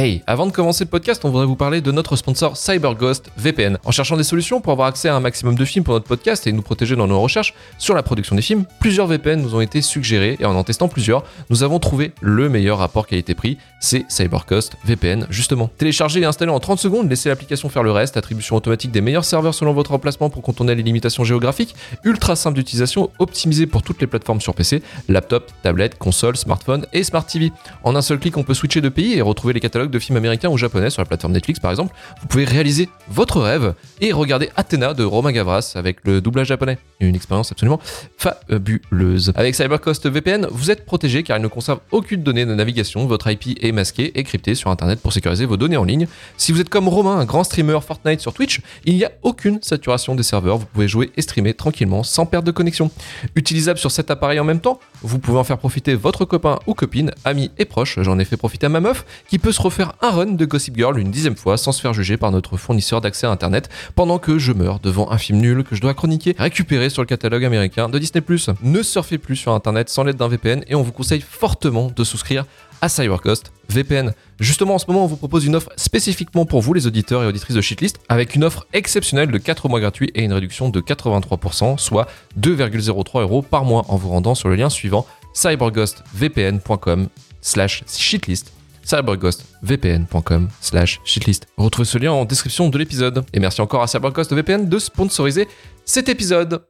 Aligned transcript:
Hey, 0.00 0.22
avant 0.28 0.46
de 0.46 0.52
commencer 0.52 0.84
le 0.84 0.90
podcast, 0.90 1.24
on 1.24 1.30
voudrait 1.30 1.44
vous 1.44 1.56
parler 1.56 1.80
de 1.80 1.90
notre 1.90 2.14
sponsor 2.14 2.56
CyberGhost 2.56 3.32
VPN. 3.36 3.78
En 3.84 3.90
cherchant 3.90 4.16
des 4.16 4.22
solutions 4.22 4.60
pour 4.60 4.72
avoir 4.72 4.86
accès 4.86 5.08
à 5.08 5.16
un 5.16 5.18
maximum 5.18 5.56
de 5.56 5.64
films 5.64 5.84
pour 5.84 5.92
notre 5.92 6.06
podcast 6.06 6.46
et 6.46 6.52
nous 6.52 6.62
protéger 6.62 6.94
dans 6.94 7.08
nos 7.08 7.20
recherches 7.20 7.52
sur 7.78 7.96
la 7.96 8.04
production 8.04 8.36
des 8.36 8.42
films, 8.42 8.64
plusieurs 8.78 9.08
VPN 9.08 9.42
nous 9.42 9.56
ont 9.56 9.60
été 9.60 9.82
suggérés 9.82 10.36
et 10.38 10.44
en 10.44 10.54
en 10.54 10.62
testant 10.62 10.86
plusieurs, 10.86 11.24
nous 11.50 11.64
avons 11.64 11.80
trouvé 11.80 12.12
le 12.20 12.48
meilleur 12.48 12.78
rapport 12.78 13.08
qualité-prix, 13.08 13.58
c'est 13.80 14.08
CyberGhost 14.08 14.76
VPN 14.84 15.26
justement. 15.30 15.68
Téléchargez 15.78 16.20
et 16.20 16.24
installez 16.24 16.52
en 16.52 16.60
30 16.60 16.78
secondes, 16.78 17.10
laissez 17.10 17.28
l'application 17.28 17.68
faire 17.68 17.82
le 17.82 17.90
reste, 17.90 18.16
attribution 18.16 18.54
automatique 18.54 18.92
des 18.92 19.00
meilleurs 19.00 19.24
serveurs 19.24 19.54
selon 19.54 19.72
votre 19.72 19.90
emplacement 19.90 20.30
pour 20.30 20.42
contourner 20.42 20.76
les 20.76 20.84
limitations 20.84 21.24
géographiques, 21.24 21.74
ultra 22.04 22.36
simple 22.36 22.54
d'utilisation, 22.54 23.10
optimisé 23.18 23.66
pour 23.66 23.82
toutes 23.82 24.00
les 24.00 24.06
plateformes 24.06 24.40
sur 24.40 24.54
PC, 24.54 24.80
laptop, 25.08 25.50
tablette, 25.64 25.98
console, 25.98 26.36
smartphone 26.36 26.86
et 26.92 27.02
smart 27.02 27.26
TV. 27.26 27.50
En 27.82 27.96
un 27.96 28.02
seul 28.02 28.20
clic, 28.20 28.36
on 28.36 28.44
peut 28.44 28.54
switcher 28.54 28.80
de 28.80 28.90
pays 28.90 29.14
et 29.14 29.22
retrouver 29.22 29.54
les 29.54 29.60
catalogues 29.60 29.87
de 29.90 29.98
films 29.98 30.16
américains 30.16 30.48
ou 30.48 30.56
japonais 30.56 30.90
sur 30.90 31.02
la 31.02 31.06
plateforme 31.06 31.32
Netflix 31.32 31.60
par 31.60 31.70
exemple, 31.70 31.94
vous 32.20 32.26
pouvez 32.26 32.44
réaliser 32.44 32.88
votre 33.08 33.40
rêve 33.40 33.74
et 34.00 34.12
regarder 34.12 34.50
Athena 34.56 34.94
de 34.94 35.04
Romain 35.04 35.32
Gavras 35.32 35.72
avec 35.74 35.98
le 36.04 36.20
doublage 36.20 36.48
japonais. 36.48 36.78
Une 37.00 37.14
expérience 37.14 37.52
absolument 37.52 37.80
fabuleuse. 38.16 39.32
Avec 39.36 39.54
CyberCost 39.54 40.08
VPN, 40.08 40.46
vous 40.50 40.70
êtes 40.70 40.84
protégé 40.84 41.22
car 41.22 41.38
il 41.38 41.42
ne 41.42 41.48
conserve 41.48 41.80
aucune 41.90 42.22
donnée 42.22 42.44
de 42.44 42.54
navigation, 42.54 43.06
votre 43.06 43.30
IP 43.30 43.62
est 43.62 43.72
masqué 43.72 44.18
et 44.18 44.24
crypté 44.24 44.54
sur 44.54 44.70
internet 44.70 45.00
pour 45.00 45.12
sécuriser 45.12 45.46
vos 45.46 45.56
données 45.56 45.76
en 45.76 45.84
ligne. 45.84 46.06
Si 46.36 46.52
vous 46.52 46.60
êtes 46.60 46.68
comme 46.68 46.88
Romain, 46.88 47.18
un 47.18 47.24
grand 47.24 47.44
streamer 47.44 47.78
Fortnite 47.80 48.20
sur 48.20 48.32
Twitch, 48.32 48.60
il 48.84 48.94
n'y 48.96 49.04
a 49.04 49.12
aucune 49.22 49.60
saturation 49.62 50.14
des 50.14 50.22
serveurs, 50.22 50.58
vous 50.58 50.66
pouvez 50.66 50.88
jouer 50.88 51.10
et 51.16 51.22
streamer 51.22 51.54
tranquillement 51.54 52.02
sans 52.02 52.26
perte 52.26 52.44
de 52.44 52.50
connexion. 52.50 52.90
Utilisable 53.34 53.78
sur 53.78 53.90
cet 53.90 54.10
appareil 54.10 54.40
en 54.40 54.44
même 54.44 54.60
temps, 54.60 54.80
vous 55.02 55.18
pouvez 55.18 55.38
en 55.38 55.44
faire 55.44 55.58
profiter 55.58 55.94
votre 55.94 56.24
copain 56.24 56.58
ou 56.66 56.74
copine, 56.74 57.12
ami 57.24 57.50
et 57.58 57.64
proche. 57.64 57.98
J'en 58.00 58.18
ai 58.18 58.24
fait 58.24 58.36
profiter 58.36 58.66
à 58.66 58.68
ma 58.68 58.80
meuf 58.80 59.04
qui 59.28 59.38
peut 59.38 59.52
se 59.52 59.60
refaire 59.60 59.92
un 60.02 60.10
run 60.10 60.32
de 60.32 60.44
Gossip 60.44 60.76
Girl 60.76 60.98
une 60.98 61.10
dixième 61.10 61.36
fois 61.36 61.56
sans 61.56 61.72
se 61.72 61.80
faire 61.80 61.92
juger 61.92 62.16
par 62.16 62.30
notre 62.30 62.56
fournisseur 62.56 63.00
d'accès 63.00 63.26
à 63.26 63.30
internet 63.30 63.68
pendant 63.94 64.18
que 64.18 64.38
je 64.38 64.52
meurs 64.52 64.80
devant 64.80 65.10
un 65.10 65.18
film 65.18 65.38
nul 65.38 65.64
que 65.64 65.76
je 65.76 65.80
dois 65.80 65.94
chroniquer 65.94 66.34
récupéré 66.38 66.90
sur 66.90 67.02
le 67.02 67.06
catalogue 67.06 67.44
américain 67.44 67.88
de 67.88 67.98
Disney+. 67.98 68.22
Ne 68.62 68.82
surfez 68.82 69.18
plus 69.18 69.36
sur 69.36 69.52
internet 69.52 69.88
sans 69.88 70.04
l'aide 70.04 70.16
d'un 70.16 70.28
VPN 70.28 70.62
et 70.66 70.74
on 70.74 70.82
vous 70.82 70.92
conseille 70.92 71.20
fortement 71.20 71.90
de 71.94 72.04
souscrire 72.04 72.44
à 72.80 72.88
CyberCost 72.88 73.52
VPN. 73.68 74.12
Justement, 74.40 74.74
en 74.74 74.78
ce 74.78 74.86
moment, 74.88 75.04
on 75.04 75.06
vous 75.06 75.16
propose 75.16 75.44
une 75.44 75.56
offre 75.56 75.70
spécifiquement 75.76 76.46
pour 76.46 76.60
vous, 76.60 76.72
les 76.74 76.86
auditeurs 76.86 77.22
et 77.22 77.26
auditrices 77.26 77.56
de 77.56 77.60
Shitlist, 77.60 77.98
avec 78.08 78.34
une 78.34 78.44
offre 78.44 78.66
exceptionnelle 78.72 79.30
de 79.30 79.38
4 79.38 79.68
mois 79.68 79.80
gratuits 79.80 80.10
et 80.14 80.22
une 80.22 80.32
réduction 80.32 80.68
de 80.68 80.80
83%, 80.80 81.78
soit 81.78 82.08
2,03 82.40 83.20
euros 83.20 83.42
par 83.42 83.64
mois 83.64 83.84
en 83.88 83.96
vous 83.96 84.08
rendant 84.08 84.34
sur 84.34 84.48
le 84.48 84.54
lien 84.54 84.70
suivant 84.70 85.06
cyberghostvpn.com 85.34 87.08
slash 87.40 87.84
shitlist 87.86 88.52
cyberghostvpn.com 88.88 90.48
slash 90.60 91.00
shitlist. 91.04 91.46
Retrouvez 91.58 91.86
ce 91.86 91.98
lien 91.98 92.12
en 92.12 92.24
description 92.24 92.70
de 92.70 92.78
l'épisode. 92.78 93.24
Et 93.34 93.40
merci 93.40 93.60
encore 93.60 93.82
à 93.82 93.86
CyberGhost 93.86 94.32
VPN 94.32 94.68
de 94.68 94.78
sponsoriser 94.78 95.46
cet 95.84 96.08
épisode. 96.08 96.62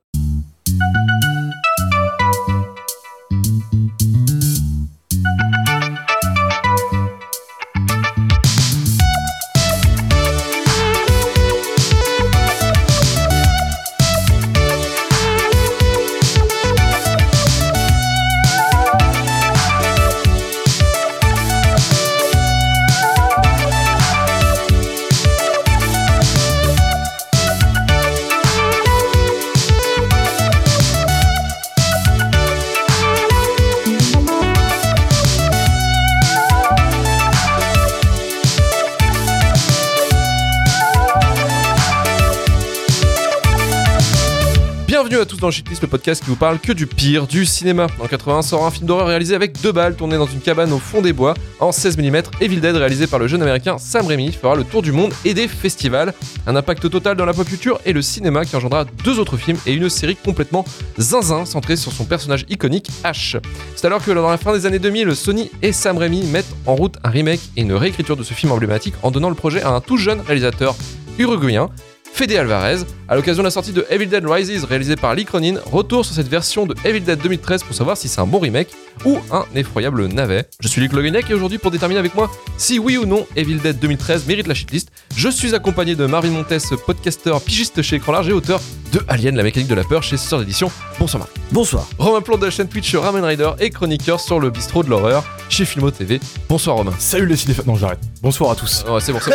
Bienvenue 45.01 45.21
à 45.21 45.27
tous 45.27 45.37
dans 45.37 45.53
Shitlist, 45.53 45.81
le 45.83 45.87
podcast 45.87 46.25
qui 46.25 46.29
vous 46.29 46.35
parle 46.35 46.59
que 46.59 46.73
du 46.73 46.89
pire 46.89 47.29
du 47.29 47.47
cinéma. 47.47 47.87
En 48.01 48.09
80 48.09 48.43
sort 48.43 48.67
un 48.67 48.73
film 48.73 48.89
d'horreur 48.89 49.07
réalisé 49.07 49.37
avec 49.37 49.61
deux 49.61 49.71
balles 49.71 49.95
tourné 49.95 50.17
dans 50.17 50.27
une 50.27 50.41
cabane 50.41 50.73
au 50.73 50.81
fond 50.81 51.01
des 51.01 51.13
bois 51.13 51.35
en 51.61 51.71
16 51.71 51.99
mm. 51.99 52.23
Evil 52.41 52.61
Dead 52.61 52.75
réalisé 52.75 53.07
par 53.07 53.21
le 53.21 53.29
jeune 53.29 53.41
américain 53.41 53.79
Sam 53.79 54.09
Raimi 54.09 54.33
fera 54.33 54.57
le 54.57 54.65
tour 54.65 54.83
du 54.83 54.91
monde 54.91 55.15
et 55.25 55.35
des 55.35 55.47
festivals. 55.47 56.15
Un 56.49 56.57
impact 56.57 56.91
total 56.91 57.17
dans 57.17 57.27
la 57.27 57.33
pop 57.33 57.47
culture 57.47 57.81
et 57.87 57.93
le 57.93 58.03
cinéma 58.03 58.45
qui 58.45 58.57
engendra 58.57 58.87
deux 59.05 59.21
autres 59.21 59.37
films 59.37 59.59
et 59.67 59.73
une 59.73 59.89
série 59.89 60.17
complètement 60.17 60.65
zinzin 60.99 61.45
centrée 61.45 61.77
sur 61.77 61.93
son 61.93 62.05
personnage 62.05 62.45
iconique 62.49 62.91
Ash. 63.05 63.37
C'est 63.77 63.87
alors 63.87 64.05
que 64.05 64.11
dans 64.11 64.29
la 64.29 64.37
fin 64.37 64.53
des 64.53 64.67
années 64.67 64.81
2000, 64.81 65.15
Sony 65.15 65.49
et 65.63 65.73
Sam 65.73 65.97
Raimi 65.97 66.25
mettent 66.25 66.57
en 66.67 66.75
route 66.75 66.97
un 67.05 67.11
remake 67.11 67.41
et 67.57 67.61
une 67.61 67.73
réécriture 67.73 68.17
de 68.17 68.25
ce 68.25 68.35
film 68.35 68.51
emblématique 68.51 68.95
en 69.05 69.13
donnant 69.13 69.29
le 69.29 69.37
projet 69.37 69.63
à 69.63 69.69
un 69.69 69.81
tout 69.81 69.97
jeune 69.97 70.21
réalisateur 70.23 70.75
uruguayen 71.21 71.71
Fede 72.13 72.33
Alvarez. 72.33 72.79
À 73.09 73.17
l'occasion 73.17 73.43
de 73.43 73.47
la 73.47 73.51
sortie 73.51 73.73
de 73.73 73.87
Evil 73.91 74.07
Dead 74.07 74.27
Rises 74.27 74.65
réalisé 74.65 74.97
par 74.97 75.15
Lee 75.15 75.25
Cronin, 75.25 75.55
retour 75.65 76.05
sur 76.05 76.15
cette 76.15 76.29
version 76.29 76.67
de 76.67 76.75
Evil 76.85 77.01
Dead 77.01 77.19
2013 77.21 77.63
pour 77.63 77.75
savoir 77.75 77.97
si 77.97 78.09
c'est 78.09 78.21
un 78.21 78.27
bon 78.27 78.39
remake 78.39 78.69
ou 79.05 79.19
un 79.31 79.45
effroyable 79.55 80.07
navet. 80.09 80.47
Je 80.61 80.69
suis 80.69 80.81
Luc 80.81 80.93
Loguenec 80.93 81.31
et 81.31 81.35
aujourd'hui 81.35 81.59
pour 81.59 81.71
déterminer 81.71 82.01
avec 82.01 82.15
moi 82.15 82.31
si 82.59 82.79
oui 82.79 82.99
ou 82.99 83.07
non 83.07 83.27
Evil 83.37 83.57
Dead 83.59 83.79
2013 83.79 84.27
mérite 84.27 84.47
la 84.47 84.55
shitlist, 84.55 84.91
je 85.17 85.29
suis 85.29 85.55
accompagné 85.55 85.95
de 85.95 86.05
Marvin 86.07 86.31
Montes, 86.31 86.77
podcasteur, 86.85 87.41
pigiste 87.41 87.81
chez 87.83 87.97
Écran 87.97 88.13
Large 88.13 88.29
et 88.29 88.33
auteur 88.33 88.61
de 88.93 89.01
Alien, 89.09 89.37
la 89.37 89.43
mécanique 89.43 89.69
de 89.69 89.75
la 89.75 89.85
peur 89.85 90.03
chez 90.03 90.17
Sœur 90.17 90.41
d'édition. 90.41 90.71
Bonsoir 90.99 91.21
Marc. 91.21 91.31
Bonsoir. 91.53 91.89
Romain 91.99 92.21
Plante 92.21 92.41
de 92.41 92.47
la 92.47 92.51
chaîne 92.51 92.69
Twitch 92.69 92.95
Ramen 92.95 93.25
Rider 93.25 93.51
et 93.61 93.71
chroniqueur 93.71 94.21
sur 94.21 94.41
le 94.41 94.51
bistrot 94.51 94.83
de 94.83 94.91
l'horreur 94.91 95.25
chez 95.49 95.65
Filmo 95.65 95.91
TV. 95.91 96.21
Bonsoir 96.49 96.77
Romain. 96.77 96.93
Salut 96.99 97.27
les 97.27 97.37
cinéphanes. 97.37 97.67
Non, 97.67 97.77
j'arrête. 97.77 98.01
Bonsoir 98.21 98.51
à 98.51 98.55
tous. 98.57 98.85
Oh, 98.89 98.99
c'est 98.99 99.13
bon, 99.13 99.21
c'est 99.23 99.31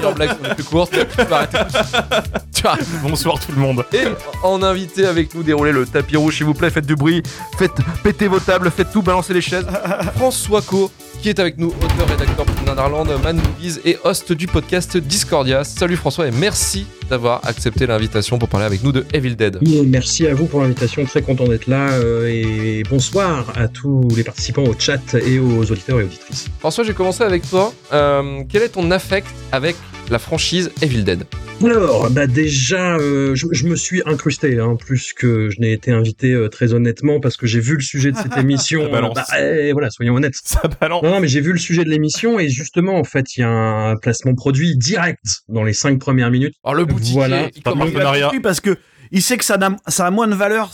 bon. 0.00 0.12
Blagues 0.14 0.30
sont 0.30 0.54
plus 0.54 0.64
courtes. 0.64 0.92
Tu. 0.92 2.62
Bonsoir 3.02 3.38
tout 3.38 3.52
le 3.52 3.58
monde. 3.58 3.84
Et 3.92 4.04
en 4.42 4.62
invité 4.62 5.06
avec 5.06 5.34
nous, 5.34 5.42
déroulez 5.42 5.72
le 5.72 5.86
tapis 5.86 6.16
rouge 6.16 6.36
s'il 6.38 6.46
vous 6.46 6.54
plaît, 6.54 6.70
faites 6.70 6.86
du 6.86 6.96
bruit, 6.96 7.22
faites 7.56 7.72
péter 8.02 8.26
vos 8.26 8.40
tables, 8.40 8.70
faites 8.70 8.90
tout, 8.90 9.02
balancez 9.02 9.32
les 9.32 9.40
chaises. 9.40 9.66
François 10.16 10.60
Co, 10.60 10.90
qui 11.20 11.28
est 11.28 11.38
avec 11.38 11.58
nous, 11.58 11.68
auteur, 11.68 12.08
rédacteur 12.08 12.46
pour 12.46 12.64
Netherland, 12.64 13.08
Man 13.22 13.36
Movies 13.36 13.78
et 13.84 13.98
host 14.04 14.32
du 14.32 14.46
podcast 14.46 14.96
Discordia. 14.96 15.64
Salut 15.64 15.96
François 15.96 16.26
et 16.26 16.30
merci 16.30 16.86
d'avoir 17.10 17.46
accepté 17.46 17.86
l'invitation 17.86 18.38
pour 18.38 18.48
parler 18.48 18.64
avec 18.64 18.82
nous 18.82 18.92
de 18.92 19.04
Evil 19.12 19.36
Dead. 19.36 19.58
Et 19.66 19.82
merci 19.82 20.26
à 20.26 20.34
vous 20.34 20.46
pour 20.46 20.62
l'invitation, 20.62 21.04
très 21.04 21.20
content 21.20 21.46
d'être 21.46 21.66
là 21.66 21.90
euh, 21.92 22.26
et 22.26 22.82
bonsoir 22.88 23.52
à 23.56 23.68
tous 23.68 24.08
les 24.16 24.24
participants 24.24 24.64
au 24.64 24.74
chat 24.78 25.14
et 25.14 25.38
aux 25.38 25.70
auditeurs 25.70 26.00
et 26.00 26.04
auditrices. 26.04 26.46
François, 26.58 26.84
j'ai 26.84 26.94
commencé 26.94 27.22
avec 27.22 27.48
toi. 27.48 27.74
Euh, 27.92 28.42
quel 28.48 28.62
est 28.62 28.70
ton 28.70 28.90
affect 28.90 29.28
avec 29.52 29.76
la 30.10 30.18
franchise 30.18 30.70
Evil 30.80 31.04
Dead? 31.04 31.24
Alors, 31.62 32.08
bah 32.10 32.26
déjà, 32.26 32.96
euh, 32.96 33.34
je, 33.34 33.46
je 33.52 33.66
me 33.66 33.76
suis 33.76 34.00
incrusté, 34.06 34.58
hein, 34.58 34.76
plus 34.76 35.12
que 35.12 35.50
je 35.50 35.60
n'ai 35.60 35.72
été 35.72 35.92
invité 35.92 36.32
euh, 36.32 36.48
très 36.48 36.72
honnêtement, 36.72 37.20
parce 37.20 37.36
que 37.36 37.46
j'ai 37.46 37.60
vu 37.60 37.74
le 37.74 37.82
sujet 37.82 38.12
de 38.12 38.16
cette 38.16 38.36
émission. 38.38 38.84
Ça 38.84 38.88
balance. 38.88 39.14
bah, 39.14 39.26
eh, 39.38 39.72
voilà, 39.72 39.90
soyons 39.90 40.14
honnêtes. 40.14 40.40
Ça 40.42 40.62
balance. 40.80 41.04
Non, 41.10 41.16
non, 41.16 41.22
mais 41.22 41.26
j'ai 41.28 41.40
vu 41.40 41.50
le 41.52 41.58
sujet 41.58 41.82
de 41.82 41.90
l'émission 41.90 42.38
et 42.38 42.48
justement, 42.48 42.94
en 42.96 43.02
fait, 43.02 43.36
il 43.36 43.40
y 43.40 43.42
a 43.42 43.48
un 43.50 43.96
placement 43.96 44.32
produit 44.36 44.76
direct 44.76 45.18
dans 45.48 45.64
les 45.64 45.72
cinq 45.72 45.98
premières 45.98 46.30
minutes. 46.30 46.54
Alors 46.62 46.76
le 46.76 46.84
boutiquier, 46.84 47.14
Voilà. 47.14 47.48
il 47.52 47.62
commence- 47.64 47.90
parce 48.40 48.60
que 48.60 48.76
il 49.12 49.22
sait 49.22 49.36
que 49.36 49.44
ça, 49.44 49.56
a 49.56 50.10
moins 50.10 50.28
de 50.28 50.34
valeur. 50.34 50.70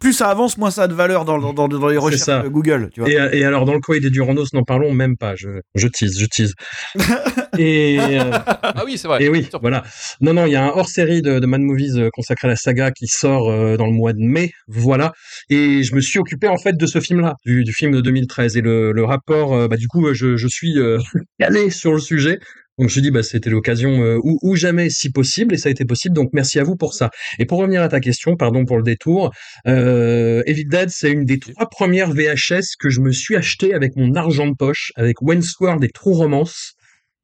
Plus 0.00 0.12
ça 0.12 0.28
avance, 0.28 0.56
moins 0.56 0.70
ça 0.70 0.84
a 0.84 0.88
de 0.88 0.94
valeur 0.94 1.24
dans, 1.24 1.38
dans, 1.38 1.52
dans, 1.52 1.68
dans 1.68 1.88
les 1.88 1.96
recherches 1.96 2.22
ça. 2.22 2.44
Google. 2.48 2.90
Tu 2.92 3.00
vois. 3.00 3.10
Et, 3.10 3.38
et 3.38 3.44
alors, 3.44 3.64
dans 3.64 3.74
le 3.74 3.80
Coé 3.80 4.00
des 4.00 4.10
Duranos, 4.10 4.52
n'en 4.52 4.62
parlons 4.62 4.92
même 4.92 5.16
pas. 5.16 5.34
Je, 5.36 5.48
je 5.74 5.88
tease, 5.88 6.18
je 6.18 6.26
tease. 6.26 6.54
et, 7.58 7.98
euh, 8.00 8.30
Ah 8.62 8.82
oui, 8.84 8.96
c'est 8.96 9.08
vrai. 9.08 9.22
Et 9.22 9.28
oui, 9.28 9.48
voilà. 9.60 9.82
Non, 10.20 10.32
non, 10.32 10.46
il 10.46 10.52
y 10.52 10.56
a 10.56 10.64
un 10.64 10.68
hors-série 10.68 11.22
de, 11.22 11.38
de 11.38 11.46
Mad 11.46 11.60
Movies 11.60 11.98
euh, 11.98 12.08
consacré 12.12 12.48
à 12.48 12.50
la 12.50 12.56
saga 12.56 12.90
qui 12.90 13.06
sort 13.06 13.50
euh, 13.50 13.76
dans 13.76 13.86
le 13.86 13.92
mois 13.92 14.12
de 14.12 14.20
mai, 14.20 14.52
voilà. 14.68 15.12
Et 15.50 15.82
je 15.82 15.94
me 15.94 16.00
suis 16.00 16.18
occupé 16.18 16.48
en 16.48 16.58
fait 16.58 16.76
de 16.76 16.86
ce 16.86 17.00
film-là, 17.00 17.34
du, 17.44 17.64
du 17.64 17.72
film 17.72 17.92
de 17.92 18.00
2013. 18.00 18.56
Et 18.56 18.60
le, 18.60 18.92
le 18.92 19.04
rapport, 19.04 19.54
euh, 19.54 19.68
bah 19.68 19.76
du 19.76 19.88
coup, 19.88 20.12
je, 20.14 20.36
je 20.36 20.48
suis 20.48 20.78
euh, 20.78 20.98
calé 21.38 21.70
sur 21.70 21.92
le 21.92 22.00
sujet. 22.00 22.38
Donc 22.78 22.90
je 22.90 23.00
dis, 23.00 23.10
bah 23.10 23.22
c'était 23.22 23.48
l'occasion 23.50 24.02
euh, 24.02 24.18
ou, 24.22 24.38
ou 24.42 24.54
jamais, 24.54 24.90
si 24.90 25.10
possible, 25.10 25.54
et 25.54 25.56
ça 25.58 25.68
a 25.68 25.72
été 25.72 25.84
possible. 25.86 26.14
Donc 26.14 26.30
merci 26.34 26.58
à 26.58 26.64
vous 26.64 26.76
pour 26.76 26.92
ça. 26.94 27.10
Et 27.38 27.46
pour 27.46 27.58
revenir 27.58 27.82
à 27.82 27.88
ta 27.88 28.00
question, 28.00 28.36
pardon 28.36 28.64
pour 28.66 28.76
le 28.76 28.82
détour, 28.82 29.32
euh, 29.66 30.42
Evil 30.46 30.66
Dead, 30.66 30.90
c'est 30.90 31.10
une 31.10 31.24
des 31.24 31.38
trois 31.38 31.68
premières 31.70 32.12
VHS 32.12 32.76
que 32.78 32.90
je 32.90 33.00
me 33.00 33.12
suis 33.12 33.34
acheté 33.36 33.72
avec 33.74 33.96
mon 33.96 34.14
argent 34.14 34.46
de 34.46 34.54
poche, 34.54 34.92
avec 34.96 35.22
Wentworth 35.22 35.82
et 35.82 35.88
True 35.88 36.14
Romance. 36.14 36.74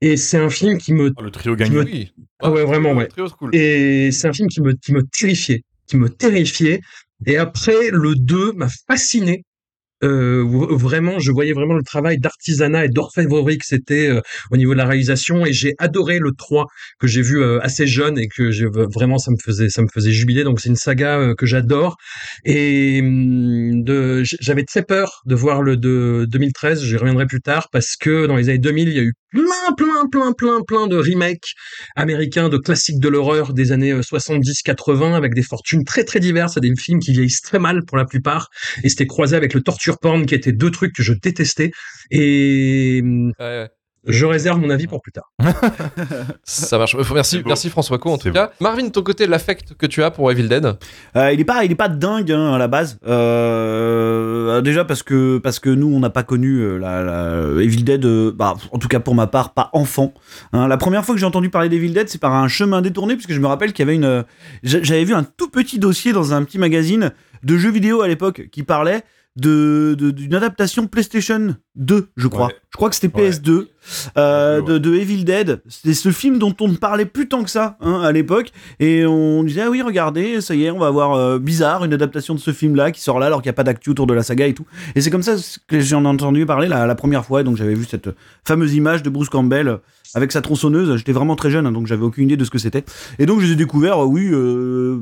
Et 0.01 0.17
c'est 0.17 0.39
un 0.39 0.51
film 0.51 0.79
qui 0.79 0.93
me 0.95 1.13
Le 1.21 1.31
trio 1.31 1.55
gagne. 1.55 1.73
me- 1.73 1.85
Oui. 1.85 2.13
Ah 2.41 2.51
ouais, 2.51 2.65
vraiment, 2.65 2.93
ouais. 2.95 3.07
Trio 3.07 3.29
cool. 3.39 3.55
et 3.55 4.11
c'est 4.11 4.27
un 4.29 4.33
film 4.33 4.49
qui 4.49 4.61
me, 4.63 4.73
qui 4.73 4.93
me 4.93 5.03
terrifiait, 5.03 5.63
qui 5.87 5.97
me 5.97 6.09
terrifiait. 6.09 6.81
Et 7.27 7.37
après, 7.37 7.91
le 7.93 8.15
2 8.17 8.53
m'a 8.55 8.69
fasciné. 8.89 9.45
Euh, 10.03 10.45
vraiment, 10.47 11.19
je 11.19 11.31
voyais 11.31 11.53
vraiment 11.53 11.75
le 11.75 11.83
travail 11.83 12.19
d'artisanat 12.19 12.87
et 12.87 12.89
d'orfèvrerie 12.89 13.59
que 13.59 13.67
c'était 13.67 14.09
euh, 14.09 14.21
au 14.51 14.57
niveau 14.57 14.73
de 14.73 14.79
la 14.79 14.87
réalisation. 14.87 15.47
Et 15.47 15.53
j'ai 15.53 15.75
adoré 15.79 16.19
le 16.19 16.33
3 16.37 16.67
que 16.99 17.07
j'ai 17.07 17.23
vu 17.23 17.41
euh, 17.41 17.61
assez 17.63 17.87
jeune 17.87 18.19
et 18.19 18.29
que 18.29 18.51
j'ai 18.51 18.67
vraiment 18.67 19.19
ça 19.19 19.31
me 19.31 19.37
faisait 19.43 19.69
ça 19.69 19.83
me 19.83 19.89
faisait 19.93 20.13
jubiler. 20.13 20.45
Donc 20.45 20.61
c'est 20.61 20.69
une 20.69 20.77
saga 20.77 21.19
euh, 21.19 21.35
que 21.35 21.47
j'adore. 21.47 21.97
Et 22.45 23.01
hum, 23.01 23.85
j'avais 24.23 24.65
très 24.65 24.83
peur 24.83 25.23
de 25.27 25.35
voir 25.35 25.63
le 25.63 25.77
de 25.77 26.27
2013. 26.29 26.85
J'y 26.85 26.97
reviendrai 26.97 27.27
plus 27.27 27.41
tard 27.41 27.69
parce 27.71 27.97
que 27.97 28.27
dans 28.27 28.37
les 28.37 28.49
années 28.49 28.59
2000, 28.59 28.89
il 28.89 28.95
y 28.95 28.99
a 28.99 29.03
eu 29.03 29.13
plein, 29.31 29.75
plein, 29.77 30.09
plein, 30.11 30.33
plein, 30.33 30.61
plein 30.67 30.87
de 30.87 30.97
remakes 30.97 31.55
américains 31.97 32.49
de 32.49 32.59
classiques 32.59 33.01
de 33.01 33.09
l'horreur 33.09 33.55
des 33.55 33.73
années 33.73 33.95
70-80 33.95 35.15
avec 35.15 35.35
des 35.35 35.43
fortunes 35.43 35.85
très, 35.85 36.05
très 36.05 36.21
diverses, 36.21 36.59
des 36.59 36.73
films 36.77 37.01
qui 37.01 37.13
vieillissent 37.13 37.41
très 37.41 37.59
mal 37.59 37.85
pour 37.87 37.97
la 37.97 38.05
plupart. 38.05 38.49
Et 38.85 38.89
c'était 38.89 39.07
croisé 39.07 39.37
avec 39.37 39.55
le 39.55 39.63
torture 39.63 39.92
porn 40.00 40.27
qui 40.27 40.35
étaient 40.35 40.53
deux 40.53 40.71
trucs 40.71 40.94
que 40.94 41.03
je 41.03 41.12
détestais. 41.12 41.71
Et 42.11 43.03
Ouais, 43.03 43.33
ouais. 43.39 43.69
je 44.06 44.27
réserve 44.27 44.59
mon 44.61 44.71
avis 44.71 44.87
pour 44.87 45.00
plus 45.00 45.12
tard. 45.12 45.33
Ça 46.44 46.77
marche. 46.79 46.94
Euh, 46.94 47.03
Merci, 47.15 47.43
merci 47.47 47.71
François 47.71 47.99
Co 47.99 48.11
en 48.11 48.19
tout 48.19 48.31
cas. 48.33 48.50
Marvin, 48.61 48.85
de 48.85 48.89
ton 48.91 49.03
côté, 49.03 49.27
l'affect 49.27 49.75
que 49.75 49.87
tu 49.87 50.03
as 50.03 50.11
pour 50.11 50.31
Evil 50.33 50.49
Dead? 50.49 50.67
Euh, 51.17 51.33
il 51.33 51.41
est 51.41 51.44
pas, 51.44 51.65
il 51.65 51.71
est 51.73 51.77
pas 51.77 51.89
dingue 51.89 52.33
hein, 52.33 52.53
à 52.53 52.59
la 52.59 52.69
base. 52.69 52.99
Euh, 53.06 54.61
déjà 54.61 54.85
parce 54.85 55.03
que 55.03 55.39
parce 55.39 55.59
que 55.59 55.71
nous 55.71 55.89
on 55.89 56.00
n'a 56.00 56.11
pas 56.11 56.23
connu 56.23 56.79
la, 56.79 57.03
la 57.03 57.62
Evil 57.62 57.85
Dead. 57.85 58.05
euh, 58.05 58.33
bah, 58.35 58.55
en 58.71 58.79
tout 58.79 58.89
cas 58.89 59.00
pour 59.00 59.15
ma 59.15 59.27
part, 59.27 59.55
pas 59.55 59.71
enfant. 59.73 60.12
Hein, 60.53 60.69
la 60.69 60.77
première 60.77 61.05
fois 61.05 61.15
que 61.15 61.21
j'ai 61.21 61.27
entendu 61.27 61.50
parler 61.50 61.69
d'Evil 61.69 61.93
Dead, 61.94 62.09
c'est 62.09 62.21
par 62.21 62.35
un 62.35 62.49
chemin 62.49 62.83
détourné 62.83 63.15
puisque 63.15 63.33
je 63.33 63.41
me 63.41 63.47
rappelle 63.47 63.73
qu'il 63.73 63.85
y 63.85 63.89
avait 63.89 63.94
une. 63.97 64.25
j'a- 64.62 64.83
J'avais 64.83 65.05
vu 65.05 65.15
un 65.15 65.23
tout 65.25 65.49
petit 65.49 65.79
dossier 65.79 66.12
dans 66.12 66.35
un 66.35 66.43
petit 66.44 66.59
magazine 66.59 67.12
de 67.43 67.56
jeux 67.56 67.71
vidéo 67.71 68.03
à 68.03 68.09
l'époque 68.09 68.49
qui 68.53 68.62
parlait 68.62 69.03
de 69.37 69.94
de- 69.99 70.11
d'une 70.11 70.34
adaptation 70.34 70.87
PlayStation 70.87 71.56
2, 71.76 72.08
je 72.17 72.29
crois. 72.29 72.49
Ouais. 72.49 72.55
Je 72.70 72.76
crois 72.76 72.90
que 72.90 72.94
c'était 72.96 73.14
Ouais. 73.19 73.31
PS2 73.31 73.69
euh, 74.19 74.61
Ouais. 74.61 74.67
de, 74.67 74.79
de 74.79 74.94
Evil 74.94 75.25
Dead. 75.25 75.62
C'était 75.69 75.94
ce 75.94 76.11
film 76.11 76.38
dont 76.38 76.55
on 76.61 76.69
ne 76.69 76.76
parlait 76.76 77.06
plus 77.06 77.29
tant 77.29 77.43
que 77.43 77.50
ça 77.50 77.76
hein, 77.81 78.00
à 78.02 78.12
l'époque. 78.12 78.50
Et 78.79 79.06
on 79.06 79.43
disait, 79.43 79.62
ah 79.62 79.70
oui, 79.70 79.81
regardez, 79.82 80.40
ça 80.43 80.55
y 80.55 80.64
est, 80.64 80.70
on 80.70 80.79
va 80.79 80.87
avoir 80.88 81.14
euh, 81.14 81.38
Bizarre, 81.38 81.84
une 81.84 81.93
adaptation 81.94 82.34
de 82.34 82.40
ce 82.40 82.50
film-là 82.52 82.90
qui 82.93 83.00
sort 83.00 83.19
là 83.19 83.26
alors 83.26 83.40
qu'il 83.40 83.49
n'y 83.49 83.55
a 83.55 83.55
pas 83.55 83.64
d'actu 83.64 83.90
autour 83.90 84.06
de 84.06 84.12
la 84.14 84.23
saga 84.23 84.46
et 84.46 84.55
tout. 84.55 84.67
Et 84.94 85.00
c'est 85.00 85.11
comme 85.11 85.23
ça 85.23 85.34
que 85.67 85.81
j'en 85.81 86.05
ai 86.05 86.08
entendu 86.08 86.44
parler 86.44 86.69
la, 86.69 86.87
la 86.87 86.94
première 86.94 87.25
fois. 87.25 87.40
Et 87.40 87.44
donc 87.44 87.56
j'avais 87.56 87.75
vu 87.75 87.84
cette 87.84 88.11
fameuse 88.46 88.75
image 88.75 89.02
de 89.02 89.08
Bruce 89.11 89.29
Campbell 89.31 89.79
avec 90.14 90.31
sa 90.32 90.43
tronçonneuse. 90.43 90.94
J'étais 90.99 91.12
vraiment 91.12 91.37
très 91.37 91.50
jeune, 91.50 91.67
hein, 91.67 91.73
donc 91.73 91.87
j'avais 91.87 92.05
aucune 92.05 92.25
idée 92.25 92.37
de 92.37 92.44
ce 92.44 92.50
que 92.50 92.58
c'était. 92.58 92.84
Et 93.19 93.25
donc 93.25 93.40
je 93.40 93.46
les 93.46 93.52
ai 93.52 93.56
découverts, 93.56 94.02
euh, 94.02 94.06
oui, 94.06 94.29
euh, 94.31 95.00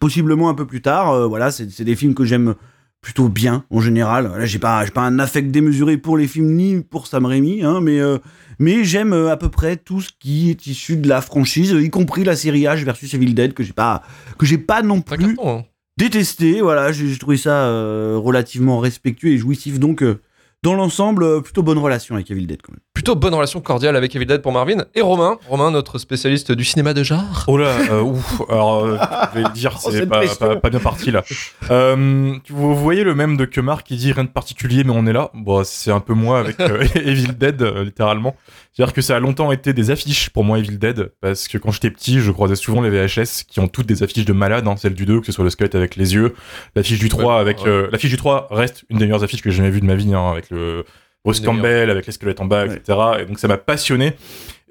possiblement 0.00 0.48
un 0.48 0.54
peu 0.54 0.66
plus 0.66 0.82
tard. 0.82 1.28
Voilà, 1.28 1.50
c'est 1.52 1.82
des 1.84 1.96
films 1.96 2.14
que 2.14 2.24
j'aime 2.24 2.54
plutôt 3.00 3.28
bien 3.28 3.64
en 3.70 3.80
général. 3.80 4.32
Là, 4.36 4.44
j'ai 4.46 4.58
pas, 4.58 4.84
j'ai 4.84 4.90
pas 4.90 5.02
un 5.02 5.18
affect 5.18 5.50
démesuré 5.50 5.96
pour 5.96 6.16
les 6.16 6.26
films 6.26 6.54
ni 6.54 6.80
pour 6.82 7.06
Sam 7.06 7.26
Raimi, 7.26 7.62
hein, 7.62 7.80
mais 7.80 8.00
euh, 8.00 8.18
mais 8.58 8.84
j'aime 8.84 9.12
euh, 9.12 9.30
à 9.30 9.36
peu 9.36 9.48
près 9.48 9.76
tout 9.76 10.00
ce 10.00 10.10
qui 10.18 10.50
est 10.50 10.66
issu 10.66 10.96
de 10.96 11.08
la 11.08 11.20
franchise, 11.20 11.70
y 11.72 11.90
compris 11.90 12.24
la 12.24 12.36
série 12.36 12.62
H 12.62 12.84
versus 12.84 13.12
Evil 13.14 13.34
Dead 13.34 13.52
que 13.52 13.62
j'ai 13.62 13.72
pas 13.72 14.02
que 14.38 14.46
j'ai 14.46 14.58
pas 14.58 14.82
non 14.82 15.02
plus 15.02 15.34
carton, 15.34 15.58
hein. 15.58 15.64
détesté. 15.98 16.60
Voilà, 16.60 16.92
j'ai 16.92 17.16
trouvé 17.18 17.36
ça 17.36 17.66
euh, 17.66 18.16
relativement 18.16 18.78
respectueux 18.78 19.30
et 19.30 19.38
jouissif. 19.38 19.78
Donc 19.78 20.02
euh, 20.02 20.20
dans 20.62 20.74
l'ensemble, 20.74 21.42
plutôt 21.42 21.62
bonne 21.62 21.78
relation 21.78 22.14
avec 22.14 22.30
Evil 22.30 22.46
Dead 22.46 22.62
quand 22.62 22.72
même. 22.72 22.80
Plutôt 22.96 23.14
bonne 23.14 23.34
relation 23.34 23.60
cordiale 23.60 23.94
avec 23.94 24.16
Evil 24.16 24.24
Dead 24.24 24.40
pour 24.40 24.52
Marvin. 24.52 24.86
Et 24.94 25.02
Romain, 25.02 25.36
Romain, 25.50 25.70
notre 25.70 25.98
spécialiste 25.98 26.50
du 26.52 26.64
cinéma 26.64 26.94
de 26.94 27.02
genre. 27.02 27.44
Oh 27.46 27.58
là, 27.58 27.76
euh, 27.90 28.00
ouf, 28.00 28.40
alors 28.48 28.86
euh, 28.86 28.96
je 29.34 29.38
vais 29.38 29.44
le 29.46 29.52
dire, 29.52 29.78
Oh, 29.84 29.90
c'est 29.92 30.06
pas, 30.06 30.22
pas, 30.40 30.56
pas 30.56 30.70
bien 30.70 30.80
parti 30.80 31.10
là. 31.10 31.22
Euh, 31.70 32.32
vous, 32.48 32.74
vous 32.74 32.74
voyez 32.74 33.04
le 33.04 33.14
même 33.14 33.36
de 33.36 33.44
Kemar 33.44 33.84
qui 33.84 33.96
dit 33.96 34.12
rien 34.12 34.24
de 34.24 34.30
particulier, 34.30 34.82
mais 34.82 34.94
on 34.96 35.04
est 35.06 35.12
là? 35.12 35.30
Bon, 35.34 35.62
c'est 35.62 35.90
un 35.90 36.00
peu 36.00 36.14
moi 36.14 36.38
avec 36.40 36.58
euh, 36.58 36.86
Evil 36.94 37.34
Dead, 37.38 37.60
euh, 37.60 37.84
littéralement. 37.84 38.34
C'est-à-dire 38.72 38.94
que 38.94 39.02
ça 39.02 39.16
a 39.16 39.20
longtemps 39.20 39.52
été 39.52 39.74
des 39.74 39.90
affiches 39.90 40.30
pour 40.30 40.44
moi 40.44 40.58
Evil 40.58 40.78
Dead, 40.78 41.12
parce 41.20 41.48
que 41.48 41.58
quand 41.58 41.72
j'étais 41.72 41.90
petit, 41.90 42.20
je 42.20 42.30
croisais 42.32 42.56
souvent 42.56 42.80
les 42.80 42.88
VHS 42.88 43.44
qui 43.46 43.60
ont 43.60 43.68
toutes 43.68 43.86
des 43.86 44.04
affiches 44.04 44.24
de 44.24 44.32
malades, 44.32 44.66
hein, 44.66 44.76
celle 44.78 44.94
du 44.94 45.04
2, 45.04 45.20
que 45.20 45.26
ce 45.26 45.32
soit 45.32 45.44
le 45.44 45.50
squelette 45.50 45.74
avec 45.74 45.96
les 45.96 46.14
yeux, 46.14 46.32
l'affiche 46.74 46.98
du 46.98 47.10
3 47.10 47.34
Ouais, 47.34 47.40
avec... 47.42 47.58
ouais. 47.58 47.68
euh, 47.68 47.88
l'affiche 47.92 48.10
du 48.10 48.16
3 48.16 48.48
reste 48.52 48.86
une 48.88 48.96
des 48.96 49.04
meilleures 49.04 49.22
affiches 49.22 49.42
que 49.42 49.50
j'ai 49.50 49.58
jamais 49.58 49.68
vues 49.70 49.82
de 49.82 49.86
ma 49.86 49.96
vie, 49.96 50.14
hein, 50.14 50.30
avec 50.30 50.48
le 50.48 50.86
Bruce 51.26 51.40
Campbell, 51.40 51.90
avec 51.90 52.06
les 52.06 52.12
squelettes 52.12 52.40
en 52.40 52.44
bas, 52.46 52.66
Ouais. 52.66 52.76
etc. 52.76 52.98
Et 53.20 53.24
donc 53.26 53.38
ça 53.38 53.48
m'a 53.48 53.58
passionné. 53.58 54.14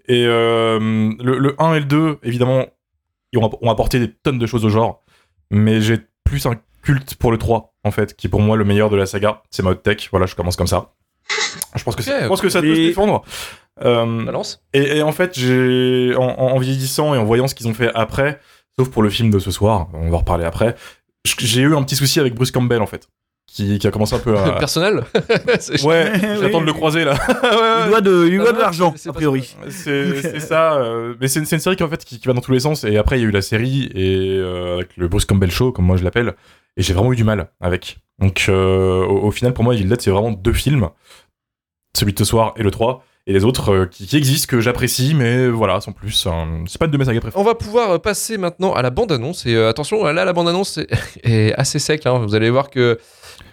Et 0.07 0.25
euh, 0.25 0.79
le, 1.19 1.37
le 1.37 1.55
1 1.61 1.73
et 1.75 1.79
le 1.79 1.85
2, 1.85 2.19
évidemment, 2.23 2.65
ils 3.33 3.39
ont, 3.39 3.49
ont 3.61 3.69
apporté 3.71 3.99
des 3.99 4.11
tonnes 4.11 4.39
de 4.39 4.45
choses 4.47 4.63
au 4.65 4.69
genre, 4.69 5.03
mais 5.51 5.81
j'ai 5.81 5.97
plus 6.23 6.45
un 6.45 6.55
culte 6.83 7.15
pour 7.15 7.31
le 7.31 7.37
3, 7.37 7.73
en 7.83 7.91
fait, 7.91 8.15
qui 8.15 8.27
est 8.27 8.29
pour 8.29 8.41
moi 8.41 8.55
le 8.57 8.63
meilleur 8.63 8.89
de 8.89 8.95
la 8.95 9.05
saga. 9.05 9.41
C'est 9.49 9.63
ma 9.63 9.71
hot 9.71 9.75
tech, 9.75 10.07
voilà, 10.11 10.25
je 10.27 10.35
commence 10.35 10.55
comme 10.55 10.67
ça. 10.67 10.93
Je 11.75 11.83
pense 11.83 11.95
que, 11.95 12.03
c'est- 12.03 12.15
Ok. 12.15 12.21
je 12.23 12.27
pense 12.27 12.41
que 12.41 12.49
ça 12.49 12.61
peut 12.61 12.75
se 12.75 12.79
défendre. 12.81 13.23
Euh, 13.83 14.23
Balance. 14.25 14.63
et, 14.73 14.97
et 14.97 15.01
en 15.01 15.11
fait, 15.11 15.37
j'ai 15.37 16.13
en, 16.15 16.21
en- 16.23 16.59
vieillissant 16.59 17.13
et 17.13 17.17
en 17.17 17.25
voyant 17.25 17.47
ce 17.47 17.55
qu'ils 17.55 17.67
ont 17.67 17.73
fait 17.73 17.91
après, 17.93 18.39
sauf 18.79 18.89
pour 18.89 19.03
le 19.03 19.09
film 19.09 19.29
de 19.31 19.39
ce 19.39 19.51
soir, 19.51 19.87
on 19.93 20.09
va 20.09 20.15
en 20.15 20.19
reparler 20.19 20.45
après, 20.45 20.75
j'ai 21.39 21.61
eu 21.61 21.75
un 21.75 21.83
petit 21.83 21.95
souci 21.97 22.19
avec 22.21 22.35
Bruce 22.35 22.51
Campbell, 22.51 22.81
en 22.81 22.85
fait, 22.85 23.09
qui, 23.55 23.79
qui 23.79 23.87
a 23.87 23.91
commencé 23.91 24.13
un 24.15 24.19
peu 24.19 24.37
à... 24.37 24.51
Personnel. 24.59 25.03
Ouais, 25.83 26.11
Oui. 26.13 26.19
j'attends 26.41 26.61
de 26.61 26.65
le 26.65 26.73
croiser, 26.73 27.05
là. 27.05 27.13
Ouais, 27.13 27.85
Il 27.85 27.89
doit 27.89 28.01
de, 28.01 28.27
il 28.27 28.37
doit 28.37 28.51
non, 28.51 28.57
de 28.57 28.61
l'argent 28.61 28.93
a 29.07 29.13
priori. 29.13 29.55
C'est 29.69 30.39
ça, 30.41 30.73
euh, 30.75 31.13
mais 31.21 31.27
c'est 31.27 31.39
une, 31.39 31.45
série 31.45 31.75
qui 31.75 31.83
en 31.83 31.89
fait 31.89 32.03
qui, 32.03 32.19
qui 32.19 32.27
va 32.27 32.33
dans 32.33 32.41
tous 32.41 32.51
les 32.51 32.59
sens. 32.59 32.83
Et 32.83 32.97
après 32.97 33.17
il 33.17 33.21
y 33.23 33.25
a 33.25 33.29
eu 33.29 33.31
la 33.31 33.41
série 33.41 33.89
et 33.95 34.37
euh, 34.39 34.75
avec 34.75 34.97
le 34.97 35.07
Bruce 35.07 35.25
Campbell 35.25 35.51
Show, 35.51 35.71
comme 35.71 35.85
moi 35.85 35.95
je 35.97 36.03
l'appelle, 36.03 36.33
et 36.77 36.81
j'ai 36.83 36.93
vraiment 36.93 37.13
eu 37.13 37.15
du 37.15 37.23
mal 37.23 37.49
avec. 37.61 37.97
Donc 38.19 38.45
euh, 38.49 39.05
au, 39.05 39.27
au 39.27 39.31
final 39.31 39.53
pour 39.53 39.63
moi 39.63 39.73
Evil 39.73 39.85
Dead 39.85 40.01
c'est 40.01 40.11
vraiment 40.11 40.31
deux 40.31 40.53
films, 40.53 40.89
celui 41.97 42.13
de 42.13 42.19
ce 42.19 42.25
soir 42.25 42.53
et 42.57 42.63
le 42.63 42.71
3, 42.71 43.03
et 43.27 43.33
les 43.33 43.43
autres 43.45 43.69
euh, 43.73 43.85
qui, 43.85 44.05
qui 44.05 44.17
existent 44.17 44.47
que 44.49 44.59
j'apprécie, 44.61 45.13
mais 45.15 45.47
voilà 45.47 45.79
sans 45.81 45.91
plus. 45.93 46.27
hein. 46.27 46.63
c'est 46.67 46.77
pas 46.77 46.85
une 46.85 46.91
de 46.91 46.97
mes 46.97 47.05
sagas 47.05 47.21
préférées. 47.21 47.41
On 47.41 47.45
va 47.45 47.55
pouvoir 47.55 47.99
passer 48.01 48.37
maintenant 48.37 48.73
à 48.73 48.81
la 48.81 48.89
bande-annonce. 48.91 49.45
Et 49.45 49.55
euh, 49.55 49.69
attention, 49.69 50.03
là, 50.03 50.25
la 50.25 50.33
bande-annonce 50.33 50.77
est, 50.77 50.87
est 51.23 51.53
assez 51.55 51.79
sec. 51.79 52.05
hein. 52.05 52.19
Vous 52.19 52.35
allez 52.35 52.49
voir 52.49 52.69
que 52.69 52.99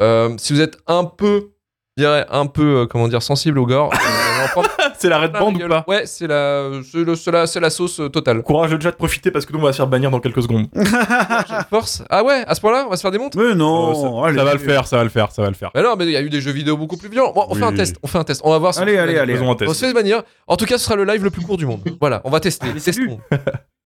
euh, 0.01 0.35
si 0.39 0.53
vous 0.53 0.61
êtes 0.61 0.79
un 0.87 1.05
peu, 1.05 1.51
je 1.97 2.03
dirais, 2.05 2.27
un 2.31 2.47
peu, 2.47 2.81
euh, 2.83 2.87
comment 2.87 3.09
dire, 3.09 3.23
sensible 3.23 3.59
au 3.59 3.67
gore, 3.67 3.93
euh, 4.57 4.63
c'est 4.99 5.09
la 5.09 5.19
Red 5.21 5.33
Band 5.33 5.53
ou 5.55 5.69
pas 5.69 5.85
Ouais, 5.87 6.05
c'est 6.07 6.27
la, 6.27 6.69
c'est 6.91 7.05
le- 7.05 7.15
c'est 7.15 7.31
la, 7.31 7.47
c'est 7.47 7.61
la 7.61 7.71
sauce 7.71 8.01
euh, 8.01 8.09
totale. 8.09 8.43
Courage 8.43 8.73
déjà 8.73 8.91
de 8.91 8.97
profiter 8.97 9.31
parce 9.31 9.47
que 9.47 9.53
nous 9.53 9.59
on 9.61 9.63
va 9.63 9.73
se 9.73 9.77
faire 9.77 9.87
bannir 9.87 10.11
dans 10.11 10.19
quelques 10.21 10.43
secondes. 10.43 10.67
Force. 11.71 12.03
Ah 12.11 12.25
ouais, 12.25 12.43
à 12.47 12.55
ce 12.55 12.61
point-là, 12.61 12.85
on 12.87 12.91
va 12.91 12.97
se 12.97 13.03
faire 13.03 13.11
des 13.11 13.19
montres 13.19 13.37
Mais 13.39 13.55
non, 13.55 13.91
Euh, 13.91 13.95
ça, 13.95 14.27
allez. 14.29 14.39
ça 14.39 14.45
va 14.45 14.53
le 14.55 14.59
faire, 14.59 14.87
ça 14.87 14.97
va 14.97 15.05
le 15.05 15.11
faire, 15.11 15.31
ça 15.33 15.43
va 15.43 15.49
le 15.49 15.55
faire. 15.55 15.71
Mais 15.75 15.83
non, 15.83 15.95
mais 15.97 16.05
il 16.07 16.11
y 16.13 16.17
a 16.17 16.23
eu 16.23 16.31
des 16.31 16.41
jeux 16.41 16.51
vidéo 16.53 16.77
beaucoup 16.77 16.97
plus 16.97 17.09
violents. 17.09 17.33
Bon, 17.35 17.47
on 17.49 17.55
fait 17.55 17.63
un 17.65 17.73
test. 17.73 17.97
On 18.03 18.07
fait 18.09 18.19
un 18.19 18.25
test. 18.25 18.41
On 18.45 18.51
va 18.51 18.59
voir. 18.59 18.75
si 18.75 18.81
Allez, 18.81 18.93
on 18.93 18.95
se 18.95 18.99
fait 18.99 19.03
allez, 19.03 19.13
bannir. 19.15 19.23
allez. 19.23 19.33
Faisons 19.35 19.53
un 19.53 19.71
On 19.71 19.75
se 19.75 19.87
fait 19.87 19.93
bannir. 19.93 20.23
En 20.49 20.57
tout 20.57 20.65
cas, 20.67 20.79
ce 20.79 20.85
sera 20.85 20.97
le 20.97 21.05
live 21.05 21.23
le 21.23 21.31
plus 21.31 21.43
court 21.45 21.57
du 21.57 21.67
monde. 21.67 21.81
Voilà, 22.01 22.21
on 22.25 22.31
va 22.31 22.41
tester. 22.41 22.73
Testons. 22.75 23.19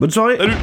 Bonne 0.00 0.10
soirée. 0.10 0.36
Salut. 0.38 0.54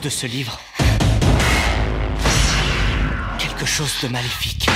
De 0.00 0.08
ce 0.08 0.26
livre. 0.26 0.60
Quelque 3.38 3.66
chose 3.66 3.92
de 4.02 4.08
maléfique. 4.08 4.68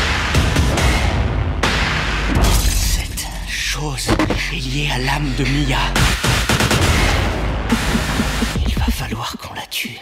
Cette 2.65 3.27
chose 3.49 4.09
est 4.53 4.57
liée 4.57 4.91
à 4.93 4.99
l'âme 4.99 5.33
de 5.37 5.45
Mia. 5.45 5.79
Va 8.77 8.93
falloir 8.93 9.37
qu'on 9.39 9.55
la 9.55 9.67
tue. 9.67 9.99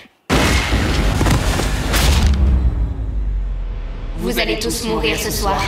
Vous 4.18 4.38
allez 4.38 4.58
tous 4.58 4.84
mourir 4.84 5.18
ce 5.18 5.30
soir. 5.30 5.62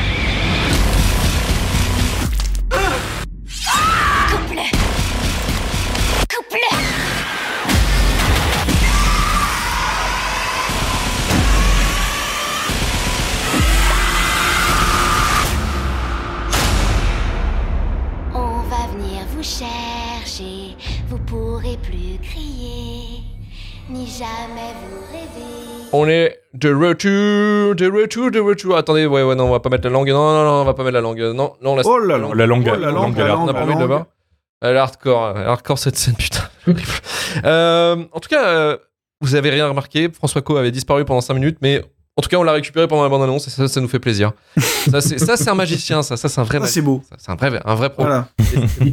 On 25.94 26.08
est 26.08 26.38
de 26.54 26.72
retour, 26.74 27.74
de 27.74 27.90
retour, 27.90 28.30
de 28.30 28.40
retour. 28.40 28.76
Attendez, 28.76 29.06
ouais, 29.06 29.22
ouais, 29.22 29.34
non, 29.34 29.44
on 29.46 29.50
va 29.50 29.60
pas 29.60 29.68
mettre 29.68 29.84
la 29.86 29.90
langue. 29.92 30.08
Non, 30.08 30.32
non, 30.32 30.44
non, 30.44 30.50
on 30.62 30.64
va 30.64 30.74
pas 30.74 30.82
mettre 30.84 30.94
la 30.94 31.00
langue. 31.00 31.20
Non, 31.20 31.54
non, 31.62 31.76
laisse 31.76 31.86
Oh 31.86 31.98
là 31.98 32.18
là. 32.18 32.28
La 32.34 32.46
langue, 32.46 32.66
Oh, 32.66 32.70
la 32.74 32.78
la 32.78 32.90
langue, 32.90 33.16
langue 33.16 33.18
la 33.18 33.28
langue. 33.28 33.52
pas 33.52 33.62
envie 33.62 33.74
de 33.74 33.80
le 33.80 33.86
voir. 33.86 34.06
Elle 34.62 34.76
est 34.76 34.78
hardcore, 34.78 35.32
elle 35.36 35.42
est 35.42 35.46
hardcore 35.46 35.78
cette 35.78 35.96
scène, 35.96 36.14
putain. 36.14 36.44
Euh, 37.44 37.96
en 38.12 38.20
tout 38.20 38.28
cas, 38.28 38.44
euh, 38.46 38.76
vous 39.22 39.34
avez 39.34 39.48
rien 39.50 39.66
remarqué. 39.66 40.10
François 40.12 40.42
Co 40.42 40.56
avait 40.58 40.70
disparu 40.70 41.04
pendant 41.06 41.22
5 41.22 41.32
minutes, 41.34 41.58
mais 41.62 41.82
en 42.14 42.20
tout 42.20 42.28
cas, 42.28 42.36
on 42.36 42.42
l'a 42.42 42.52
récupéré 42.52 42.86
pendant 42.86 43.04
la 43.04 43.08
bande-annonce 43.08 43.46
et 43.46 43.50
ça, 43.50 43.66
ça 43.68 43.80
nous 43.80 43.88
fait 43.88 43.98
plaisir. 43.98 44.32
ça, 44.90 45.00
c'est 45.00 45.48
un 45.48 45.54
magicien, 45.54 46.02
ça. 46.02 46.18
Ça, 46.18 46.28
c'est 46.28 46.40
un 46.42 46.44
vrai 46.44 46.60
c'est 46.66 46.82
beau. 46.82 47.02
C'est 47.16 47.30
un 47.30 47.36
vrai, 47.36 47.58
un 47.64 47.74
vrai 47.74 47.88
pro. 47.88 48.02
Voilà. 48.02 48.28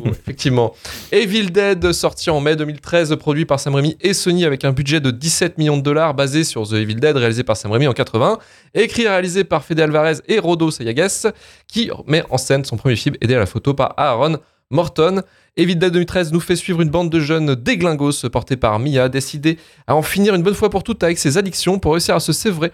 Effectivement. 0.05 0.73
Evil 1.11 1.51
Dead, 1.51 1.91
sorti 1.91 2.29
en 2.29 2.39
mai 2.39 2.55
2013, 2.55 3.13
produit 3.17 3.43
par 3.43 3.59
Sam 3.59 3.75
Raimi 3.75 3.97
et 3.99 4.13
Sony 4.13 4.45
avec 4.45 4.63
un 4.63 4.71
budget 4.71 5.01
de 5.01 5.11
17 5.11 5.57
millions 5.57 5.75
de 5.75 5.81
dollars 5.81 6.13
basé 6.13 6.45
sur 6.45 6.65
The 6.65 6.73
Evil 6.73 6.95
Dead, 6.95 7.17
réalisé 7.17 7.43
par 7.43 7.57
Sam 7.57 7.73
Raimi 7.73 7.88
en 7.88 7.93
80, 7.93 8.39
écrit 8.73 9.01
et 9.01 9.09
réalisé 9.09 9.43
par 9.43 9.65
Fede 9.65 9.81
Alvarez 9.81 10.19
et 10.29 10.39
Rodo 10.39 10.71
Sayagas, 10.71 11.27
qui 11.67 11.91
met 12.07 12.23
en 12.29 12.38
scène 12.38 12.63
son 12.63 12.77
premier 12.77 12.95
film 12.95 13.17
aidé 13.19 13.35
à 13.35 13.39
la 13.39 13.45
photo 13.45 13.73
par 13.73 13.95
Aaron 13.97 14.38
Morton. 14.69 15.23
Evil 15.57 15.75
Dead 15.75 15.91
2013 15.91 16.31
nous 16.31 16.39
fait 16.39 16.55
suivre 16.55 16.79
une 16.79 16.89
bande 16.89 17.09
de 17.09 17.19
jeunes 17.19 17.55
déglingos 17.55 18.29
portés 18.31 18.55
par 18.55 18.79
Mia, 18.79 19.09
décidés 19.09 19.57
à 19.88 19.95
en 19.95 20.03
finir 20.03 20.35
une 20.35 20.43
bonne 20.43 20.53
fois 20.53 20.69
pour 20.69 20.83
toutes 20.83 21.03
avec 21.03 21.17
ses 21.17 21.38
addictions 21.38 21.79
pour 21.79 21.91
réussir 21.93 22.15
à 22.15 22.21
se 22.21 22.31
sévrer 22.31 22.71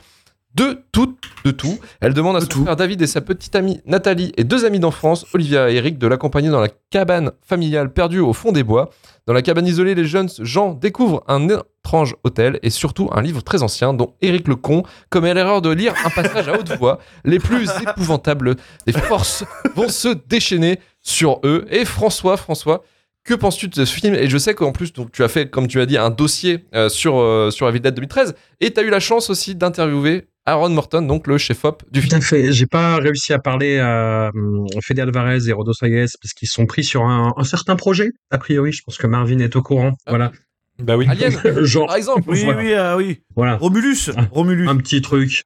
de 0.55 0.83
tout, 0.91 1.15
de 1.43 1.51
tout. 1.51 1.77
Elle 1.99 2.13
demande 2.13 2.37
à 2.37 2.39
De 2.39 2.45
son 2.45 2.49
tout. 2.49 2.63
frère 2.63 2.75
David 2.75 3.01
et 3.01 3.07
sa 3.07 3.21
petite 3.21 3.55
amie 3.55 3.81
Nathalie 3.85 4.31
et 4.37 4.43
deux 4.43 4.65
amis 4.65 4.79
d'enfance, 4.79 5.25
Olivia 5.33 5.69
et 5.69 5.75
Eric, 5.75 5.97
de 5.97 6.07
l'accompagner 6.07 6.49
dans 6.49 6.61
la 6.61 6.69
cabane 6.89 7.31
familiale 7.45 7.91
perdue 7.91 8.19
au 8.19 8.33
fond 8.33 8.51
des 8.51 8.63
bois. 8.63 8.89
Dans 9.27 9.33
la 9.33 9.41
cabane 9.41 9.67
isolée, 9.67 9.95
les 9.95 10.05
jeunes 10.05 10.29
gens 10.39 10.73
découvrent 10.73 11.23
un 11.27 11.49
étrange 11.49 12.15
hôtel 12.23 12.59
et 12.63 12.69
surtout 12.69 13.09
un 13.11 13.21
livre 13.21 13.41
très 13.43 13.63
ancien 13.63 13.93
dont 13.93 14.13
Eric 14.21 14.47
le 14.47 14.55
con 14.55 14.83
commet 15.09 15.33
l'erreur 15.33 15.61
de 15.61 15.69
lire 15.69 15.93
un 16.05 16.09
passage 16.09 16.47
à 16.47 16.57
haute 16.57 16.71
voix. 16.77 16.99
Les 17.25 17.39
plus 17.39 17.69
épouvantables 17.81 18.55
des 18.85 18.93
forces 18.93 19.43
vont 19.75 19.89
se 19.89 20.09
déchaîner 20.27 20.79
sur 21.01 21.39
eux. 21.43 21.65
Et 21.69 21.83
François, 21.85 22.37
François, 22.37 22.83
que 23.25 23.33
penses-tu 23.33 23.67
de 23.67 23.73
ce 23.73 23.93
film? 23.93 24.13
Et 24.15 24.29
je 24.29 24.37
sais 24.37 24.53
qu'en 24.53 24.71
plus, 24.71 24.93
donc, 24.93 25.11
tu 25.11 25.23
as 25.23 25.27
fait, 25.27 25.49
comme 25.49 25.67
tu 25.67 25.81
as 25.81 25.87
dit, 25.87 25.97
un 25.97 26.11
dossier 26.11 26.63
euh, 26.75 26.89
sur, 26.89 27.17
euh, 27.17 27.49
sur 27.51 27.67
Evil 27.67 27.79
Dead 27.81 27.93
2013 27.93 28.35
et 28.61 28.71
tu 28.71 28.79
as 28.79 28.83
eu 28.83 28.89
la 28.89 28.99
chance 28.99 29.29
aussi 29.31 29.55
d'interviewer 29.55 30.27
Aaron 30.47 30.69
Morton, 30.69 31.01
donc 31.01 31.25
le 31.27 31.37
chef-op 31.37 31.83
du 31.91 32.01
Tout 32.01 32.07
film. 32.07 32.17
à 32.17 32.21
fait. 32.21 32.51
J'ai 32.53 32.67
pas 32.67 32.97
réussi 32.97 33.33
à 33.33 33.39
parler 33.39 33.79
à 33.79 34.29
hum, 34.35 34.65
Fede 34.83 34.99
Alvarez 34.99 35.47
et 35.47 35.53
Rodo 35.53 35.73
Saez 35.73 36.05
parce 36.21 36.33
qu'ils 36.35 36.47
sont 36.47 36.65
pris 36.67 36.83
sur 36.83 37.03
un, 37.03 37.33
un 37.35 37.43
certain 37.43 37.75
projet. 37.75 38.11
A 38.31 38.37
priori, 38.37 38.71
je 38.71 38.81
pense 38.85 38.97
que 38.97 39.07
Marvin 39.07 39.39
est 39.39 39.55
au 39.55 39.61
courant. 39.63 39.93
Ah. 40.05 40.09
Voilà. 40.11 40.31
Bah 40.79 40.97
oui. 40.97 41.07
Alien, 41.09 41.33
Genre, 41.65 41.87
par 41.87 41.95
exemple. 41.95 42.23
Oui, 42.27 42.43
Voilà. 42.43 42.59
oui, 42.61 42.73
ah 42.73 42.97
oui. 42.97 43.21
voilà. 43.35 43.55
Romulus. 43.57 44.11
Ah. 44.15 44.27
Romulus. 44.31 44.67
Un 44.69 44.77
petit 44.77 45.01
truc. 45.01 45.43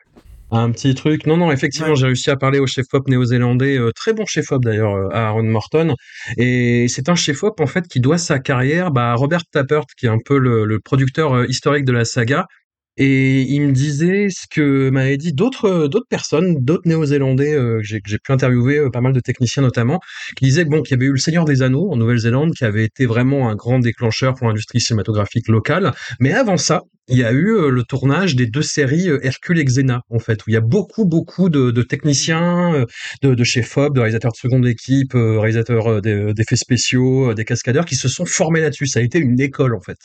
Un 0.51 0.71
petit 0.71 0.95
truc. 0.95 1.27
Non, 1.27 1.37
non, 1.37 1.51
effectivement, 1.51 1.89
Ouais. 1.89 1.95
j'ai 1.95 2.07
réussi 2.07 2.31
à 2.31 2.35
parler 2.35 2.57
au 2.57 2.65
chef-op 2.65 3.07
néo-zélandais, 3.07 3.77
euh, 3.77 3.91
très 3.95 4.13
bon 4.13 4.25
chef-op 4.25 4.65
d'ailleurs, 4.65 4.95
euh, 4.95 5.07
à 5.13 5.27
Aaron 5.27 5.43
Morton. 5.43 5.93
Et 6.37 6.87
c'est 6.89 7.07
un 7.07 7.13
chef-op, 7.13 7.59
en 7.61 7.67
fait, 7.67 7.87
qui 7.87 7.99
doit 7.99 8.17
sa 8.17 8.39
carrière 8.39 8.89
bah, 8.89 9.11
à 9.11 9.13
Robert 9.13 9.43
Tappert, 9.51 9.83
qui 9.97 10.07
est 10.07 10.09
un 10.09 10.17
peu 10.25 10.39
le, 10.39 10.65
le 10.65 10.79
producteur 10.79 11.33
euh, 11.35 11.45
historique 11.47 11.85
de 11.85 11.91
la 11.91 12.03
saga. 12.03 12.47
Et 13.01 13.43
il 13.43 13.61
me 13.61 13.71
disait 13.71 14.27
ce 14.29 14.45
que 14.45 14.89
m'avaient 14.89 15.17
dit 15.17 15.31
d'autres 15.31 15.87
d'autres 15.87 16.07
personnes, 16.09 16.57
d'autres 16.59 16.85
néo-zélandais 16.85 17.53
euh, 17.53 17.77
que 17.79 17.83
j'ai 17.85 18.01
que 18.01 18.09
j'ai 18.09 18.17
pu 18.19 18.33
interviewer, 18.33 18.77
euh, 18.77 18.89
pas 18.89 18.99
mal 18.99 19.13
de 19.13 19.21
techniciens 19.21 19.63
notamment, 19.63 20.01
qui 20.35 20.43
disaient 20.45 20.65
que 20.65 20.69
bon, 20.69 20.81
qu'il 20.81 20.97
y 20.97 20.99
avait 20.99 21.05
eu 21.05 21.13
le 21.13 21.17
Seigneur 21.17 21.45
des 21.45 21.61
Anneaux 21.61 21.89
en 21.91 21.95
Nouvelle-Zélande, 21.95 22.53
qui 22.53 22.65
avait 22.65 22.83
été 22.83 23.05
vraiment 23.05 23.49
un 23.49 23.55
grand 23.55 23.79
déclencheur 23.79 24.35
pour 24.35 24.47
l'industrie 24.47 24.81
cinématographique 24.81 25.47
locale. 25.47 25.93
Mais 26.19 26.33
avant 26.33 26.57
ça, 26.57 26.83
il 27.09 27.17
y 27.17 27.23
a 27.23 27.31
eu 27.31 27.51
euh, 27.51 27.69
le 27.69 27.83
tournage 27.83 28.35
des 28.35 28.45
deux 28.45 28.61
séries 28.61 29.09
euh, 29.09 29.19
Hercule 29.25 29.59
et 29.59 29.65
Xena, 29.65 30.01
en 30.09 30.19
fait, 30.19 30.41
où 30.41 30.49
il 30.49 30.53
y 30.53 30.57
a 30.57 30.61
beaucoup, 30.61 31.05
beaucoup 31.05 31.49
de, 31.49 31.71
de 31.71 31.81
techniciens, 31.81 32.73
euh, 32.73 32.85
de, 33.21 33.35
de 33.35 33.43
chefs 33.43 33.77
op, 33.77 33.95
de 33.95 33.99
réalisateurs 33.99 34.31
de 34.31 34.37
seconde 34.37 34.67
équipe, 34.67 35.13
réalisateurs 35.13 36.01
d'e- 36.01 36.33
d'effets 36.33 36.55
spéciaux, 36.55 37.33
des 37.33 37.45
cascadeurs, 37.45 37.85
qui 37.85 37.95
se 37.95 38.07
sont 38.07 38.25
formés 38.25 38.61
là-dessus. 38.61 38.87
Ça 38.87 38.99
a 38.99 39.03
été 39.03 39.19
une 39.19 39.39
école, 39.39 39.75
en 39.75 39.81
fait. 39.81 39.97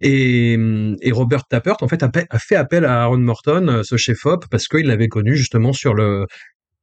Et, 0.00 0.58
et 1.00 1.12
Robert 1.12 1.44
Tappert, 1.44 1.76
en 1.80 1.88
fait, 1.88 2.02
a, 2.02 2.38
fait 2.38 2.56
appel 2.56 2.84
à 2.84 3.02
Aaron 3.02 3.18
Morton, 3.18 3.82
ce 3.84 3.96
chef-op, 3.96 4.46
parce 4.50 4.68
qu'il 4.68 4.86
l'avait 4.86 5.08
connu 5.08 5.36
justement 5.36 5.72
sur 5.72 5.94
le 5.94 6.26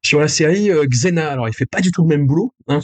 sur 0.03 0.19
la 0.19 0.27
série 0.27 0.71
Xena. 0.87 1.29
Alors, 1.29 1.47
il 1.47 1.53
fait 1.53 1.69
pas 1.69 1.81
du 1.81 1.91
tout 1.91 2.03
le 2.03 2.09
même 2.09 2.25
boulot, 2.25 2.53
hein, 2.67 2.79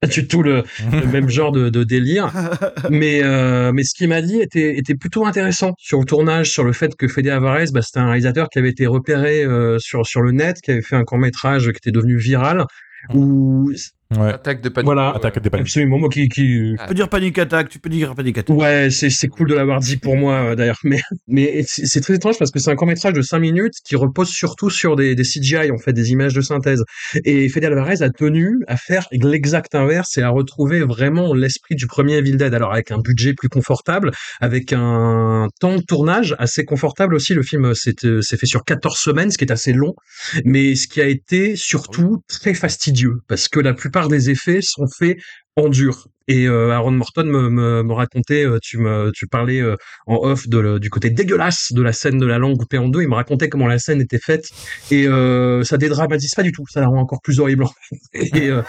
pas 0.00 0.06
du 0.06 0.26
tout 0.26 0.42
le, 0.42 0.64
le 0.92 1.06
même 1.06 1.28
genre 1.28 1.52
de, 1.52 1.68
de 1.68 1.84
délire, 1.84 2.32
mais 2.90 3.22
euh, 3.22 3.70
mais 3.72 3.84
ce 3.84 3.94
qu'il 3.94 4.08
m'a 4.08 4.22
dit 4.22 4.40
était 4.40 4.78
était 4.78 4.94
plutôt 4.94 5.26
intéressant 5.26 5.74
sur 5.78 5.98
le 6.00 6.06
tournage, 6.06 6.50
sur 6.50 6.64
le 6.64 6.72
fait 6.72 6.94
que 6.96 7.06
Fede 7.06 7.28
Alvarez, 7.28 7.66
bah, 7.72 7.82
c'était 7.82 8.00
un 8.00 8.06
réalisateur 8.06 8.48
qui 8.48 8.58
avait 8.58 8.70
été 8.70 8.86
repéré 8.86 9.44
euh, 9.44 9.78
sur 9.78 10.06
sur 10.06 10.22
le 10.22 10.32
net, 10.32 10.60
qui 10.62 10.70
avait 10.70 10.82
fait 10.82 10.96
un 10.96 11.04
court 11.04 11.18
métrage 11.18 11.70
qui 11.70 11.76
était 11.76 11.92
devenu 11.92 12.16
viral. 12.16 12.64
Où 13.14 13.72
Ouais. 14.16 14.32
Attaque 14.32 14.60
de 14.60 14.68
panique. 14.68 14.86
voilà, 14.86 15.10
Attaque 15.10 15.40
des 15.40 15.50
paniques. 15.50 15.66
absolument 15.66 15.98
moi 15.98 16.08
qui 16.08 16.28
qui 16.28 16.74
Tu 16.78 16.86
peux 16.88 16.94
dire 16.94 17.08
panic 17.08 17.38
attack, 17.38 17.68
tu 17.68 17.78
peux 17.78 17.88
dire 17.88 18.14
panic 18.14 18.38
attack. 18.38 18.56
Ouais, 18.56 18.88
c'est 18.90 19.08
c'est 19.08 19.28
cool 19.28 19.48
de 19.48 19.54
l'avoir 19.54 19.78
dit 19.78 19.96
pour 19.98 20.16
moi 20.16 20.34
euh, 20.50 20.54
d'ailleurs, 20.56 20.78
mais 20.82 21.00
mais 21.28 21.64
c'est 21.66 21.86
c'est 21.86 22.00
très 22.00 22.14
étrange 22.14 22.36
parce 22.38 22.50
que 22.50 22.58
c'est 22.58 22.70
un 22.70 22.74
court 22.76 22.88
métrage 22.88 23.12
de 23.12 23.22
5 23.22 23.38
minutes 23.38 23.74
qui 23.84 23.94
repose 23.94 24.28
surtout 24.28 24.68
sur 24.68 24.96
des, 24.96 25.14
des 25.14 25.22
CGI 25.22 25.70
en 25.70 25.78
fait, 25.78 25.92
des 25.92 26.10
images 26.10 26.34
de 26.34 26.40
synthèse. 26.40 26.82
Et 27.24 27.48
Fede 27.48 27.64
Alvarez 27.64 28.02
a 28.02 28.10
tenu 28.10 28.58
à 28.66 28.76
faire 28.76 29.06
l'exact 29.12 29.74
inverse 29.74 30.18
et 30.18 30.22
à 30.22 30.30
retrouver 30.30 30.80
vraiment 30.80 31.32
l'esprit 31.32 31.76
du 31.76 31.86
premier 31.86 32.16
Evil 32.16 32.36
Dead. 32.36 32.52
Alors 32.52 32.72
avec 32.72 32.90
un 32.90 32.98
budget 32.98 33.34
plus 33.34 33.48
confortable, 33.48 34.10
avec 34.40 34.72
un 34.72 35.46
temps 35.60 35.76
de 35.76 35.82
tournage 35.82 36.34
assez 36.38 36.64
confortable 36.64 37.14
aussi. 37.14 37.34
Le 37.34 37.42
film 37.42 37.74
s'est 37.74 37.94
euh, 38.04 38.22
s'est 38.22 38.36
fait 38.36 38.46
sur 38.46 38.64
14 38.64 38.98
semaines, 38.98 39.30
ce 39.30 39.38
qui 39.38 39.44
est 39.44 39.52
assez 39.52 39.72
long, 39.72 39.94
mais 40.44 40.74
ce 40.74 40.88
qui 40.88 41.00
a 41.00 41.06
été 41.06 41.54
surtout 41.54 42.22
très 42.28 42.54
fastidieux 42.54 43.20
parce 43.28 43.46
que 43.48 43.60
la 43.60 43.72
plupart 43.74 43.99
des 44.08 44.30
effets 44.30 44.60
sont 44.62 44.86
faits 44.98 45.18
en 45.56 45.68
dur. 45.68 46.06
Et 46.28 46.46
euh, 46.46 46.70
Aaron 46.70 46.92
Morton 46.92 47.24
me, 47.24 47.50
me, 47.50 47.82
me 47.82 47.92
racontait, 47.92 48.46
euh, 48.46 48.58
tu 48.62 48.78
me, 48.78 49.10
tu 49.12 49.26
parlais 49.26 49.60
euh, 49.60 49.74
en 50.06 50.14
off 50.16 50.48
de, 50.48 50.58
le- 50.58 50.78
du 50.78 50.88
côté 50.88 51.10
dégueulasse 51.10 51.72
de 51.72 51.82
la 51.82 51.92
scène 51.92 52.18
de 52.18 52.26
la 52.26 52.38
langue 52.38 52.56
coupée 52.56 52.78
en 52.78 52.88
deux. 52.88 53.02
Il 53.02 53.08
me 53.08 53.16
racontait 53.16 53.48
comment 53.48 53.66
la 53.66 53.80
scène 53.80 54.00
était 54.00 54.20
faite 54.20 54.48
et 54.92 55.08
euh, 55.08 55.64
ça 55.64 55.76
dédramatise 55.76 56.32
pas 56.34 56.44
du 56.44 56.52
tout. 56.52 56.64
Ça 56.70 56.80
la 56.80 56.86
rend 56.86 57.00
encore 57.00 57.20
plus 57.22 57.40
horrible. 57.40 57.64
Et, 58.14 58.48
euh, 58.48 58.62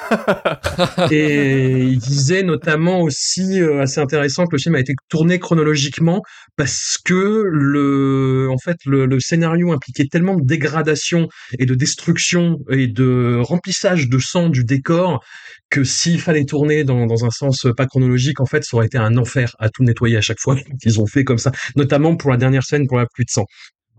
et 1.12 1.84
il 1.84 2.00
disait 2.00 2.44
notamment 2.44 3.02
aussi 3.02 3.62
euh, 3.62 3.82
assez 3.82 4.00
intéressant 4.00 4.46
que 4.46 4.56
le 4.56 4.60
film 4.60 4.76
a 4.76 4.80
été 4.80 4.94
tourné 5.10 5.40
chronologiquement 5.40 6.22
parce 6.56 6.98
que 7.04 7.44
le, 7.48 8.50
en 8.52 8.58
fait, 8.58 8.78
le, 8.86 9.06
le 9.06 9.20
scénario 9.20 9.72
impliquait 9.72 10.06
tellement 10.12 10.36
de 10.36 10.46
dégradation 10.46 11.28
et 11.60 11.66
de 11.66 11.76
destruction 11.76 12.58
et 12.70 12.88
de 12.88 13.40
remplissage 13.42 14.10
de 14.10 14.20
sang 14.20 14.50
du 14.50 14.64
décor 14.64 15.24
que 15.70 15.84
s'il 15.86 16.20
fallait 16.20 16.44
tourner 16.46 16.71
dans, 16.84 17.26
un 17.26 17.30
sens 17.30 17.68
pas 17.78 17.86
chronologique, 17.86 18.40
en 18.40 18.46
fait, 18.46 18.64
ça 18.64 18.78
aurait 18.78 18.88
été 18.88 18.98
un 18.98 19.18
enfer 19.18 19.56
à 19.60 19.70
tout 19.70 19.84
nettoyer 19.84 20.18
à 20.18 20.22
chaque 20.22 20.40
fois 20.40 20.56
qu'ils 20.82 21.00
ont 21.00 21.08
fait 21.08 21.24
comme 21.24 21.38
ça, 21.38 21.52
notamment 21.76 22.16
pour 22.16 22.32
la 22.32 22.38
dernière 22.38 22.64
scène, 22.64 22.88
pour 22.88 22.98
la 22.98 23.06
pluie 23.06 23.26
de 23.26 23.32
sang. 23.32 23.46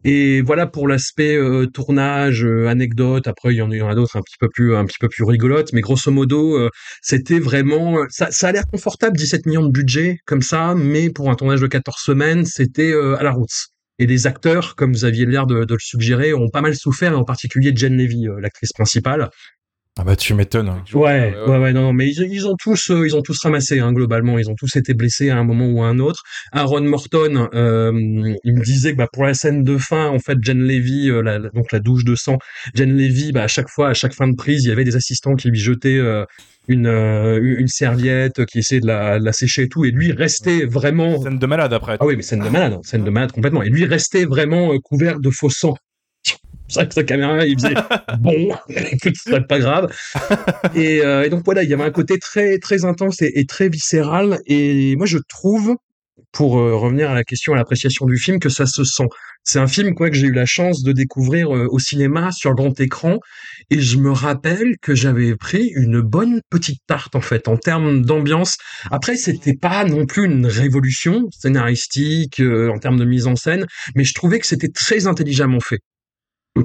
Et 0.04 0.42
voilà 0.42 0.66
pour 0.66 0.88
l'aspect 0.88 1.36
euh, 1.36 1.66
tournage, 1.66 2.44
euh, 2.44 2.66
anecdote. 2.66 3.28
Après, 3.28 3.54
il 3.54 3.58
y 3.58 3.62
en 3.62 3.70
y 3.70 3.80
a 3.80 3.94
d'autres 3.94 4.16
un 4.16 4.22
petit 4.22 4.36
peu 4.40 4.48
plus, 4.52 4.74
un 4.74 4.84
peu 4.98 5.08
plus 5.08 5.22
rigolotes, 5.22 5.72
mais 5.72 5.80
grosso 5.80 6.10
modo, 6.10 6.58
euh, 6.58 6.70
c'était 7.02 7.38
vraiment, 7.38 7.98
euh, 7.98 8.06
ça, 8.10 8.28
a 8.48 8.52
l'air 8.52 8.64
confortable, 8.66 9.16
17 9.16 9.46
millions 9.46 9.64
de 9.64 9.70
budget 9.70 10.16
comme 10.26 10.42
ça, 10.42 10.74
mais 10.74 11.10
pour 11.10 11.30
un 11.30 11.36
tournage 11.36 11.60
de 11.60 11.68
14 11.68 11.96
semaines, 12.00 12.44
c'était 12.44 12.92
euh, 12.92 13.16
à 13.16 13.22
la 13.22 13.30
route. 13.30 13.52
Et 13.98 14.06
les 14.06 14.26
acteurs, 14.26 14.74
comme 14.74 14.92
vous 14.92 15.04
aviez 15.04 15.26
l'air 15.26 15.46
de, 15.46 15.64
le 15.68 15.78
suggérer, 15.78 16.34
ont 16.34 16.48
pas 16.48 16.60
mal 16.60 16.74
souffert, 16.74 17.12
et 17.12 17.14
en 17.14 17.24
particulier 17.24 17.72
Jen 17.74 17.96
Levy, 17.96 18.26
euh, 18.26 18.40
l'actrice 18.40 18.72
principale, 18.72 19.30
Ah 19.98 20.04
bah 20.04 20.16
tu 20.16 20.32
m'étonnes. 20.32 20.82
Ouais, 20.94 21.34
ouais, 21.46 21.58
ouais, 21.58 21.72
non, 21.74 21.82
non, 21.82 21.92
mais 21.92 22.08
ils, 22.08 22.26
ils 22.32 22.46
ont 22.48 22.56
tous, 22.58 22.90
euh, 22.90 23.06
ils 23.06 23.14
ont 23.14 23.20
tous 23.20 23.38
ramassé 23.42 23.78
hein, 23.78 23.92
globalement. 23.92 24.38
Ils 24.38 24.48
ont 24.48 24.54
tous 24.54 24.74
été 24.76 24.94
blessés 24.94 25.28
à 25.28 25.36
un 25.36 25.44
moment 25.44 25.66
ou 25.66 25.82
à 25.82 25.86
un 25.86 25.98
autre. 25.98 26.22
Aaron 26.50 26.80
Morton, 26.80 27.50
euh, 27.52 27.92
il 28.42 28.54
me 28.54 28.62
disait 28.64 28.92
que 28.92 28.96
bah, 28.96 29.08
pour 29.12 29.24
la 29.24 29.34
scène 29.34 29.62
de 29.64 29.76
fin, 29.76 30.08
en 30.08 30.18
fait, 30.18 30.38
Jen 30.40 30.62
Levy, 30.62 31.10
euh, 31.10 31.20
la, 31.20 31.38
donc 31.38 31.72
la 31.72 31.78
douche 31.78 32.04
de 32.04 32.14
sang, 32.14 32.38
Jen 32.74 32.96
Levy, 32.96 33.32
bah, 33.32 33.42
à 33.42 33.48
chaque 33.48 33.68
fois, 33.68 33.90
à 33.90 33.94
chaque 33.94 34.14
fin 34.14 34.28
de 34.28 34.34
prise, 34.34 34.64
il 34.64 34.68
y 34.68 34.72
avait 34.72 34.84
des 34.84 34.96
assistants 34.96 35.34
qui 35.34 35.50
lui 35.50 35.58
jetaient 35.58 35.98
euh, 35.98 36.24
une 36.68 36.86
euh, 36.86 37.38
une 37.42 37.68
serviette, 37.68 38.46
qui 38.46 38.60
essayaient 38.60 38.80
de 38.80 38.86
la, 38.86 39.18
de 39.18 39.24
la 39.26 39.32
sécher 39.34 39.64
et 39.64 39.68
tout, 39.68 39.84
et 39.84 39.90
lui 39.90 40.12
restait 40.12 40.64
vraiment. 40.64 41.20
Scène 41.20 41.38
de 41.38 41.46
malade 41.46 41.74
après. 41.74 41.98
Ah 42.00 42.06
oui, 42.06 42.16
mais 42.16 42.22
scène 42.22 42.40
de 42.40 42.48
malade, 42.48 42.72
hein, 42.72 42.80
scène 42.82 43.04
de 43.04 43.10
malade 43.10 43.32
complètement. 43.32 43.62
Et 43.62 43.68
lui 43.68 43.84
restait 43.84 44.24
vraiment 44.24 44.72
euh, 44.72 44.78
couvert 44.82 45.20
de 45.20 45.28
faux 45.28 45.50
sang. 45.50 45.74
C'est 46.68 46.80
vrai 46.80 46.88
que 46.88 46.94
sa 46.94 47.04
caméra, 47.04 47.44
il 47.46 47.58
faisait 47.58 47.74
bon, 48.20 48.54
écoute, 48.68 49.14
ce 49.16 49.30
serait 49.30 49.46
pas 49.46 49.58
grave. 49.58 49.92
Et, 50.74 51.00
euh, 51.00 51.24
et 51.24 51.28
donc 51.28 51.44
voilà, 51.44 51.62
il 51.62 51.70
y 51.70 51.74
avait 51.74 51.84
un 51.84 51.90
côté 51.90 52.18
très 52.18 52.58
très 52.58 52.84
intense 52.84 53.20
et, 53.22 53.32
et 53.34 53.46
très 53.46 53.68
viscéral. 53.68 54.40
Et 54.46 54.96
moi, 54.96 55.06
je 55.06 55.18
trouve, 55.28 55.76
pour 56.32 56.58
euh, 56.58 56.76
revenir 56.76 57.10
à 57.10 57.14
la 57.14 57.24
question 57.24 57.52
à 57.52 57.56
l'appréciation 57.56 58.06
du 58.06 58.16
film, 58.16 58.38
que 58.38 58.48
ça 58.48 58.66
se 58.66 58.84
sent. 58.84 59.06
C'est 59.44 59.58
un 59.58 59.66
film 59.66 59.94
quoi 59.94 60.08
que 60.08 60.16
j'ai 60.16 60.28
eu 60.28 60.32
la 60.32 60.46
chance 60.46 60.82
de 60.82 60.92
découvrir 60.92 61.54
euh, 61.54 61.66
au 61.70 61.78
cinéma 61.78 62.30
sur 62.32 62.54
grand 62.54 62.78
écran, 62.80 63.18
et 63.70 63.80
je 63.80 63.98
me 63.98 64.10
rappelle 64.10 64.76
que 64.80 64.94
j'avais 64.94 65.34
pris 65.36 65.70
une 65.74 66.00
bonne 66.00 66.40
petite 66.50 66.80
tarte 66.86 67.14
en 67.16 67.20
fait 67.20 67.48
en 67.48 67.56
termes 67.56 68.04
d'ambiance. 68.04 68.56
Après, 68.90 69.16
c'était 69.16 69.56
pas 69.56 69.84
non 69.84 70.06
plus 70.06 70.24
une 70.24 70.46
révolution 70.46 71.28
scénaristique 71.30 72.40
euh, 72.40 72.70
en 72.70 72.78
termes 72.78 72.98
de 72.98 73.04
mise 73.04 73.26
en 73.26 73.36
scène, 73.36 73.66
mais 73.94 74.04
je 74.04 74.14
trouvais 74.14 74.38
que 74.38 74.46
c'était 74.46 74.70
très 74.70 75.06
intelligemment 75.06 75.60
fait 75.60 75.80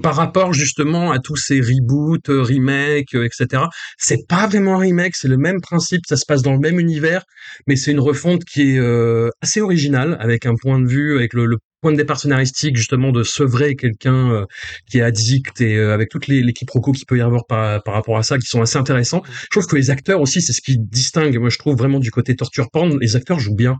par 0.01 0.15
rapport 0.15 0.53
justement 0.53 1.11
à 1.11 1.19
tous 1.19 1.37
ces 1.37 1.61
reboots, 1.61 2.29
euh, 2.29 2.41
remakes, 2.41 3.15
euh, 3.15 3.25
etc. 3.25 3.63
C'est 3.97 4.27
pas 4.27 4.47
vraiment 4.47 4.75
un 4.75 4.79
remake, 4.79 5.15
c'est 5.15 5.27
le 5.27 5.37
même 5.37 5.61
principe, 5.61 6.01
ça 6.07 6.17
se 6.17 6.25
passe 6.25 6.41
dans 6.41 6.53
le 6.53 6.59
même 6.59 6.79
univers, 6.79 7.23
mais 7.67 7.75
c'est 7.75 7.91
une 7.91 7.99
refonte 7.99 8.43
qui 8.43 8.73
est 8.73 8.79
euh, 8.79 9.29
assez 9.41 9.61
originale, 9.61 10.17
avec 10.19 10.45
un 10.45 10.55
point 10.61 10.79
de 10.79 10.87
vue, 10.87 11.15
avec 11.15 11.33
le, 11.33 11.45
le 11.45 11.57
point 11.81 11.91
de 11.91 11.97
départ 11.97 12.19
scénaristique 12.19 12.75
justement 12.75 13.11
de 13.11 13.23
sevrer 13.23 13.75
quelqu'un 13.75 14.31
euh, 14.31 14.45
qui 14.89 14.97
est 14.97 15.01
addict 15.01 15.61
et 15.61 15.77
euh, 15.77 15.93
avec 15.93 16.09
toutes 16.09 16.27
les, 16.27 16.41
les 16.41 16.53
quiproquos 16.53 16.91
qu'il 16.91 17.05
peut 17.05 17.17
y 17.17 17.21
avoir 17.21 17.45
par, 17.45 17.81
par 17.83 17.93
rapport 17.93 18.17
à 18.17 18.23
ça, 18.23 18.37
qui 18.37 18.47
sont 18.47 18.61
assez 18.61 18.77
intéressants. 18.77 19.21
Je 19.25 19.47
trouve 19.51 19.67
que 19.67 19.75
les 19.75 19.89
acteurs 19.89 20.19
aussi, 20.21 20.41
c'est 20.41 20.53
ce 20.53 20.61
qui 20.61 20.77
distingue, 20.77 21.37
moi 21.37 21.49
je 21.49 21.57
trouve 21.57 21.77
vraiment 21.77 21.99
du 21.99 22.11
côté 22.11 22.35
torture 22.35 22.69
porn, 22.71 22.97
les 22.99 23.15
acteurs 23.15 23.39
jouent 23.39 23.55
bien 23.55 23.77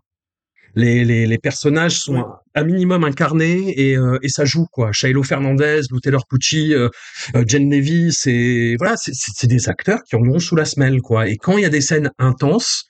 les, 0.76 1.06
les, 1.06 1.26
les 1.28 1.38
personnages 1.38 2.00
sont 2.00 2.26
à 2.54 2.64
minimum 2.64 3.04
incarnés 3.04 3.74
et, 3.80 3.98
euh, 3.98 4.18
et 4.22 4.30
ça 4.30 4.46
joue 4.46 4.66
quoi. 4.72 4.92
Shiloh 4.92 5.24
Fernandez, 5.24 5.82
Lou 5.90 6.00
Taylor 6.00 6.26
Pucci, 6.28 6.74
euh, 6.74 6.90
euh, 7.36 7.44
Jen 7.48 7.70
Levy, 7.70 8.12
c'est 8.14 8.76
voilà, 8.78 8.96
c'est- 8.98 9.48
des 9.48 9.70
acteurs 9.70 10.00
qui 10.04 10.16
en 10.16 10.22
ont 10.28 10.40
sous 10.40 10.56
la 10.56 10.66
semelle 10.66 11.02
quoi. 11.02 11.28
Et 11.28 11.38
quand 11.38 11.58
il 11.58 11.62
y 11.64 11.66
a 11.66 11.70
des 11.70 11.82
scènes 11.82 12.12
intenses, 12.20 12.86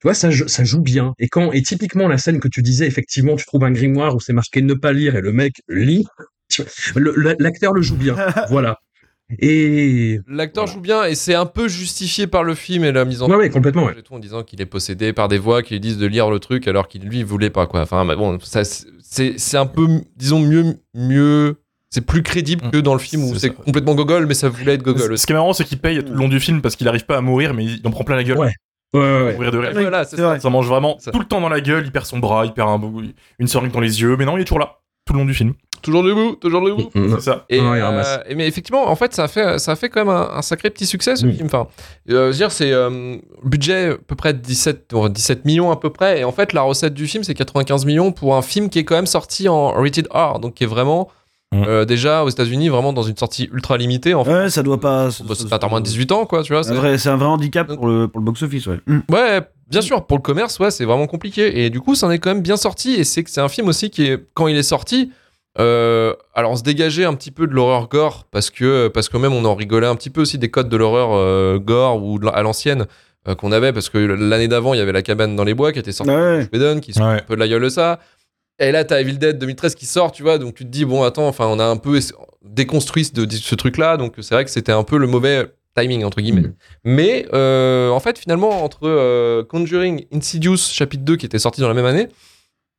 tu 0.00 0.06
vois, 0.08 0.14
ça, 0.14 0.30
ça 0.32 0.64
joue 0.64 0.82
bien. 0.82 1.14
Et 1.18 1.28
quand 1.28 1.52
et 1.52 1.62
typiquement 1.62 2.08
la 2.08 2.18
scène 2.18 2.40
que 2.40 2.48
tu 2.48 2.62
disais, 2.62 2.86
effectivement, 2.86 3.36
tu 3.36 3.46
trouves 3.46 3.64
un 3.64 3.72
grimoire 3.72 4.14
où 4.14 4.20
c'est 4.20 4.32
marqué 4.34 4.60
ne 4.62 4.74
pas 4.74 4.92
lire 4.92 5.16
et 5.16 5.20
le 5.22 5.32
mec 5.32 5.54
lit. 5.68 6.04
L'acteur 7.38 7.72
le 7.72 7.82
joue 7.82 7.96
bien, 7.96 8.16
voilà. 8.50 8.78
Et 9.38 10.20
L'acteur 10.28 10.64
Voilà. 10.64 10.74
joue 10.76 10.80
bien 10.82 11.04
et 11.04 11.14
c'est 11.14 11.34
un 11.34 11.46
peu 11.46 11.66
justifié 11.68 12.26
par 12.26 12.44
le 12.44 12.54
film 12.54 12.84
et 12.84 12.92
la 12.92 13.04
mise 13.04 13.22
en 13.22 13.28
ouais, 13.28 13.36
ouais, 13.36 13.50
complètement. 13.50 13.84
Ouais. 13.86 14.02
tout, 14.02 14.14
en 14.14 14.18
disant 14.18 14.42
qu'il 14.42 14.60
est 14.60 14.66
possédé 14.66 15.12
par 15.12 15.28
des 15.28 15.38
voix 15.38 15.62
qui 15.62 15.74
lui 15.74 15.80
disent 15.80 15.98
de 15.98 16.06
lire 16.06 16.30
le 16.30 16.38
truc 16.38 16.68
alors 16.68 16.88
qu'il 16.88 17.02
lui 17.02 17.22
voulait 17.22 17.50
pas 17.50 17.66
quoi. 17.66 17.80
Enfin 17.80 18.04
mais 18.04 18.16
bon, 18.16 18.38
ça 18.40 18.62
c'est 18.64 19.38
c'est 19.38 19.56
un 19.56 19.66
peu 19.66 19.86
disons 20.16 20.40
mieux 20.40 20.76
mieux 20.94 21.56
c'est 21.90 22.04
plus 22.04 22.22
crédible 22.22 22.66
Mm. 22.66 22.70
que 22.70 22.76
dans 22.78 22.92
le 22.92 22.98
film 23.00 23.24
où 23.24 23.34
C'est 23.36 23.50
complètement 23.50 23.94
gogol 23.94 24.26
mais 24.26 24.34
ça 24.34 24.48
voulait 24.48 24.74
être 24.74 24.82
gogol 24.82 25.16
Ce 25.16 25.26
qui 25.26 25.32
est 25.32 25.36
marrant, 25.36 25.52
c'est 25.52 25.64
qu'il 25.64 25.78
paye 25.78 26.02
tout 26.04 26.12
le 26.12 26.18
long 26.18 26.28
du 26.28 26.40
film 26.40 26.60
parce 26.60 26.76
qu'il 26.76 26.86
arrive 26.88 27.06
pas 27.06 27.16
à 27.16 27.20
mourir, 27.20 27.54
mais 27.54 27.64
il 27.64 27.80
en 27.86 27.90
prend 27.90 28.04
plein 28.04 28.16
la 28.16 28.24
gueule. 28.24 28.38
Ouais. 28.38 28.52
Ouais, 28.92 29.00
ouais, 29.00 29.22
ouais. 29.24 29.32
Mourir 29.34 29.50
de 29.52 29.58
rire. 29.58 29.70
Voilà, 29.72 30.04
ça. 30.04 30.16
vrai. 30.16 30.38
Ça 30.40 30.50
mange 30.50 30.68
vraiment 30.68 30.98
Ça. 31.00 31.10
tout 31.12 31.18
le 31.18 31.24
temps 31.24 31.40
dans 31.40 31.48
la 31.48 31.60
gueule, 31.60 31.84
il 31.84 31.90
perd 31.92 32.04
son 32.06 32.18
bras, 32.20 32.44
il 32.46 32.52
perd 32.52 32.68
un 32.68 32.80
une 33.40 33.48
seringue 33.48 33.72
dans 33.72 33.80
les 33.80 34.00
yeux, 34.02 34.16
mais 34.16 34.24
non, 34.24 34.36
il 34.36 34.42
est 34.42 34.44
toujours 34.44 34.60
là, 34.60 34.78
tout 35.04 35.12
le 35.14 35.18
long 35.20 35.24
du 35.24 35.34
film. 35.34 35.54
Toujours 35.84 36.02
debout, 36.02 36.34
toujours 36.40 36.62
debout. 36.62 36.90
Mm. 36.94 37.14
C'est 37.14 37.20
ça. 37.20 37.44
Et, 37.48 37.60
Ouais, 37.60 37.80
euh, 37.80 38.18
mais 38.34 38.48
effectivement, 38.48 38.88
en 38.90 38.96
fait, 38.96 39.14
ça 39.14 39.24
a 39.24 39.28
fait, 39.28 39.58
ça 39.60 39.72
a 39.72 39.76
fait 39.76 39.88
quand 39.88 40.04
même 40.04 40.14
un, 40.14 40.30
un 40.34 40.42
sacré 40.42 40.70
petit 40.70 40.86
succès 40.86 41.14
ce 41.14 41.26
Oui. 41.26 41.34
film. 41.34 41.46
Enfin, 41.46 41.68
euh, 42.10 42.26
je 42.26 42.32
veux 42.32 42.32
dire, 42.32 42.50
c'est 42.50 42.72
euh, 42.72 43.16
budget 43.44 43.90
à 43.90 43.94
peu 44.06 44.16
près 44.16 44.34
17, 44.34 44.86
bon, 44.90 45.08
17 45.08 45.44
millions 45.44 45.70
à 45.70 45.76
peu 45.78 45.90
près. 45.90 46.20
Et 46.20 46.24
en 46.24 46.32
fait, 46.32 46.52
la 46.52 46.62
recette 46.62 46.94
du 46.94 47.06
film, 47.06 47.22
c'est 47.22 47.34
95 47.34 47.84
millions 47.86 48.10
pour 48.10 48.34
un 48.34 48.42
film 48.42 48.68
qui 48.70 48.78
est 48.80 48.84
quand 48.84 48.96
même 48.96 49.06
sorti 49.06 49.48
en 49.48 49.70
rated 49.72 50.08
R, 50.12 50.40
donc 50.40 50.54
qui 50.54 50.64
est 50.64 50.68
vraiment 50.68 51.08
Mm. 51.52 51.64
euh, 51.68 51.84
déjà 51.84 52.24
aux 52.24 52.28
États-Unis 52.30 52.68
vraiment 52.68 52.92
dans 52.92 53.02
une 53.04 53.16
sortie 53.16 53.48
ultra 53.52 53.76
limitée. 53.76 54.12
En 54.14 54.24
fait, 54.24 54.32
Ouais, 54.32 54.50
ça 54.50 54.64
doit 54.64 54.80
pas. 54.80 55.10
Bah, 55.24 55.34
c'est 55.36 55.52
à 55.52 55.68
moins 55.68 55.80
de 55.80 55.84
18 55.86 56.10
ans, 56.10 56.26
quoi, 56.26 56.42
tu 56.42 56.52
vois. 56.52 56.64
C'est 56.64 56.72
un 56.72 56.74
vrai, 56.74 56.98
c'est 56.98 57.10
un 57.10 57.16
vrai 57.16 57.26
handicap 57.28 57.72
pour 57.72 57.86
le, 57.86 58.08
pour 58.08 58.18
le 58.20 58.24
box-office, 58.24 58.66
ouais. 58.66 58.78
Mm. 58.88 58.98
Ouais, 59.12 59.40
bien 59.70 59.80
sûr, 59.80 60.04
pour 60.04 60.16
le 60.18 60.22
commerce, 60.22 60.58
ouais, 60.58 60.72
c'est 60.72 60.84
vraiment 60.84 61.06
compliqué. 61.06 61.64
Et 61.64 61.70
du 61.70 61.80
coup, 61.80 61.94
ça 61.94 62.08
en 62.08 62.10
est 62.10 62.18
quand 62.18 62.30
même 62.30 62.42
bien 62.42 62.56
sorti. 62.56 62.94
Et 62.94 63.04
c'est 63.04 63.22
que 63.22 63.30
c'est 63.30 63.42
un 63.42 63.48
film 63.48 63.68
aussi 63.68 63.90
qui 63.90 64.06
est, 64.06 64.18
quand 64.34 64.48
il 64.48 64.56
est 64.56 64.64
sorti, 64.64 65.12
euh, 65.58 66.14
alors 66.34 66.50
on 66.52 66.56
se 66.56 66.62
dégageait 66.62 67.04
un 67.04 67.14
petit 67.14 67.30
peu 67.30 67.46
de 67.46 67.52
l'horreur 67.52 67.88
gore 67.88 68.26
parce 68.30 68.50
que, 68.50 68.88
parce 68.88 69.08
que 69.08 69.16
même 69.16 69.32
on 69.32 69.44
en 69.44 69.54
rigolait 69.54 69.86
un 69.86 69.94
petit 69.96 70.10
peu 70.10 70.20
aussi 70.22 70.38
des 70.38 70.50
codes 70.50 70.68
de 70.68 70.76
l'horreur 70.76 71.10
euh, 71.12 71.58
gore 71.58 72.02
ou 72.04 72.18
de 72.18 72.26
à 72.28 72.42
l'ancienne 72.42 72.86
euh, 73.28 73.34
qu'on 73.34 73.52
avait 73.52 73.72
parce 73.72 73.88
que 73.88 73.98
l'année 73.98 74.48
d'avant, 74.48 74.74
il 74.74 74.78
y 74.78 74.80
avait 74.80 74.92
La 74.92 75.02
cabane 75.02 75.36
dans 75.36 75.44
les 75.44 75.54
bois 75.54 75.72
qui 75.72 75.78
était 75.78 75.92
sortie 75.92 76.12
Ouais. 76.12 76.46
de 76.52 76.78
qui 76.80 76.92
se 76.92 77.00
Ouais. 77.00 77.06
un 77.06 77.18
peu 77.20 77.34
de 77.34 77.40
la 77.40 77.48
gueule 77.48 77.62
de 77.62 77.68
ça. 77.68 78.00
Et 78.58 78.70
là, 78.70 78.84
t'as 78.84 79.00
Evil 79.00 79.18
Dead 79.18 79.38
2013 79.38 79.74
qui 79.74 79.86
sort, 79.86 80.12
tu 80.12 80.22
vois, 80.22 80.38
donc 80.38 80.54
tu 80.54 80.64
te 80.64 80.68
dis, 80.70 80.84
bon, 80.84 81.02
attends, 81.02 81.26
enfin, 81.26 81.46
on 81.48 81.58
a 81.58 81.64
un 81.64 81.76
peu 81.76 81.98
déconstruit 82.44 83.04
ce, 83.04 83.12
ce 83.30 83.54
truc-là, 83.56 83.96
donc 83.96 84.14
c'est 84.20 84.32
vrai 84.34 84.44
que 84.44 84.50
c'était 84.50 84.70
un 84.72 84.84
peu 84.84 84.96
le 84.96 85.08
mauvais 85.08 85.46
timing, 85.76 86.04
entre 86.04 86.20
guillemets. 86.20 86.52
Mais, 86.84 87.26
euh, 87.32 87.90
en 87.90 87.98
fait, 87.98 88.16
finalement, 88.16 88.62
entre 88.62 88.80
euh, 88.84 89.42
Conjuring, 89.42 90.06
Insidious, 90.14 90.56
chapitre 90.72 91.02
2, 91.02 91.16
qui 91.16 91.26
était 91.26 91.40
sorti 91.40 91.62
dans 91.62 91.68
la 91.68 91.74
même 91.74 91.84
année, 91.86 92.06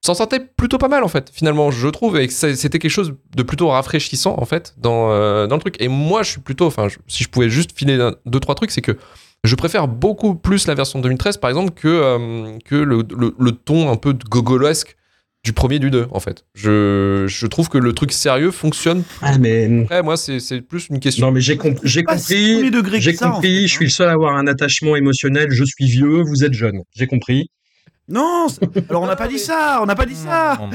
s'en 0.04 0.14
sortait 0.14 0.40
plutôt 0.40 0.78
pas 0.78 0.88
mal, 0.88 1.04
en 1.04 1.08
fait, 1.08 1.32
finalement, 1.34 1.72
je 1.72 1.88
trouve, 1.88 2.18
et 2.20 2.28
c'était 2.30 2.80
quelque 2.80 2.92
chose 2.92 3.14
de 3.36 3.44
plutôt 3.44 3.70
rafraîchissant, 3.70 4.36
en 4.40 4.46
fait, 4.46 4.76
dans, 4.78 5.12
euh, 5.12 5.48
dans 5.48 5.56
le 5.56 5.62
truc. 5.62 5.76
Et 5.80 5.88
moi, 5.88 6.22
je 6.24 6.30
suis 6.32 6.42
plutôt, 6.42 6.68
enfin, 6.68 6.88
je- 6.90 6.98
si 7.08 7.24
je 7.24 7.30
pouvais 7.30 7.50
juste 7.50 7.72
filer 7.78 7.96
un- 7.96 8.16
deux, 8.28 8.40
trois 8.40 8.54
trucs, 8.56 8.72
c'est 8.72 8.82
que 8.82 8.98
je 9.44 9.56
préfère 9.56 9.88
beaucoup 9.88 10.36
plus 10.36 10.68
la 10.68 10.76
version 10.76 11.00
de 11.00 11.04
2013, 11.04 11.38
par 11.38 11.50
exemple, 11.50 11.72
que, 11.72 11.88
euh, 11.88 12.58
que 12.66 12.76
le, 12.76 13.04
le- 13.18 13.34
le 13.38 13.52
ton 13.52 13.90
un 13.92 13.96
peu 13.96 14.14
gogolesque 14.30 14.96
du 15.44 15.54
premier 15.54 15.78
du 15.80 15.90
2, 15.92 16.08
en 16.12 16.20
fait. 16.20 16.46
Je, 16.56 17.26
je 17.28 17.46
trouve 17.48 17.70
que 17.70 17.78
le 17.78 17.94
truc 17.94 18.12
sérieux 18.12 18.50
fonctionne. 18.52 19.04
Ah 19.22 19.38
mais 19.40 19.82
Après, 19.84 20.02
moi, 20.04 20.18
c'est 20.18 20.40
c'est 20.40 20.62
plus 20.62 20.88
une 20.90 21.00
question. 21.00 21.28
non 21.28 21.32
mais 21.32 21.42
j'ai 21.42 21.56
compris, 21.58 21.88
j'ai 21.88 22.04
compris. 22.04 22.20
en 23.24 23.32
compris, 23.34 23.48
fait, 23.48 23.60
je 23.60 23.64
hein. 23.64 23.68
suis 23.68 23.86
le 23.86 23.92
seul 23.92 24.10
à 24.10 24.14
avoir 24.14 24.36
un 24.38 24.48
attachement 24.48 24.96
émotionnel, 24.96 25.48
je 25.52 25.64
suis 25.64 25.86
vieux, 25.86 26.22
vous 26.24 26.44
êtes 26.44 26.54
jeune. 26.54 26.82
J'ai 26.96 27.06
compris. 27.08 27.50
Non, 28.08 28.46
alors 28.90 29.02
on 29.02 29.08
n'a 29.08 29.16
pas 29.16 29.28
dit 29.28 29.40
ça, 29.40 29.80
on 29.82 29.88
n'a 29.88 29.96
pas 29.96 30.06
dit 30.06 30.16
ça. 30.16 30.54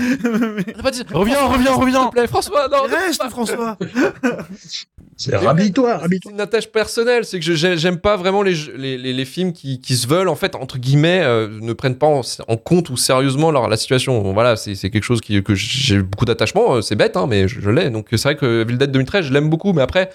Reviens, 1.13 1.37
François, 1.37 1.49
reviens, 1.49 1.73
s'il 1.75 1.81
reviens. 1.81 2.07
te 2.07 2.11
plaît, 2.11 2.27
François, 2.27 2.69
non, 2.69 2.83
Reste, 2.83 3.23
François. 3.31 3.79
C'est 5.17 5.37
rhabille-toi, 5.37 6.01
C'est 6.25 6.31
une 6.31 6.41
attache 6.41 6.67
personnelle, 6.73 7.27
c'est 7.27 7.39
que 7.41 7.55
j'aime 7.55 7.99
pas 7.99 8.17
vraiment 8.17 8.43
les, 8.43 8.55
jeux- 8.55 8.75
les, 8.77 8.97
les, 8.97 9.13
les 9.13 9.25
films 9.27 9.53
qui, 9.53 9.79
qui 9.81 9.95
se 9.95 10.07
veulent, 10.07 10.31
en 10.31 10.35
fait, 10.35 10.55
entre 10.57 10.79
guillemets, 10.79 11.21
euh, 11.23 11.47
ne 11.61 11.75
prennent 11.75 11.99
pas 11.99 12.07
en, 12.07 12.23
en 12.49 12.57
compte 12.57 12.89
ou 12.89 12.97
sérieusement 12.97 13.51
leur, 13.51 13.69
la 13.69 13.77
situation. 13.77 14.19
Bon, 14.23 14.33
voilà, 14.33 14.57
c'est 14.57 14.75
c'est 14.75 14.89
quelque 14.89 15.05
chose 15.05 15.21
qui, 15.21 15.43
que 15.43 15.55
j'ai 15.55 16.01
beaucoup 16.03 16.25
d'attachement, 16.25 16.77
euh, 16.77 16.81
c'est 16.81 16.97
bête, 16.97 17.19
hein, 17.19 17.27
mais 17.29 17.49
je, 17.49 17.61
je 17.61 17.69
l'ai. 17.71 17.91
Donc 17.91 18.07
c'est 18.13 18.23
vrai 18.23 18.37
que 18.37 18.63
Evil 18.63 18.79
Dead 18.79 18.91
2013, 18.91 19.27
je 19.27 19.33
l'aime 19.35 19.51
beaucoup, 19.51 19.75
mais 19.75 19.83
après, 19.83 20.09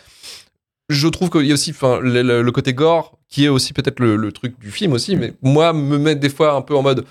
je 0.90 1.08
trouve 1.08 1.30
qu'il 1.30 1.46
y 1.46 1.52
a 1.52 1.54
aussi 1.54 1.72
enfin, 1.72 2.00
le, 2.02 2.22
le- 2.22 2.42
le 2.42 2.52
côté 2.52 2.74
gore, 2.74 3.18
qui 3.30 3.46
est 3.46 3.50
aussi 3.50 3.74
peut-être 3.74 4.00
le, 4.00 4.16
le 4.16 4.32
truc 4.32 4.60
du 4.60 4.72
film 4.72 4.94
aussi, 4.94 5.16
mais 5.16 5.34
moi, 5.42 5.74
me 5.74 5.98
mettre 5.98 6.20
des 6.22 6.30
fois 6.30 6.54
un 6.54 6.62
peu 6.62 6.76
en 6.76 6.82
mode. 6.84 7.06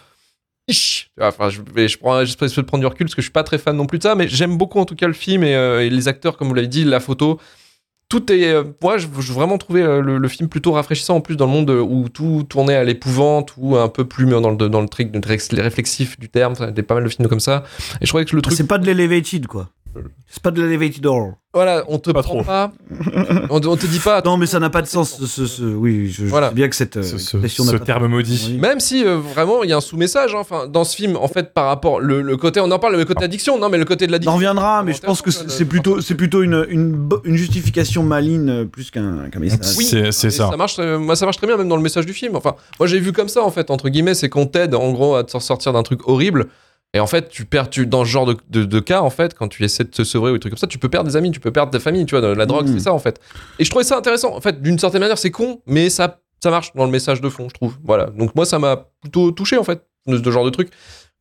Enfin, 1.21 1.51
je, 1.51 1.61
vais- 1.75 1.89
je 1.89 1.99
prends, 1.99 2.25
j'espère 2.25 2.49
de 2.49 2.61
prendre 2.63 2.81
du 2.83 2.87
recul 2.87 3.07
parce 3.07 3.15
que 3.15 3.21
je 3.21 3.27
suis 3.27 3.33
pas 3.33 3.43
très 3.43 3.59
fan 3.59 3.77
non 3.77 3.87
plus 3.87 3.99
de 3.99 4.03
ça, 4.05 4.15
mais 4.15 4.29
j'aime 4.29 4.57
beaucoup 4.57 4.79
en 4.79 4.85
tout 4.87 4.95
cas 4.97 5.07
le 5.07 5.13
film 5.13 5.45
et, 5.45 5.55
euh, 5.55 5.85
et 5.85 5.91
les 5.91 6.09
acteurs, 6.09 6.37
comme 6.37 6.49
vous 6.49 6.55
l'avez 6.55 6.69
dit, 6.69 6.85
la 6.85 7.01
photo. 7.01 7.39
Tout 8.09 8.31
est. 8.33 8.47
euh, 8.49 8.65
moi, 8.83 8.97
je, 8.99 9.07
je 9.19 9.33
vraiment 9.33 9.59
trouvé 9.59 9.83
euh, 9.83 10.01
le, 10.01 10.19
le 10.19 10.29
film 10.29 10.49
plutôt 10.49 10.73
rafraîchissant 10.73 11.17
en 11.17 11.21
plus 11.21 11.37
dans 11.37 11.47
le 11.47 11.53
monde 11.53 11.71
où 11.71 12.09
tout 12.09 12.45
tournait 12.49 12.77
à 12.77 12.85
l'épouvante 12.85 13.55
ou 13.57 13.77
un 13.77 13.89
peu 13.89 14.05
plus 14.07 14.27
dans 14.27 14.51
le, 14.51 14.57
dans 14.69 14.81
le 14.83 14.89
truc 14.89 15.11
réflexif 15.23 16.19
du 16.19 16.29
terme. 16.29 16.53
Enfin, 16.53 16.69
Il 16.71 16.77
y 16.77 16.81
a 16.81 16.83
pas 16.83 16.95
mal 16.95 17.05
de 17.05 17.09
films 17.09 17.29
comme 17.29 17.41
ça. 17.41 17.65
Et 18.01 18.05
je 18.07 18.09
trouvais 18.09 18.25
que 18.25 18.37
le 18.37 18.43
truc. 18.43 18.57
C'est 18.57 18.67
pas 18.67 18.79
de 18.79 18.87
l'elevated, 18.87 19.47
quoi. 19.47 19.69
C'est 20.29 20.43
pas 20.43 20.51
de 20.51 20.61
l'elevated 20.63 21.05
horror. 21.07 21.35
Voilà, 21.53 21.85
on 21.87 22.01
te 22.01 22.11
Pas 22.11 22.23
prend 22.25 22.35
trop. 22.35 22.43
pas. 22.43 22.73
On, 23.49 23.61
te- 23.61 23.69
on 23.69 23.77
te 23.77 23.87
dit 23.87 24.01
pas. 24.01 24.21
Non, 24.25 24.37
mais 24.37 24.47
ça 24.47 24.59
n'a 24.59 24.71
pas 24.71 24.83
de 24.83 24.89
sens. 24.89 25.17
Ce, 25.21 25.27
ce- 25.27 25.47
ce- 25.47 25.63
oui, 25.63 26.09
je, 26.11 26.25
je 26.25 26.27
Voilà. 26.27 26.49
sais 26.49 26.55
bien 26.57 26.69
que 26.69 26.75
cette 26.75 27.01
Ce, 27.01 27.17
ce- 27.17 27.37
expression 27.37 27.65
terme 27.79 28.09
maudit. 28.09 28.49
Oui. 28.55 28.59
Même 28.59 28.81
si 28.81 29.05
euh, 29.05 29.19
vraiment 29.19 29.63
il 29.63 29.71
y 29.71 29.73
a 29.73 29.77
un 29.77 29.81
sous-message, 29.81 30.35
hein. 30.35 30.39
enfin 30.41 30.67
dans 30.67 30.83
ce 30.83 30.97
film 30.97 31.17
en 31.17 31.29
fait 31.29 31.55
par 31.55 31.67
rapport 31.67 32.01
le, 32.01 32.23
le 32.23 32.37
côté 32.37 32.59
on 32.59 32.71
en 32.73 32.79
parle 32.81 32.97
le 32.97 33.05
côté 33.05 33.23
addiction 33.25 33.57
non 33.59 33.69
mais 33.69 33.79
le 33.79 33.85
côté 33.85 34.07
de 34.09 34.11
On 34.11 34.15
en 34.15 34.15
l'addiction 34.15 34.35
reviendra, 34.35 34.83
mais 34.83 34.95
je 34.95 35.01
pense 35.01 35.23
que 35.23 35.31
c'est 35.31 35.65
plutôt, 35.65 36.01
c'est 36.01 36.17
plutôt 36.17 36.43
une, 36.43 36.67
une, 36.69 37.09
justification 37.37 38.03
maligne 38.03 38.51
euh, 38.51 38.65
plus 38.65 38.91
qu'un 38.91 39.29
message. 39.39 39.77
Oui, 39.79 39.85
C'est- 39.85 40.11
c'est 40.11 40.29
et 40.29 40.31
ça. 40.31 40.51
marche, 40.57 40.77
euh, 40.81 40.99
moi, 40.99 41.15
ça 41.15 41.25
marche 41.25 41.37
très 41.37 41.47
bien, 41.47 41.57
même 41.57 41.69
dans 41.69 41.77
le 41.77 41.83
message 41.83 42.07
du 42.07 42.13
film. 42.15 42.35
Enfin, 42.35 42.55
moi, 42.81 42.89
j'ai 42.89 42.99
vu 42.99 43.13
comme 43.13 43.29
ça, 43.29 43.43
en 43.45 43.51
fait, 43.51 43.71
entre 43.71 43.89
guillemets, 43.91 44.15
c'est 44.15 44.29
qu'on 44.29 44.47
t'aide, 44.47 44.75
en 44.75 44.91
gros, 44.93 45.15
à 45.15 45.23
te 45.25 45.39
sortir 45.39 45.73
d'un 45.73 45.83
truc 45.85 46.09
horrible. 46.09 46.47
Et 46.95 47.01
en 47.01 47.07
fait, 47.07 47.29
tu 47.29 47.45
perds, 47.45 47.69
tu, 47.71 47.87
dans 47.87 48.05
ce 48.05 48.09
genre 48.11 48.25
de, 48.25 48.37
de, 48.51 48.65
de 48.65 48.81
cas, 48.81 49.01
en 49.01 49.11
fait, 49.11 49.35
quand 49.35 49.49
tu 49.49 49.65
essaies 49.65 49.85
de 49.85 49.91
te 49.91 50.05
sevrer 50.05 50.31
ou 50.31 50.35
des 50.35 50.41
trucs 50.41 50.53
comme 50.53 50.59
ça, 50.59 50.67
tu 50.69 50.79
peux 50.79 50.89
perdre 50.89 51.09
des 51.11 51.17
amis, 51.17 51.31
tu 51.33 51.41
peux 51.41 51.51
perdre 51.51 51.73
ta 51.73 51.81
famille, 51.81 52.07
tu 52.07 52.17
vois. 52.19 52.35
La 52.35 52.47
drogue, 52.47 52.69
Mhm. 52.69 52.75
c'est 52.79 52.85
ça, 52.85 52.93
en 52.95 52.99
fait. 53.01 53.21
Et 53.59 53.65
je 53.65 53.71
trouvais 53.71 53.85
ça 53.85 53.97
intéressant. 53.99 54.35
En 54.35 54.41
fait, 54.41 54.63
d'une 54.63 54.79
certaine 54.79 55.01
manière, 55.01 55.19
c'est 55.19 55.31
con, 55.33 55.61
mais 55.67 55.91
ça, 55.91 56.21
ça 56.43 56.51
marche 56.51 56.73
dans 56.75 56.85
le 56.85 56.91
message 56.93 57.21
de 57.21 57.29
fond, 57.29 57.49
je 57.49 57.55
trouve. 57.55 57.77
Voilà. 57.83 58.07
Donc, 58.17 58.35
moi, 58.37 58.47
ça 58.47 58.59
m'a 58.61 58.89
plutôt 59.01 59.33
touché, 59.33 59.57
en 59.59 59.65
fait, 59.65 59.83
de 60.07 60.23
ce 60.23 60.31
genre 60.31 60.45
de 60.45 60.51
truc. 60.51 60.71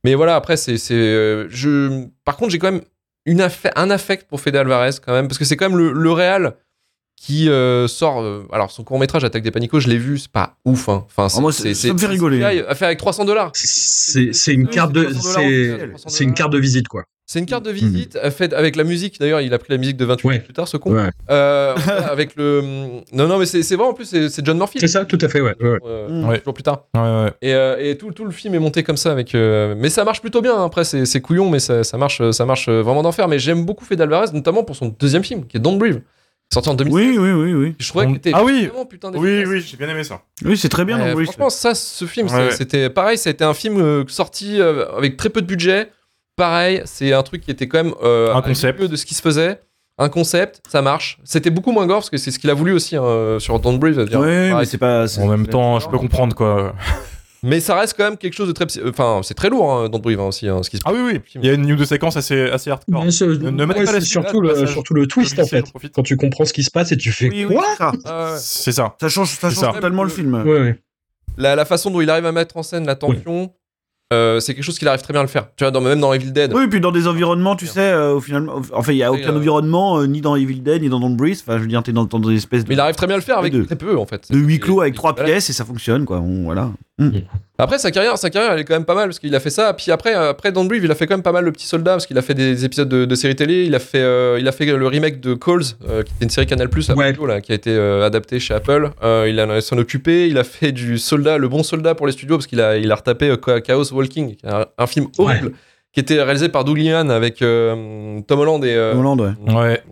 Mais 0.04 0.14
voilà, 0.16 0.36
après, 0.36 0.58
c'est. 0.58 0.78
c'est, 0.78 0.94
euh, 0.94 1.48
je... 1.50 2.06
Par 2.24 2.38
contre, 2.38 2.52
j'ai 2.52 2.60
quand 2.60 2.72
même 2.72 2.82
une 3.26 3.40
affa- 3.42 3.72
un 3.76 3.90
affect 3.90 4.28
pour 4.28 4.42
Fede 4.42 4.56
Alvarez, 4.58 4.92
quand 5.04 5.14
même, 5.14 5.28
parce 5.28 5.38
que 5.40 5.46
c'est 5.46 5.56
quand 5.58 5.70
même 5.70 5.78
le, 5.78 5.92
le 5.94 6.12
réal 6.12 6.56
qui 7.26 7.50
euh, 7.50 7.88
sort. 7.88 8.22
euh, 8.22 8.44
alors, 8.52 8.70
son 8.72 8.84
court-métrage, 8.84 9.24
Attaque 9.24 9.44
des 9.44 9.52
Panicos, 9.52 9.80
je 9.80 9.88
l'ai 9.88 9.98
vu, 9.98 10.18
c'est 10.18 10.32
pas 10.32 10.58
ouf. 10.66 10.90
Hein. 10.90 11.06
Enfin, 11.08 11.28
Ah, 11.38 11.40
moi, 11.42 11.54
c'est- 11.54 11.74
ça 11.74 11.94
me 11.94 11.98
fait 11.98 12.08
rigoler. 12.08 12.40
C'est 12.42 12.68
a 12.68 12.76
fait 12.76 12.86
avec 12.86 12.98
300 13.00 13.24
dollars. 13.26 13.52
C'est 13.54 14.34
c'est 14.34 14.54
une 14.54 14.68
carte 14.68 14.92
de, 14.92 15.04
300 15.06 15.42
dollars 15.42 15.92
c'est 15.96 16.10
c'est 16.10 16.24
une 16.26 16.34
carte 16.34 16.52
de 16.52 16.58
visite 16.60 16.88
quoi. 16.88 17.04
C'est 17.26 17.40
une 17.40 17.46
carte 17.46 17.64
de 17.64 17.72
visite 17.72 18.18
euh, 18.22 18.30
faite 18.30 18.52
avec 18.52 18.76
la 18.76 18.84
musique. 18.84 19.18
D'ailleurs, 19.18 19.40
il 19.40 19.54
a 19.54 19.58
pris 19.58 19.72
la 19.72 19.78
musique 19.78 19.96
de 19.96 20.04
28 20.04 20.28
Ouais. 20.28 20.36
ans 20.36 20.40
plus 20.44 20.54
tard, 20.54 20.68
ce 20.68 20.76
con. 20.76 20.92
Ouais. 20.94 21.10
Euh, 21.32 21.74
avec 22.12 22.36
le. 22.36 22.62
Non, 23.14 23.28
non, 23.28 23.38
mais 23.40 23.46
c'est 23.46 23.64
c'est 23.64 23.78
vrai, 23.78 23.88
en 23.88 23.94
plus, 23.94 24.04
c'est 24.06 24.28
c'est 24.30 24.46
John 24.46 24.58
Murphy. 24.58 24.80
C'est 24.82 24.88
ça, 24.90 25.06
tout 25.06 25.18
à 25.22 25.30
fait, 25.30 25.40
ouais. 25.40 25.56
ouais, 25.62 25.70
ouais. 25.70 25.80
Euh, 25.86 26.10
Mm. 26.10 26.28
Ouais. 26.28 26.40
Toujours 26.40 26.54
plus 26.54 26.64
tard. 26.64 26.84
Ouais, 26.94 27.02
ouais. 27.02 27.32
Et, 27.42 27.54
euh, 27.54 27.78
et 27.80 27.98
tout, 27.98 28.12
tout 28.12 28.26
le 28.26 28.32
film 28.32 28.54
est 28.56 28.60
monté 28.60 28.84
comme 28.84 28.98
ça. 28.98 29.12
avec. 29.14 29.34
euh, 29.36 29.74
Mais 29.78 29.90
ça 29.90 30.04
marche 30.04 30.20
plutôt 30.20 30.42
bien. 30.42 30.54
hein. 30.58 30.66
Après, 30.66 30.84
c'est 30.84 31.06
c'est 31.06 31.22
couillon, 31.22 31.50
mais 31.50 31.60
ça, 31.60 31.86
ça 31.86 31.98
marche, 31.98 32.22
ça 32.32 32.46
marche 32.46 32.68
vraiment 32.68 33.02
d'enfer. 33.02 33.30
Mais 33.30 33.40
j'aime 33.40 33.64
beaucoup 33.66 33.86
Fede 33.86 34.02
Alvarez, 34.02 34.28
notamment 34.34 34.64
pour 34.66 34.76
son 34.76 34.90
deuxième 35.00 35.24
film, 35.24 35.46
qui 35.48 35.56
est 35.58 35.60
Don't 35.62 35.78
Breathe, 35.78 36.02
sorti 36.54 36.70
en 36.70 36.76
2016. 36.76 36.96
Oui, 36.96 37.18
oui, 37.18 37.32
oui, 37.32 37.54
oui. 37.54 37.76
Je 37.80 37.88
trouvais 37.90 38.06
qu'il 38.08 38.16
était 38.16 38.32
Ah 38.34 38.44
oui. 38.44 38.68
vraiment 38.68 38.86
putain 38.86 39.12
Oui, 39.16 39.44
oui, 39.46 39.62
j'ai 39.62 39.78
bien 39.78 39.90
aimé 39.90 40.04
ça. 40.04 40.22
Oui, 40.46 40.58
c'est 40.58 40.70
très 40.70 40.86
bien. 40.86 41.00
Euh, 41.00 41.14
oui, 41.16 41.26
franchement, 41.26 41.50
ça, 41.50 41.76
ce 41.76 42.06
film, 42.06 42.28
Ouais, 42.28 42.34
c'est- 42.34 42.46
ouais. 42.46 42.52
c'était 42.52 42.90
pareil. 42.90 43.18
C'était 43.18 43.44
un 43.46 43.54
film 43.54 43.80
euh, 43.82 44.04
sorti 44.08 44.60
euh, 44.62 44.86
avec 44.98 45.18
très 45.18 45.30
peu 45.30 45.42
de 45.42 45.48
budget. 45.48 45.90
Pareil, 46.36 46.82
c'est 46.86 47.14
un 47.14 47.22
truc 47.24 47.42
qui 47.42 47.52
était 47.52 47.68
quand 47.68 47.84
même 47.84 47.94
euh, 48.04 48.34
Un 48.34 48.42
concept. 48.42 48.80
milieu 48.80 48.90
de 48.90 48.96
ce 48.96 49.06
qui 49.06 49.14
se 49.14 49.22
faisait. 49.22 49.60
Un 50.00 50.10
concept, 50.10 50.60
ça 50.68 50.82
marche. 50.82 51.20
C'était 51.24 51.52
beaucoup 51.52 51.72
moins 51.72 51.86
gore 51.86 51.98
parce 51.98 52.10
que 52.10 52.18
c'est 52.18 52.32
ce 52.32 52.40
qu'il 52.40 52.50
a 52.50 52.56
voulu 52.56 52.72
aussi 52.74 52.96
hein, 52.96 53.38
sur 53.40 53.60
Don't 53.60 53.78
Breathe. 53.78 53.98
Ouais, 54.16 54.66
c'est 54.66 54.80
pas. 54.80 55.06
En 55.20 55.28
même 55.28 55.46
temps, 55.46 55.80
je 55.80 55.88
peux 55.88 55.98
comprendre 56.00 56.36
quoi. 56.36 56.74
Mais 57.44 57.60
ça 57.60 57.76
reste 57.78 57.96
quand 57.98 58.06
même 58.06 58.18
quelque 58.18 58.34
chose 58.34 58.48
de 58.48 58.54
très. 58.54 58.66
psy- 58.66 58.80
Enfin, 58.88 59.20
c'est 59.24 59.34
très 59.34 59.50
lourd, 59.50 59.72
hein, 59.72 59.90
Don't 59.90 60.02
Breathe 60.02 60.20
hein, 60.20 60.24
aussi. 60.28 60.48
hein, 60.48 60.64
ce 60.64 60.70
qui 60.70 60.78
se 60.78 60.82
Ah 60.86 60.94
oui, 60.94 61.00
oui. 61.04 61.20
Il 61.36 61.46
y 61.46 61.50
a 61.50 61.54
une 61.54 61.68
news 61.68 61.76
de 61.76 61.84
séquence 61.86 62.16
assez, 62.16 62.50
assez 62.50 62.72
hardcore. 62.72 63.04
Ne- 63.04 63.50
ne 63.52 63.66
mettez 63.66 63.80
ouais, 63.82 63.86
pas 63.86 63.92
la 63.92 64.02
surtout, 64.02 64.40
là, 64.42 64.50
le, 64.50 64.54
passage. 64.56 64.72
surtout 64.72 64.94
le 64.94 65.08
twist 65.08 65.38
en 65.40 65.46
fait. 65.46 65.66
Quand 65.94 66.04
tu 66.04 66.16
comprends 66.18 66.46
ce 66.46 66.54
qui 66.54 66.64
se 66.64 66.72
passe 66.72 66.92
et 66.94 66.98
tu 66.98 67.12
fais 67.12 67.30
Oui, 67.30 67.46
oui, 67.46 67.56
quoi 67.56 67.66
c'est 67.70 67.78
ça. 67.78 67.92
Ah 68.06 68.32
ouais. 68.34 68.38
C'est 68.40 68.72
ça. 68.72 68.96
Ça 69.00 69.10
change, 69.10 69.28
ça 69.30 69.50
C'est 69.50 69.56
change 69.56 69.66
ça. 69.66 69.74
totalement 69.74 70.04
le 70.04 70.10
film. 70.10 70.34
Ouais, 70.36 70.60
ouais. 70.60 70.80
la, 71.38 71.56
la 71.56 71.66
façon 71.66 71.92
dont 71.92 72.00
il 72.02 72.10
arrive 72.10 72.26
à 72.26 72.32
mettre 72.32 72.56
en 72.58 72.64
scène 72.64 72.86
la 72.86 72.96
tension, 72.96 73.54
euh, 74.14 74.40
c'est 74.40 74.54
quelque 74.54 74.64
chose 74.64 74.78
qu'il 74.80 74.88
arrive 74.88 75.02
très 75.02 75.14
bien 75.14 75.22
à 75.22 75.24
le 75.24 75.30
faire. 75.30 75.48
Tu 75.58 75.64
vois, 75.64 75.72
dans, 75.72 75.82
même 75.82 76.00
dans 76.00 76.14
Evil 76.14 76.32
Dead. 76.32 76.54
Oui, 76.54 76.64
et 76.64 76.68
puis 76.68 76.80
dans 76.80 76.92
des 76.92 77.08
environnements, 77.08 77.56
tu 77.56 77.68
sais, 77.68 77.80
euh, 77.82 78.14
au 78.14 78.22
final, 78.22 78.48
enfin, 78.72 78.92
il 78.92 78.98
y 78.98 79.04
a 79.04 79.12
aucun 79.12 79.34
euh, 79.34 79.38
environnement, 79.38 80.00
euh, 80.00 80.06
ni 80.08 80.22
dans 80.22 80.36
Evil 80.36 80.62
Dead, 80.62 80.82
ni 80.82 80.90
dans 80.90 81.00
Don't 81.00 81.16
Breathe. 81.16 81.40
Enfin, 81.46 81.58
je 81.58 81.64
veux 81.64 81.68
dire, 81.68 81.84
t'es 81.84 81.92
dans, 81.92 82.06
dans 82.06 82.20
des 82.20 82.36
espèces 82.36 82.64
Mais 82.64 82.70
de, 82.70 82.74
il 82.74 82.80
arrive 82.80 82.96
très 82.96 83.08
bien 83.08 83.16
à 83.16 83.20
le 83.20 83.24
faire 83.24 83.38
avec 83.40 83.52
De- 83.54 83.64
très 83.64 83.76
peu 83.76 83.98
en 83.98 84.06
fait. 84.06 84.32
de 84.32 84.38
huis 84.38 84.60
clos 84.60 84.82
avec 84.82 84.96
trois 84.96 85.14
pièces 85.16 85.50
et 85.50 85.54
ça 85.54 85.66
fonctionne, 85.66 86.06
quoi. 86.06 86.20
Bon, 86.20 86.44
voilà. 86.44 86.70
Après 87.58 87.78
sa 87.80 87.92
carrière, 87.92 88.18
sa 88.18 88.30
carrière 88.30 88.54
elle 88.54 88.60
est 88.60 88.64
quand 88.66 88.74
même 88.76 88.86
pas 88.86 88.96
mal 88.96 89.06
parce 89.10 89.20
qu'il 89.20 89.34
a 89.36 89.40
fait 89.40 89.50
ça. 89.50 89.74
Puis 89.74 89.92
après, 89.92 90.16
euh, 90.16 90.30
après 90.30 90.52
Don't 90.52 90.68
Breathe, 90.68 90.84
il 90.84 90.92
a 90.92 90.96
fait 90.96 91.06
quand 91.08 91.16
même 91.16 91.24
pas 91.24 91.32
mal 91.32 91.44
le 91.46 91.52
petit 91.52 91.66
soldat 91.68 91.92
parce 91.92 92.06
qu'il 92.06 92.18
a 92.18 92.22
fait 92.22 92.34
des 92.34 92.66
épisodes 92.66 92.88
de, 92.90 93.06
de 93.06 93.16
séries 93.16 93.36
télé. 93.36 93.66
Il 93.66 93.74
a 93.76 93.80
fait, 93.80 94.00
euh, 94.00 94.38
il 94.40 94.48
a 94.48 94.52
fait 94.52 94.66
le 94.66 94.88
remake 94.88 95.20
de 95.20 95.34
Calls, 95.34 95.62
euh, 95.88 96.04
qui 96.04 96.12
était 96.16 96.26
une 96.26 96.30
série 96.30 96.46
Canal 96.48 96.70
Plus 96.70 96.90
à 96.90 96.96
Ouais. 96.96 97.14
Là, 97.28 97.42
qui 97.42 97.52
a 97.52 97.56
été 97.56 97.72
euh, 97.72 98.06
adaptée 98.06 98.40
chez 98.40 98.54
Apple. 98.54 98.92
Euh, 99.04 99.28
il 99.30 99.40
a 99.40 99.62
s'en 99.62 99.78
occupé. 99.78 100.28
Il 100.28 100.38
a 100.38 100.44
fait 100.44 100.72
du 100.72 100.98
soldat, 100.98 101.38
le 101.38 101.48
bon 101.48 101.64
soldat 101.64 101.96
pour 101.96 102.06
les 102.08 102.14
studios 102.14 102.38
parce 102.38 102.48
qu'il 102.48 102.62
a, 102.62 102.78
il 102.78 102.92
a 102.92 102.96
retapé 102.96 103.30
euh, 103.30 103.60
Chaos 103.60 103.92
Walking, 104.04 104.36
qui 104.36 104.46
est 104.46 104.50
un, 104.50 104.66
un 104.78 104.88
film 104.88 105.08
horrible. 105.18 105.54
Qui 105.92 106.00
était 106.00 106.22
réalisé 106.24 106.50
par 106.50 106.64
Doug 106.64 106.80
avec 106.88 107.42
euh, 107.44 108.20
Tom 108.28 108.40
Holland 108.40 108.64
et, 108.66 108.74
euh, 108.74 108.96
Hollande, 108.96 109.36
ouais. 109.48 109.54
Ouais. 109.54 109.84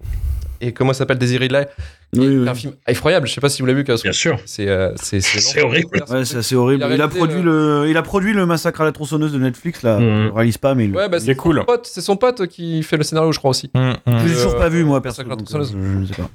et 0.60 0.72
comment 0.74 0.94
ça 0.94 1.00
s'appelle 1.00 1.20
Desiree 1.20 1.44
Ridley. 1.44 1.68
Oui, 2.14 2.28
oui. 2.28 2.42
C'est 2.44 2.50
un 2.50 2.56
film 2.56 2.74
effroyable. 2.88 3.28
Je 3.28 3.34
sais 3.34 3.40
pas 3.40 3.50
si 3.50 3.62
vous 3.62 3.68
l'avez 3.68 3.78
vu, 3.80 3.84
Bien 4.10 4.12
sûr. 4.12 4.40
C'est 4.46 4.68
euh, 4.68 4.92
c'est 4.96 5.22
C'est 5.22 5.62
horrible. 5.62 6.04
Ouais, 6.10 6.26
c'est 6.26 6.38
assez 6.38 6.56
horrible. 6.56 6.84
Il 6.88 6.92
a 6.92 6.96
Il 6.96 7.02
a, 7.02 7.06
réalisé 7.06 7.20
produit 7.20 7.42
le... 7.44 7.86
il 7.88 7.96
a 7.96 8.02
produit 8.02 8.34
le 8.34 8.46
massacre 8.48 8.82
à 8.82 8.84
la 8.84 8.92
tronçonneuse 8.92 9.32
de 9.32 9.38
Netflix, 9.38 9.84
là. 9.84 9.98
Il 10.00 10.06
le 10.06 10.32
réalise 10.34 10.58
pas, 10.58 10.74
mais 10.76 10.86
il... 10.86 10.96
Ouais, 10.96 11.08
bah, 11.08 11.20
c'est 11.20 11.32
est 11.32 11.36
cool. 11.36 11.60
son 11.60 11.66
pote, 11.66 11.88
c'est 11.88 12.02
son 12.02 12.18
pote 12.18 12.48
qui 12.48 12.82
fait 12.84 12.98
le 12.98 13.04
scénario, 13.04 13.32
je 13.32 13.38
crois 13.38 13.52
aussi. 13.52 13.70
Hum, 13.76 13.96
hum. 14.08 14.20
je 14.20 14.28
l'ai 14.28 14.34
toujours 14.34 14.56
Euh, 14.56 14.58
pas 14.58 14.70
vu, 14.70 14.84
moi, 14.84 15.02
Massacre 15.02 15.02
perso. 15.02 15.22
à 15.22 15.24
la 15.26 15.36
donc, 15.36 15.46
tronçonneuse. 15.46 15.74
euh, 15.76 15.94
je 15.94 16.00
ne 16.00 16.06
sais 16.08 16.16
pas. 16.16 16.30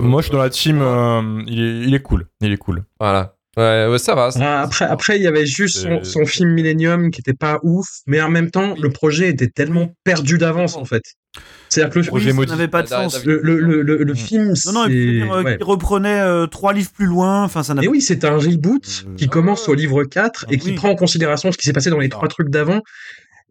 Moi, 0.00 0.22
je 0.22 0.26
suis 0.28 0.32
dans 0.32 0.42
la 0.42 0.48
team. 0.50 0.80
euh, 0.80 1.42
il, 1.46 1.60
est, 1.60 1.80
il 1.88 1.94
est 1.94 2.00
cool. 2.02 2.26
Il 2.40 2.52
est 2.52 2.56
cool. 2.56 2.84
Voilà. 2.98 3.34
Ouais, 3.56 3.86
ouais, 3.90 3.98
ça 3.98 4.14
va. 4.14 4.30
ça- 4.30 4.40
Ah, 4.42 4.62
après, 4.62 4.84
après, 4.86 5.16
il 5.18 5.22
y 5.22 5.26
avait 5.26 5.44
juste 5.44 5.86
son, 6.04 6.24
film 6.24 6.50
Millennium 6.54 7.10
qui 7.10 7.20
était 7.20 7.34
pas 7.34 7.60
ouf, 7.62 7.86
mais 8.06 8.20
en 8.22 8.30
même 8.30 8.50
temps, 8.50 8.74
le 8.80 8.88
projet 8.90 9.28
était 9.28 9.48
tellement 9.48 9.90
perdu 10.04 10.38
d'avance 10.38 10.76
en 10.76 10.84
fait. 10.86 11.02
C'est-à-dire 11.68 11.92
que 11.94 11.98
le, 12.00 12.06
Projet 12.06 12.32
maudit. 12.32 12.50
n'avait 12.50 12.68
pas 12.68 12.82
de 12.82 12.88
David- 12.88 13.10
sens. 13.10 13.24
le, 13.24 13.40
le, 13.42 13.58
le, 13.58 13.82
le- 13.82 14.02
le 14.04 14.14
film, 14.14 14.52
Non, 14.66 14.72
non, 14.72 14.84
euh, 14.88 15.42
ouais. 15.42 15.56
qui 15.58 15.64
reprenait 15.64 16.20
euh, 16.20 16.46
trois 16.46 16.72
livres 16.74 16.90
plus 16.92 17.06
loin. 17.06 17.42
Enfin, 17.44 17.62
ça 17.62 17.72
Et 17.72 17.76
n'avait 17.76 17.88
oui, 17.88 18.02
c'est 18.02 18.24
un 18.24 18.36
reboot 18.36 19.04
Euh, 19.06 19.14
qui 19.16 19.24
ah 19.24 19.28
commence 19.28 19.68
au 19.68 19.74
livre 19.74 20.04
4 20.04 20.44
et 20.50 20.54
Ah 20.54 20.56
qui 20.58 20.70
oui. 20.70 20.74
prend 20.74 20.90
en 20.90 20.94
considération 20.94 21.50
ce 21.52 21.56
qui 21.56 21.64
s'est 21.66 21.72
passé 21.72 21.88
dans 21.90 21.98
les 21.98 22.06
Ah. 22.06 22.10
trois 22.10 22.28
trucs 22.28 22.50
d'avant 22.50 22.80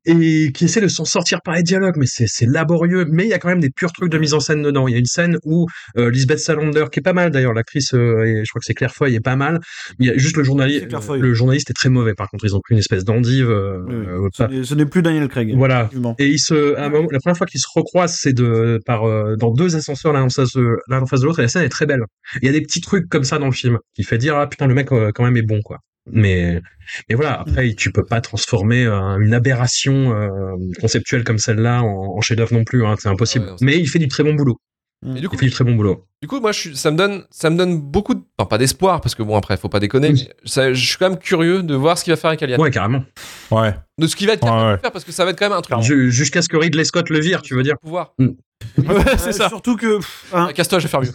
et 0.06 0.52
qui 0.54 0.66
essaie 0.66 0.82
de 0.82 0.88
s'en 0.88 1.06
sortir 1.06 1.42
par 1.44 1.56
les 1.56 1.64
dialogues, 1.64 1.96
mais 1.98 2.06
c'est 2.08 2.46
laborieux. 2.46 3.06
Mais 3.10 3.24
il 3.26 3.30
y 3.30 3.34
a 3.34 3.40
quand 3.40 3.50
même 3.50 3.60
des 3.60 3.70
purs 3.70 3.92
trucs 3.92 4.12
de 4.12 4.18
mise 4.18 4.34
en 4.34 4.40
scène 4.40 4.62
dedans. 4.64 4.88
Il 4.88 4.92
y 4.92 4.96
a 4.96 5.00
une 5.00 5.06
scène 5.06 5.38
où 5.44 5.68
euh, 5.98 6.10
Lisbeth 6.10 6.40
Salander, 6.40 6.86
qui 6.92 7.00
est 7.00 7.04
pas 7.04 7.14
mal 7.14 7.32
d'ailleurs, 7.32 7.54
l'actrice, 7.54 7.94
euh, 7.94 8.42
je 8.44 8.50
crois 8.50 8.60
que 8.60 8.66
c'est 8.66 8.74
Claire 8.74 8.94
Foy, 8.94 9.14
est 9.16 9.20
pas 9.20 9.36
mal. 9.36 9.60
Il 10.00 10.08
y 10.08 10.10
a 10.10 10.18
juste 10.18 10.38
le 10.38 10.44
journaliste, 10.44 10.88
le 11.20 11.34
journaliste 11.34 11.70
est 11.70 11.74
très 11.74 11.90
mauvais. 11.90 12.14
Par 12.14 12.30
contre, 12.30 12.46
ils 12.46 12.56
ont 12.56 12.60
pris 12.62 12.74
une 12.74 12.80
espèce 12.80 13.04
d'endive. 13.04 13.50
euh, 13.50 13.80
Oui, 13.88 13.96
oui. 13.96 14.06
euh, 14.60 14.64
Ce 14.64 14.74
n'est- 14.74 14.86
plus 14.86 15.02
Daniel 15.02 15.28
Craig. 15.28 15.54
Voilà. 15.56 15.90
Et 16.20 16.28
ils 16.28 16.40
se, 16.40 16.76
à 16.76 16.86
un 16.86 16.90
moment, 16.90 17.08
la 17.12 17.20
première 17.20 17.38
fois 17.38 17.46
qu'ils 17.48 17.62
se 17.62 17.68
recroisent, 17.74 18.18
c'est 18.20 18.34
de, 18.34 18.80
par, 18.86 19.04
euh, 19.06 19.36
dans 19.38 19.52
deux 19.52 19.76
ascenseurs 19.76 20.12
l'un 20.14 20.24
en 20.24 20.30
face 20.30 20.54
de, 20.54 20.78
l'un 20.90 21.02
en 21.02 21.06
face 21.06 21.22
de 21.22 21.26
l'autre, 21.26 21.40
et 21.40 21.44
la 21.44 21.48
scène 21.48 21.64
est 21.64 21.70
très 21.70 21.86
belle. 21.86 22.02
Il 22.42 22.46
y 22.46 22.50
a 22.50 22.52
des 22.52 22.62
petits 22.62 22.82
trucs 22.82 23.08
comme 23.08 23.24
ça 23.24 23.38
dans 23.40 23.46
le 23.46 23.52
film, 23.52 23.78
qui 23.96 24.04
fait 24.04 24.18
dire, 24.18 24.36
ah 24.36 24.48
putain, 24.48 24.68
le 24.68 24.74
mec, 24.74 24.90
quand 24.90 25.24
même 25.24 25.38
est 25.38 25.42
bon, 25.44 25.62
quoi. 25.64 25.78
Mais, 26.08 26.60
mais 27.10 27.16
voilà, 27.16 27.40
après, 27.40 27.74
tu 27.74 27.92
peux 27.92 28.04
pas 28.06 28.22
transformer 28.22 28.86
euh, 28.86 29.20
une 29.20 29.34
aberration 29.34 30.14
euh, 30.14 30.56
conceptuelle 30.80 31.24
comme 31.24 31.38
celle-là 31.38 31.84
en, 31.84 32.18
en 32.18 32.22
chef-d'œuvre 32.22 32.54
non 32.54 32.64
plus, 32.64 32.86
hein, 32.86 32.96
c'est 33.00 33.10
impossible. 33.10 33.46
Ouais, 33.46 33.56
mais 33.62 33.78
il 33.78 33.88
fait 33.88 34.00
du 34.00 34.08
très 34.08 34.24
bon 34.24 34.34
boulot. 34.34 34.60
Et 35.04 35.20
du 35.20 35.28
coup, 35.30 35.36
Il 35.42 35.46
fait 35.46 35.50
très 35.50 35.64
bon 35.64 35.74
boulot. 35.76 36.06
du 36.22 36.28
coup, 36.28 36.40
moi, 36.40 36.52
je 36.52 36.60
suis, 36.60 36.78
ça 36.78 36.92
me 36.92 36.98
donne, 36.98 37.24
ça 37.32 37.50
me 37.50 37.58
donne 37.58 37.80
beaucoup 37.82 38.14
de, 38.14 38.22
enfin, 38.38 38.48
pas 38.48 38.58
d'espoir 38.60 39.02
parce 39.02 39.16
que 39.16 39.24
bon, 39.24 39.36
après, 39.36 39.58
faut 39.58 39.68
pas 39.70 39.80
déconner. 39.80 40.10
Oui. 40.10 40.28
mais 40.28 40.36
ça- 40.50 40.74
je 40.74 40.86
suis 40.88 40.98
quand 40.98 41.10
même 41.10 41.18
curieux 41.18 41.64
de 41.64 41.74
voir 41.74 41.98
ce 41.98 42.04
qu'il 42.04 42.14
va 42.14 42.18
faire 42.18 42.30
avec 42.30 42.44
Alien, 42.44 42.62
Ouais, 42.62 42.70
carrément. 42.70 43.04
Ouais. 43.50 43.74
de 43.98 44.06
ce 44.08 44.16
qu'il 44.16 44.28
va 44.28 44.34
être 44.34 44.44
Ouais, 44.44 44.50
capable 44.50 44.68
ouais. 44.70 44.76
de 44.78 44.82
faire 44.82 44.92
parce 44.92 45.06
que 45.06 45.12
ça 45.12 45.26
va 45.26 45.32
être 45.32 45.40
quand 45.40 45.50
même 45.50 45.58
un 45.58 45.62
truc. 45.62 45.82
Ju- 45.82 46.12
Jusqu'à 46.12 46.42
ce 46.44 46.50
que 46.50 46.58
Ridley 46.58 46.84
Scott 46.84 47.10
le 47.10 47.20
vire, 47.20 47.42
tu 47.42 47.56
veux 47.56 47.64
dire. 47.64 47.78
Pouvoir. 47.82 48.14
Ouais, 48.78 48.90
Euh, 48.90 49.16
c'est 49.18 49.32
ça. 49.32 49.50
Surtout 49.50 49.76
que. 49.76 49.98
hein, 50.34 50.46
Ah, 50.50 50.54
Casse-toi, 50.54 50.78
je 50.78 50.84
vais 50.86 50.90
faire 50.92 51.02
mieux. 51.02 51.10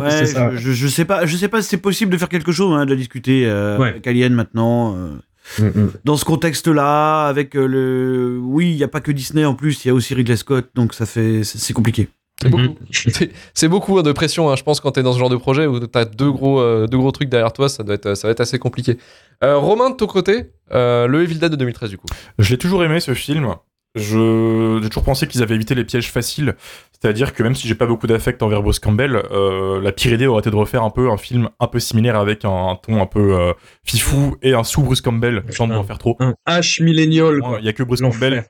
ouais, 0.00 0.10
C'est 0.10 0.26
ça. 0.26 0.52
je, 0.52 0.58
je, 0.58 0.70
je 0.72 0.86
sais 0.86 1.04
pas, 1.04 1.26
je 1.26 1.36
sais 1.36 1.48
pas 1.48 1.60
si 1.60 1.68
c'est 1.68 1.76
possible 1.76 2.12
de 2.12 2.16
faire 2.16 2.28
quelque 2.28 2.52
chose. 2.52 2.80
A 2.80 2.84
déjà 2.84 2.94
discuté 2.94 3.44
euh, 3.44 3.76
Ouais. 3.76 3.88
avec 3.88 4.06
Alien 4.06 4.32
maintenant. 4.34 4.94
euh, 4.96 5.10
Mm, 5.58 5.64
mm. 5.64 5.90
dans 6.04 6.16
ce 6.16 6.24
contexte-là, 6.24 7.26
avec 7.26 7.56
euh, 7.56 7.66
le. 7.66 8.38
Oui, 8.40 8.70
il 8.70 8.76
n'y 8.76 8.84
a 8.84 8.88
pas 8.88 9.00
que 9.00 9.10
Disney 9.10 9.44
en 9.44 9.54
plus, 9.56 9.84
il 9.84 9.88
y 9.88 9.90
a 9.90 9.94
aussi 9.94 10.14
Ridley 10.14 10.36
Scott, 10.36 10.70
donc 10.76 10.94
ça 10.94 11.04
fait. 11.04 11.42
C'est 11.42 11.72
compliqué. 11.72 12.08
C'est 12.40 12.48
beaucoup. 12.48 12.62
Mhm. 12.62 12.76
C'est- 12.90 13.30
C'est 13.54 13.68
beaucoup 13.68 13.98
hein, 13.98 14.02
de 14.02 14.12
pression, 14.12 14.50
hein, 14.50 14.56
je 14.56 14.62
pense, 14.62 14.80
quand 14.80 14.92
t'es 14.92 15.02
dans 15.02 15.12
ce 15.12 15.18
genre 15.18 15.30
de 15.30 15.36
projet 15.36 15.66
où 15.66 15.78
t'as 15.86 16.04
deux 16.04 16.30
gros, 16.30 16.60
euh, 16.60 16.86
deux 16.86 16.98
gros 16.98 17.10
trucs 17.12 17.28
derrière 17.28 17.52
toi, 17.52 17.68
ça, 17.68 17.82
doit 17.82 17.94
être, 17.94 18.14
ça 18.14 18.28
va 18.28 18.32
être 18.32 18.40
assez 18.40 18.58
compliqué. 18.58 18.98
Euh, 19.44 19.56
Romain, 19.58 19.90
de 19.90 19.96
ton 19.96 20.06
côté, 20.06 20.50
euh, 20.72 21.06
le 21.06 21.22
Evil 21.22 21.36
Dead 21.38 21.50
de 21.50 21.56
2013, 21.56 21.90
du 21.90 21.98
coup. 21.98 22.06
Je 22.38 22.50
l'ai 22.50 22.58
toujours 22.58 22.82
aimé 22.84 23.00
ce 23.00 23.14
film. 23.14 23.54
Je 23.94 24.80
j'ai 24.82 24.88
toujours 24.88 25.04
pensé 25.04 25.26
qu'ils 25.26 25.42
avaient 25.42 25.54
évité 25.54 25.74
les 25.74 25.84
pièges 25.84 26.10
faciles. 26.10 26.54
C'est-à-dire 26.98 27.34
que 27.34 27.42
même 27.42 27.54
si 27.54 27.68
j'ai 27.68 27.74
pas 27.74 27.84
beaucoup 27.84 28.06
d'affect 28.06 28.42
envers 28.42 28.62
Bruce 28.62 28.78
Campbell, 28.78 29.16
euh, 29.30 29.82
la 29.82 29.92
pire 29.92 30.14
idée 30.14 30.26
aurait 30.26 30.40
été 30.40 30.50
de 30.50 30.56
refaire 30.56 30.82
un 30.82 30.88
peu 30.88 31.10
un 31.10 31.18
film 31.18 31.50
un 31.60 31.66
peu 31.66 31.78
similaire 31.78 32.16
avec 32.16 32.46
un, 32.46 32.68
un 32.70 32.76
ton 32.76 33.02
un 33.02 33.06
peu 33.06 33.38
euh, 33.38 33.52
fifou 33.84 34.36
et 34.40 34.54
un 34.54 34.64
sous 34.64 34.82
Bruce 34.82 35.02
Campbell, 35.02 35.42
sans 35.50 35.70
en 35.70 35.84
faire 35.84 35.98
trop. 35.98 36.16
Un 36.20 36.32
H 36.48 36.82
millénial. 36.82 37.40
Il 37.58 37.66
y 37.66 37.68
a 37.68 37.74
que 37.74 37.82
Bruce. 37.82 38.00
Campbell. 38.00 38.46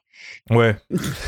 Ouais, 0.51 0.77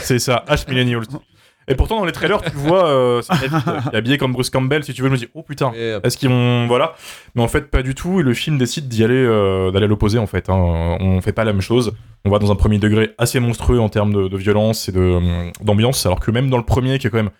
c'est 0.00 0.20
ça, 0.20 0.44
H 0.48 0.68
Millennials. 0.70 1.06
Et 1.68 1.74
pourtant 1.74 1.98
dans 1.98 2.04
les 2.04 2.12
trailers 2.12 2.42
tu 2.42 2.50
vois, 2.56 2.86
euh, 2.86 3.22
c'est 3.22 3.32
est 3.46 3.96
habillé 3.96 4.18
comme 4.18 4.32
Bruce 4.32 4.50
Campbell. 4.50 4.84
Si 4.84 4.92
tu 4.92 5.02
veux, 5.02 5.08
je 5.08 5.12
me 5.12 5.18
dis 5.18 5.28
oh 5.34 5.42
putain. 5.42 5.72
Euh, 5.76 6.00
Est-ce 6.04 6.16
qu'ils 6.18 6.28
vont 6.28 6.66
voilà 6.66 6.94
Mais 7.34 7.42
en 7.42 7.48
fait 7.48 7.70
pas 7.70 7.82
du 7.82 7.94
tout. 7.94 8.20
Et 8.20 8.22
le 8.22 8.34
film 8.34 8.58
décide 8.58 8.88
d'y 8.88 9.02
aller, 9.04 9.14
euh, 9.14 9.70
d'aller 9.70 9.86
à 9.86 9.88
l'opposé 9.88 10.18
en 10.18 10.26
fait. 10.26 10.48
hein. 10.50 10.96
On 11.00 11.20
fait 11.20 11.32
pas 11.32 11.44
la 11.44 11.52
même 11.52 11.62
chose. 11.62 11.92
On 12.24 12.30
va 12.30 12.38
dans 12.38 12.50
un 12.52 12.56
premier 12.56 12.78
degré 12.78 13.12
assez 13.18 13.40
monstrueux 13.40 13.80
en 13.80 13.88
termes 13.88 14.12
de, 14.12 14.28
de 14.28 14.36
violence 14.36 14.88
et 14.88 14.92
euh, 14.96 15.50
d'ambiance, 15.62 16.04
alors 16.06 16.20
que 16.20 16.30
même 16.30 16.50
dans 16.50 16.58
le 16.58 16.64
premier 16.64 16.98
qui 16.98 17.06
est 17.06 17.10
quand 17.10 17.16
même 17.18 17.30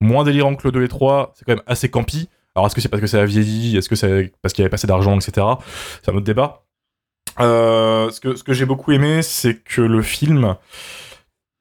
moins 0.00 0.24
délirant 0.24 0.54
que 0.54 0.66
le 0.66 0.72
2 0.72 0.84
et 0.84 0.88
3, 0.88 1.32
c'est 1.34 1.44
quand 1.44 1.52
même 1.52 1.62
assez 1.66 1.88
campy. 1.88 2.28
Alors 2.54 2.66
est-ce 2.66 2.74
que 2.74 2.80
c'est 2.80 2.88
parce 2.88 3.00
que 3.00 3.06
ça 3.06 3.20
a 3.22 3.24
vieilli? 3.24 3.76
Est-ce 3.76 3.88
que 3.88 3.96
c'est 3.96 4.32
parce 4.42 4.52
qu'il 4.52 4.62
y 4.62 4.64
avait 4.64 4.70
pas 4.70 4.74
assez 4.76 4.86
d'argent, 4.86 5.14
etc. 5.18 5.46
C'est 6.02 6.10
un 6.10 6.14
autre 6.14 6.24
débat. 6.24 6.62
Euh, 7.40 8.10
ce 8.10 8.20
que, 8.20 8.36
ce 8.36 8.44
que 8.44 8.52
j'ai 8.52 8.64
beaucoup 8.64 8.92
aimé, 8.92 9.22
c'est 9.22 9.56
que 9.62 9.80
le 9.80 10.02
film 10.02 10.54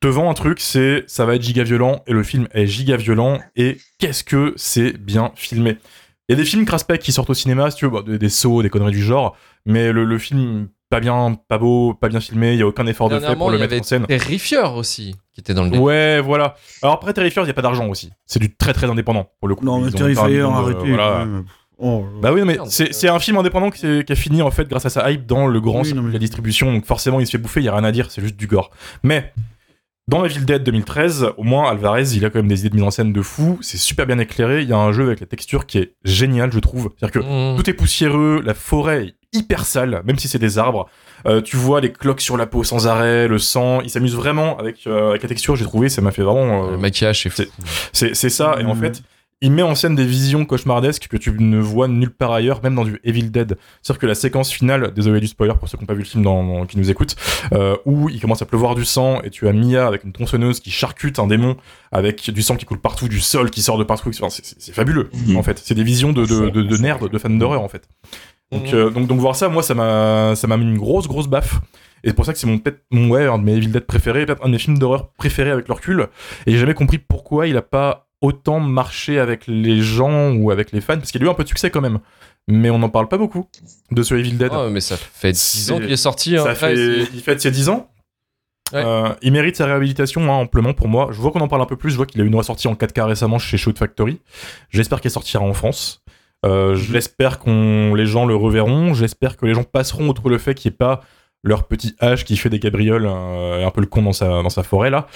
te 0.04 0.08
vend 0.08 0.30
un 0.30 0.34
truc, 0.34 0.60
c'est 0.60 1.06
ça 1.08 1.26
va 1.26 1.36
être 1.36 1.42
giga 1.42 1.64
violent, 1.64 2.02
et 2.08 2.12
le 2.14 2.24
film 2.24 2.48
est 2.54 2.68
giga 2.68 2.98
violent, 2.98 3.40
et 3.56 3.78
qu'est-ce 4.00 4.26
que 4.26 4.54
c'est 4.58 4.98
bien 4.98 5.32
filmé. 5.36 5.78
Il 6.28 6.34
y 6.34 6.36
a 6.36 6.36
des 6.36 6.46
films 6.46 6.66
craspec 6.66 7.02
qui 7.02 7.14
sortent 7.14 7.30
au 7.30 7.34
cinéma, 7.34 7.72
si 7.72 7.78
tu 7.78 7.86
veux, 7.86 7.92
bah, 7.92 8.04
des, 8.06 8.18
des 8.20 8.28
sauts, 8.30 8.62
des 8.62 8.70
conneries 8.70 8.92
du 8.92 9.02
genre, 9.02 9.38
mais 9.66 9.94
le, 9.94 10.04
le 10.04 10.18
film 10.18 10.68
pas 10.90 11.00
bien, 11.00 11.38
pas 11.48 11.58
beau, 11.58 11.94
pas 11.94 12.10
bien 12.10 12.20
filmé. 12.20 12.52
Il 12.54 12.60
y 12.60 12.62
a 12.64 12.68
aucun 12.68 12.86
effort 12.86 13.08
de 13.10 13.18
fait 13.18 13.36
pour 13.38 13.50
le 13.50 13.56
il 13.56 13.60
y 13.60 13.62
mettre 13.62 13.74
avait 13.74 13.82
en 13.82 13.84
scène. 13.84 14.06
Terrifier 14.08 14.60
aussi, 14.76 15.16
qui 15.34 15.40
était 15.40 15.54
dans 15.54 15.64
le 15.64 15.70
délire. 15.70 15.84
Ouais, 15.84 16.20
voilà. 16.20 16.56
Alors 16.82 16.96
après 16.96 17.14
Terrifier, 17.14 17.42
il 17.44 17.48
y 17.48 17.50
a 17.50 17.54
pas 17.54 17.62
d'argent 17.62 17.88
aussi. 17.88 18.12
C'est 18.26 18.40
du 18.40 18.54
très 18.54 18.74
très 18.74 18.90
indépendant 18.90 19.30
pour 19.40 19.48
le 19.48 19.56
coup. 19.56 19.64
Non, 19.66 19.80
mais 19.80 19.90
Terrifier, 19.90 20.42
arrêtez. 20.42 20.90
voilà. 20.90 21.24
ouais. 21.26 21.42
Oh, 21.80 22.06
Bah 22.22 22.32
oui, 22.32 22.42
mais 22.46 22.54
Merde. 22.56 22.68
c'est 22.70 22.94
c'est 22.94 23.08
un 23.10 23.20
film 23.20 23.38
indépendant 23.38 23.72
qui, 23.72 23.86
a 24.08 24.16
fini 24.16 24.42
en 24.42 24.52
fait 24.52 24.68
grâce 24.68 24.86
à 24.86 24.90
sa 24.90 25.10
hype 25.10 25.26
dans 25.26 25.48
le 25.48 25.60
grand 25.62 25.82
Oui, 25.82 25.94
non, 25.94 26.04
mais- 26.04 26.14
la 26.14 26.20
distribution. 26.20 26.72
Donc 26.72 26.86
forcément, 26.86 27.20
il 27.20 27.26
se 27.26 27.32
fait 27.32 27.38
bouffer. 27.40 27.62
Il 27.62 27.66
y 27.66 27.70
a 27.70 27.74
rien 27.76 27.84
à 27.86 27.92
dire. 27.92 28.12
C'est 28.12 28.22
juste 28.22 28.38
du 28.38 28.48
gore. 28.48 28.70
Mais 29.02 29.34
dans 30.08 30.26
Evil 30.26 30.44
Dead 30.46 30.64
2013, 30.64 31.28
au 31.38 31.44
moins 31.44 31.70
Alvarez, 31.72 32.04
il 32.14 32.26
a 32.26 32.30
quand 32.30 32.40
même 32.40 32.48
des 32.50 32.60
idées 32.62 32.70
de 32.70 32.76
mise 32.76 32.84
en 32.84 32.92
scène 32.92 33.14
de 33.14 33.22
fou. 33.22 33.58
C'est 33.62 33.78
super 33.78 34.06
bien 34.06 34.20
éclairé. 34.20 34.62
Il 34.62 34.70
y 34.70 34.74
a 34.74 34.78
un 34.78 34.92
jeu 34.92 35.04
avec 35.06 35.22
la 35.22 35.26
texture 35.28 35.66
qui 35.66 35.78
est 35.78 35.94
génial, 36.04 36.52
je 36.52 36.60
trouve. 36.60 36.90
C'est-à-dire 37.00 37.22
que 37.22 37.26
Mmh. 37.54 37.58
tout 37.58 37.70
est 37.70 37.74
poussiéreux, 37.74 38.42
la 38.46 38.54
forêt 38.54 39.06
est 39.06 39.16
hyper 39.38 39.66
sale, 39.66 40.02
même 40.06 40.18
si 40.20 40.28
c'est 40.28 40.40
des 40.40 40.58
arbres. 40.58 40.90
Euh, 41.26 41.42
tu 41.42 41.56
vois 41.56 41.80
les 41.80 41.92
cloques 41.92 42.20
sur 42.22 42.36
la 42.36 42.46
peau 42.46 42.64
sans 42.66 42.86
arrêt, 42.86 43.28
le 43.30 43.40
sang. 43.40 43.80
Il 43.82 43.90
s'amuse 43.90 44.14
vraiment 44.16 44.58
avec, 44.60 44.86
euh, 44.88 45.12
avec 45.12 45.24
la 45.24 45.30
texture. 45.30 45.56
J'ai 45.56 45.64
trouvé, 45.64 45.88
ça 45.90 46.02
m'a 46.02 46.12
fait 46.12 46.22
vraiment. 46.22 46.68
euh, 46.68 46.72
Le 46.72 46.78
maquillage, 46.78 47.24
c'est 47.24 47.30
fou. 47.30 47.44
c'est 47.94 48.14
c'est 48.14 48.30
ça. 48.30 48.58
Et 48.60 48.66
en 48.66 48.76
Mhm. 48.76 48.82
fait, 48.82 49.02
il 49.44 49.52
met 49.52 49.62
en 49.62 49.76
scène 49.76 49.94
des 49.94 50.06
visions 50.06 50.46
cauchemardesques 50.46 51.08
que 51.08 51.18
tu 51.18 51.32
ne 51.38 51.60
vois 51.60 51.88
nulle 51.88 52.10
part 52.10 52.32
ailleurs, 52.32 52.62
même 52.64 52.74
dans 52.76 52.86
du 52.86 53.00
Evil 53.04 53.30
Dead. 53.30 53.58
C'est-à-dire 53.82 54.00
que 54.00 54.06
la 54.08 54.16
séquence 54.16 54.52
finale, 54.52 54.92
désolé 54.94 55.20
du 55.20 55.28
spoiler 55.28 55.54
pour 55.60 55.68
ceux 55.70 55.78
qui 55.78 55.84
n'ont 55.84 55.88
pas 55.88 55.94
vu 55.94 56.00
le 56.00 56.06
film, 56.06 56.24
dans, 56.24 56.44
dans- 56.44 56.66
qui 56.66 56.78
nous 56.78 56.90
écoutent, 56.90 57.16
euh, 57.54 57.76
où 57.86 58.10
il 58.10 58.20
commence 58.20 58.42
à 58.42 58.46
pleuvoir 58.46 58.74
du 58.74 58.86
sang 58.86 59.22
et 59.22 59.30
tu 59.30 59.48
as 59.48 59.54
Mia 59.54 59.86
avec 59.86 60.04
une 60.06 60.14
tronçonneuse 60.14 60.60
qui 60.62 60.72
charcute 60.72 61.20
un 61.20 61.28
démon 61.28 61.58
avec 61.92 62.32
du 62.32 62.42
sang 62.42 62.56
qui 62.56 62.66
coule 62.66 62.80
partout, 62.80 63.08
du 63.08 63.20
sol 63.20 63.50
qui 63.52 63.62
sort 63.62 63.78
de 63.78 63.84
partout. 63.84 64.10
Enfin, 64.10 64.30
c'est- 64.30 64.72
fabuleux, 64.74 65.10
Mhm. 65.28 65.38
en 65.38 65.44
fait. 65.44 65.62
C'est 65.64 65.76
des 65.76 65.84
visions 65.84 66.14
de, 66.14 66.26
de, 66.26 66.50
de, 66.50 66.62
de 66.64 66.78
nerds, 66.78 67.10
de 67.10 67.18
fans 67.20 67.30
d'horreur, 67.30 67.62
en 67.62 67.68
fait. 67.70 67.88
Donc, 68.52 68.68
Mhm. 68.72 68.74
euh, 68.76 68.90
donc, 68.90 69.08
donc 69.08 69.20
voir 69.20 69.36
ça, 69.36 69.50
moi, 69.50 69.62
ça 69.62 69.74
m'a, 69.74 70.36
ça 70.36 70.48
m'a 70.48 70.56
mis 70.58 70.64
une 70.64 70.78
grosse, 70.78 71.08
grosse 71.08 71.28
baffe. 71.28 71.60
Et 72.06 72.10
c'est 72.10 72.14
pour 72.16 72.26
ça 72.26 72.34
que 72.34 72.40
c'est 72.40 72.48
mon, 72.48 72.60
peut-être, 72.60 72.80
mon, 72.92 73.10
ouais, 73.10 73.26
un 73.26 73.38
de 73.40 73.44
mes 73.44 73.54
Evil 73.54 73.68
Dead 73.70 73.86
préférés, 73.86 74.26
peut-être 74.26 74.44
un 74.44 74.48
de 74.48 74.52
mes 74.54 74.58
films 74.60 74.78
d'horreur 74.78 75.10
préférés 75.18 75.52
avec 75.52 75.68
le 75.68 75.74
recul. 75.74 76.08
Et 76.48 76.52
j'ai 76.52 76.58
jamais 76.60 76.74
compris 76.74 76.98
pourquoi 76.98 77.48
il 77.48 77.56
a 77.58 77.62
pas 77.62 78.08
autant 78.24 78.60
marché 78.60 79.20
avec 79.20 79.44
les 79.48 79.82
gens 79.82 80.32
ou 80.34 80.50
avec 80.50 80.72
les 80.72 80.82
fans, 80.82 80.98
parce 80.98 81.12
qu'il 81.12 81.22
a 81.22 81.26
eu 81.26 81.30
un 81.30 81.34
peu 81.36 81.44
de 81.44 81.50
succès 81.50 81.70
quand 81.70 81.82
même. 81.82 82.00
Mais 82.48 82.70
on 82.72 82.80
n'en 82.80 82.90
parle 82.90 83.08
pas 83.08 83.18
beaucoup 83.18 83.46
de 83.92 84.02
ce 84.04 84.16
Evil 84.16 84.34
Dead. 84.34 84.50
Ah, 84.52 84.68
mais 84.72 84.82
ça 84.82 84.98
fait 84.98 85.32
10 85.32 85.38
C'est- 85.38 85.72
ans 85.72 85.80
qu'il 85.80 85.92
est 85.92 85.96
sorti. 85.98 86.36
hein, 86.36 86.44
ça 86.44 86.50
après, 86.52 86.76
fait, 86.76 87.08
il 87.14 87.22
fête 87.22 87.40
ses 87.42 87.52
10 87.52 87.70
ans. 87.70 87.90
Ouais. 88.74 88.82
Euh, 88.84 89.10
il 89.22 89.32
mérite 89.32 89.56
sa 89.58 89.66
réhabilitation 89.66 90.24
hein, 90.24 90.38
amplement 90.38 90.74
pour 90.74 90.88
moi. 90.88 91.10
Je 91.12 91.22
vois 91.22 91.32
qu'on 91.32 91.42
en 91.42 91.48
parle 91.48 91.62
un 91.62 91.66
peu 91.68 91.76
plus. 91.78 91.92
Je 91.92 91.96
vois 91.98 92.06
qu'il 92.08 92.20
a 92.22 92.24
eu 92.24 92.28
une 92.28 92.36
ressortie 92.36 92.68
en 92.68 92.74
4K 92.76 93.06
récemment 93.06 93.38
chez 93.40 93.58
Shoot 93.58 93.78
Factory. 93.78 94.20
J'espère 94.72 95.00
qu'elle 95.00 95.12
sortira 95.12 95.44
en 95.44 95.54
France. 95.54 96.02
Euh, 96.46 96.76
J'espère 96.76 97.40
qu'on 97.40 97.94
les 97.94 98.06
gens 98.06 98.26
le 98.26 98.36
reverront. 98.36 98.94
J'espère 98.94 99.38
que 99.38 99.46
les 99.46 99.54
gens 99.54 99.64
passeront 99.64 100.08
outre 100.08 100.28
le 100.30 100.38
fait 100.38 100.56
qu'il 100.56 100.72
n'y 100.72 100.74
ait 100.74 100.78
pas 100.78 101.02
leur 101.44 101.66
petit 101.68 101.96
H 102.02 102.24
qui 102.24 102.36
fait 102.36 102.50
des 102.50 102.60
cabrioles 102.60 103.06
euh, 103.06 103.66
un 103.66 103.70
peu 103.72 103.82
le 103.82 103.88
con 103.88 104.02
dans 104.02 104.12
sa, 104.14 104.28
dans 104.42 104.50
sa 104.50 104.64
forêt 104.64 104.90
là. 104.90 105.08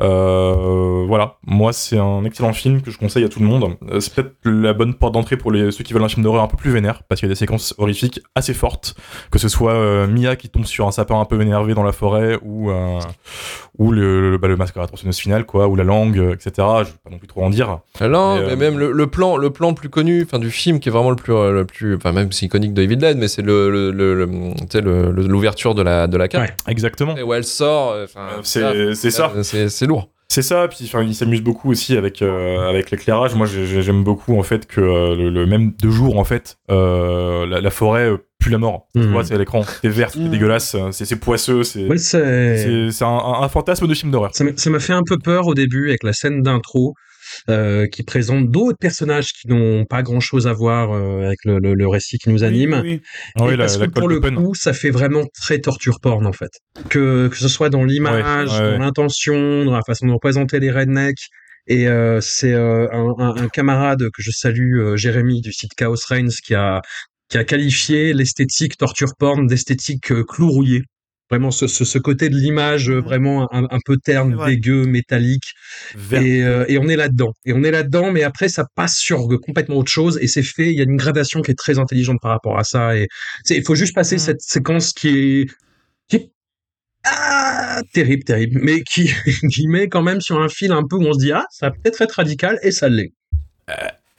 Euh, 0.00 1.04
voilà, 1.08 1.36
moi 1.46 1.72
c'est 1.72 1.98
un 1.98 2.24
excellent 2.24 2.52
film 2.52 2.82
que 2.82 2.90
je 2.90 2.98
conseille 2.98 3.24
à 3.24 3.28
tout 3.28 3.40
le 3.40 3.46
monde. 3.46 3.74
Euh, 3.90 4.00
c'est 4.00 4.14
peut-être 4.14 4.34
la 4.44 4.72
bonne 4.72 4.94
porte 4.94 5.14
d'entrée 5.14 5.36
pour 5.36 5.50
les, 5.50 5.70
ceux 5.72 5.82
qui 5.84 5.92
veulent 5.92 6.04
un 6.04 6.08
film 6.08 6.22
d'horreur 6.22 6.42
un 6.42 6.46
peu 6.48 6.56
plus 6.56 6.70
vénère, 6.70 7.02
parce 7.08 7.20
qu'il 7.20 7.28
y 7.28 7.32
a 7.32 7.34
des 7.34 7.38
séquences 7.38 7.74
horrifiques 7.78 8.20
assez 8.34 8.54
fortes, 8.54 8.94
que 9.30 9.38
ce 9.38 9.48
soit 9.48 9.72
euh, 9.74 10.06
Mia 10.06 10.36
qui 10.36 10.48
tombe 10.48 10.64
sur 10.66 10.86
un 10.86 10.92
sapin 10.92 11.18
un 11.20 11.24
peu 11.24 11.40
énervé 11.40 11.74
dans 11.74 11.82
la 11.82 11.92
forêt, 11.92 12.38
ou, 12.42 12.70
euh, 12.70 13.00
ou 13.78 13.90
le, 13.90 14.30
le, 14.32 14.38
bah, 14.38 14.48
le 14.48 14.56
masque 14.56 14.76
à 14.76 14.80
la 14.80 14.86
tronçonneuse 14.86 15.18
finale, 15.18 15.44
quoi, 15.44 15.66
ou 15.68 15.74
la 15.76 15.84
langue, 15.84 16.16
etc. 16.32 16.50
Je 16.56 16.84
vais 16.84 16.98
pas 17.04 17.10
non 17.10 17.18
plus 17.18 17.28
trop 17.28 17.42
en 17.44 17.50
dire. 17.50 17.78
Non, 18.00 18.36
Mais, 18.36 18.42
mais 18.46 18.52
euh, 18.52 18.56
même 18.56 18.78
le, 18.78 18.92
le 18.92 19.06
plan, 19.08 19.36
le 19.36 19.50
plan 19.50 19.74
plus 19.74 19.88
connu, 19.88 20.22
enfin 20.24 20.38
du 20.38 20.50
film 20.50 20.78
qui 20.80 20.88
est 20.88 20.92
vraiment 20.92 21.10
le 21.10 21.16
plus, 21.16 21.32
le 21.32 21.64
plus, 21.64 21.96
enfin 21.96 22.12
même 22.12 22.30
c'est 22.32 22.46
iconique 22.46 22.72
de 22.74 22.82
Evil 22.82 22.96
Dead, 22.96 23.18
mais 23.18 23.28
c'est 23.28 23.42
le, 23.42 23.70
le, 23.70 23.90
le, 23.90 24.14
le- 24.14 24.26
tu 24.58 24.64
sais, 24.70 24.80
le- 24.80 25.10
le- 25.10 25.26
l'ouverture 25.26 25.74
de 25.74 25.82
la, 25.82 26.06
de 26.06 26.16
la 26.16 26.28
carte. 26.28 26.48
Ouais. 26.48 26.54
Exactement. 26.72 27.16
Et 27.16 27.22
où 27.22 27.34
elle 27.34 27.44
sort, 27.44 27.94
c'est- 28.42 28.94
ça. 29.10 29.32
c'est 29.42 29.87
lourd. 29.88 30.10
C'est 30.30 30.42
ça, 30.42 30.68
puis 30.68 30.80
enfin, 30.84 31.02
il 31.02 31.14
s'amuse 31.14 31.40
beaucoup 31.40 31.70
aussi 31.70 31.96
avec 31.96 32.20
euh, 32.20 32.68
avec 32.68 32.90
l'éclairage. 32.90 33.34
Moi, 33.34 33.46
j'ai- 33.46 33.64
j'ai- 33.66 33.80
j'aime 33.80 34.04
beaucoup 34.04 34.38
en 34.38 34.42
fait 34.42 34.66
que 34.66 34.80
euh, 34.80 35.16
le, 35.16 35.30
le- 35.30 35.46
même 35.46 35.72
de 35.82 35.88
jour 35.90 36.18
en 36.18 36.24
fait, 36.24 36.58
euh, 36.70 37.46
la, 37.46 37.62
la 37.62 37.70
forêt 37.70 38.10
pue 38.38 38.50
la 38.50 38.58
mort. 38.58 38.86
Tu 38.94 39.00
Mhm. 39.00 39.12
vois, 39.12 39.24
c'est 39.24 39.34
à 39.34 39.38
l'écran, 39.38 39.62
c'est 39.82 39.88
vert, 39.88 40.10
c'est 40.10 40.20
Mhm. 40.20 40.28
dégueulasse, 40.28 40.74
euh, 40.74 40.90
c'est 40.92 41.06
c'est 41.06 41.16
poisseux, 41.18 41.62
c'est 41.62 41.88
Ouais, 41.88 41.96
c'est. 41.96 43.02
un, 43.02 43.06
un- 43.08 43.42
un 43.42 43.48
fantasme 43.48 43.86
de 43.86 43.94
film 43.94 44.12
d'horreur. 44.12 44.30
Ça 44.34 44.44
m'a 44.70 44.78
fait 44.80 44.92
un 44.92 45.02
peu 45.02 45.16
peur 45.18 45.46
au 45.46 45.54
début 45.54 45.88
avec 45.88 46.02
la 46.04 46.12
scène 46.12 46.42
d'intro 46.42 46.92
euh, 47.50 47.86
qui 47.86 48.02
présente 48.02 48.50
d'autres 48.50 48.78
personnages 48.78 49.32
qui 49.32 49.48
n'ont 49.48 49.84
pas 49.84 50.02
grand 50.02 50.20
chose 50.20 50.46
à 50.46 50.52
voir 50.52 50.92
euh, 50.92 51.26
avec 51.26 51.38
le, 51.44 51.58
le- 51.58 51.74
le 51.74 51.88
récit 51.88 52.18
qui 52.18 52.30
nous 52.30 52.44
anime. 52.44 52.80
Oui, 52.84 52.90
oui. 52.94 53.00
Ah 53.36 53.44
oui, 53.44 53.54
Et 53.54 53.56
la, 53.56 53.64
parce 53.64 53.78
la 53.78 53.86
que 53.86 53.92
pour 53.92 54.08
le 54.08 54.20
coup, 54.20 54.54
ça 54.54 54.72
fait 54.72 54.90
vraiment 54.90 55.24
très 55.40 55.58
torture 55.60 56.00
porn 56.00 56.26
en 56.26 56.32
fait. 56.32 56.50
Que, 56.88 57.28
que 57.28 57.36
ce 57.36 57.48
soit 57.48 57.70
dans 57.70 57.84
l'image, 57.84 58.50
Ouais, 58.52 58.58
ouais, 58.58 58.64
ouais. 58.64 58.78
dans 58.78 58.84
l'intention, 58.84 59.64
dans 59.64 59.74
la 59.74 59.82
façon 59.86 60.06
de 60.06 60.12
représenter 60.12 60.60
les 60.60 60.70
rednecks. 60.70 61.26
Et 61.70 61.86
euh, 61.86 62.20
c'est 62.22 62.54
euh, 62.54 62.88
un, 62.92 63.14
un- 63.18 63.36
un 63.36 63.48
camarade 63.48 64.00
que 64.14 64.22
je 64.22 64.30
salue, 64.30 64.78
euh, 64.80 64.96
Jérémy 64.96 65.42
du 65.42 65.52
site 65.52 65.72
Chaos 65.76 65.96
Reigns, 66.08 66.30
qui 66.44 66.54
a 66.54 66.80
qui 67.30 67.36
a 67.36 67.44
qualifié 67.44 68.14
l'esthétique 68.14 68.78
torture 68.78 69.10
porn 69.18 69.46
d'esthétique 69.46 70.10
euh, 70.12 70.24
clou 70.24 70.48
rouillé. 70.50 70.84
Vraiment 71.30 71.50
ce, 71.50 71.66
ce, 71.66 71.84
ce 71.84 71.98
côté 71.98 72.30
de 72.30 72.36
l'image 72.36 72.88
euh, 72.90 73.00
vraiment 73.00 73.52
un, 73.54 73.64
un 73.64 73.78
peu 73.84 73.96
terne, 74.02 74.34
vrai. 74.34 74.52
dégueu, 74.52 74.84
métallique. 74.86 75.52
Et, 76.12 76.42
euh, 76.42 76.64
et 76.68 76.78
on 76.78 76.88
est 76.88 76.96
là-dedans. 76.96 77.32
Et 77.44 77.52
on 77.52 77.62
est 77.64 77.70
là-dedans, 77.70 78.12
mais 78.12 78.22
après, 78.22 78.48
ça 78.48 78.64
passe 78.74 78.96
sur 78.96 79.30
euh, 79.30 79.38
complètement 79.38 79.76
autre 79.76 79.90
chose. 79.92 80.18
Et 80.22 80.26
c'est 80.26 80.42
fait, 80.42 80.68
il 80.72 80.78
y 80.78 80.80
a 80.80 80.84
une 80.84 80.96
gradation 80.96 81.42
qui 81.42 81.50
est 81.50 81.58
très 81.58 81.78
intelligente 81.78 82.18
par 82.22 82.30
rapport 82.30 82.58
à 82.58 82.64
ça. 82.64 82.96
Et 82.96 83.08
il 83.50 83.62
faut 83.64 83.74
juste 83.74 83.94
passer 83.94 84.14
Mhm. 84.16 84.20
cette 84.20 84.40
séquence 84.40 84.92
qui 84.92 85.08
est, 85.08 85.46
qui 86.08 86.16
est 86.16 86.30
ah, 87.04 87.82
terrible, 87.92 88.24
terrible, 88.24 88.60
mais 88.62 88.82
qui, 88.82 89.10
qui 89.52 89.68
met 89.68 89.88
quand 89.88 90.02
même 90.02 90.20
sur 90.20 90.40
un 90.40 90.48
fil 90.48 90.72
un 90.72 90.82
peu 90.88 90.96
où 90.96 91.04
on 91.04 91.12
se 91.12 91.18
dit, 91.18 91.32
ah, 91.32 91.44
ça 91.50 91.68
va 91.68 91.72
peut-être 91.76 92.00
être 92.02 92.12
radical, 92.12 92.58
et 92.62 92.70
ça 92.70 92.88
l'est. 92.88 93.12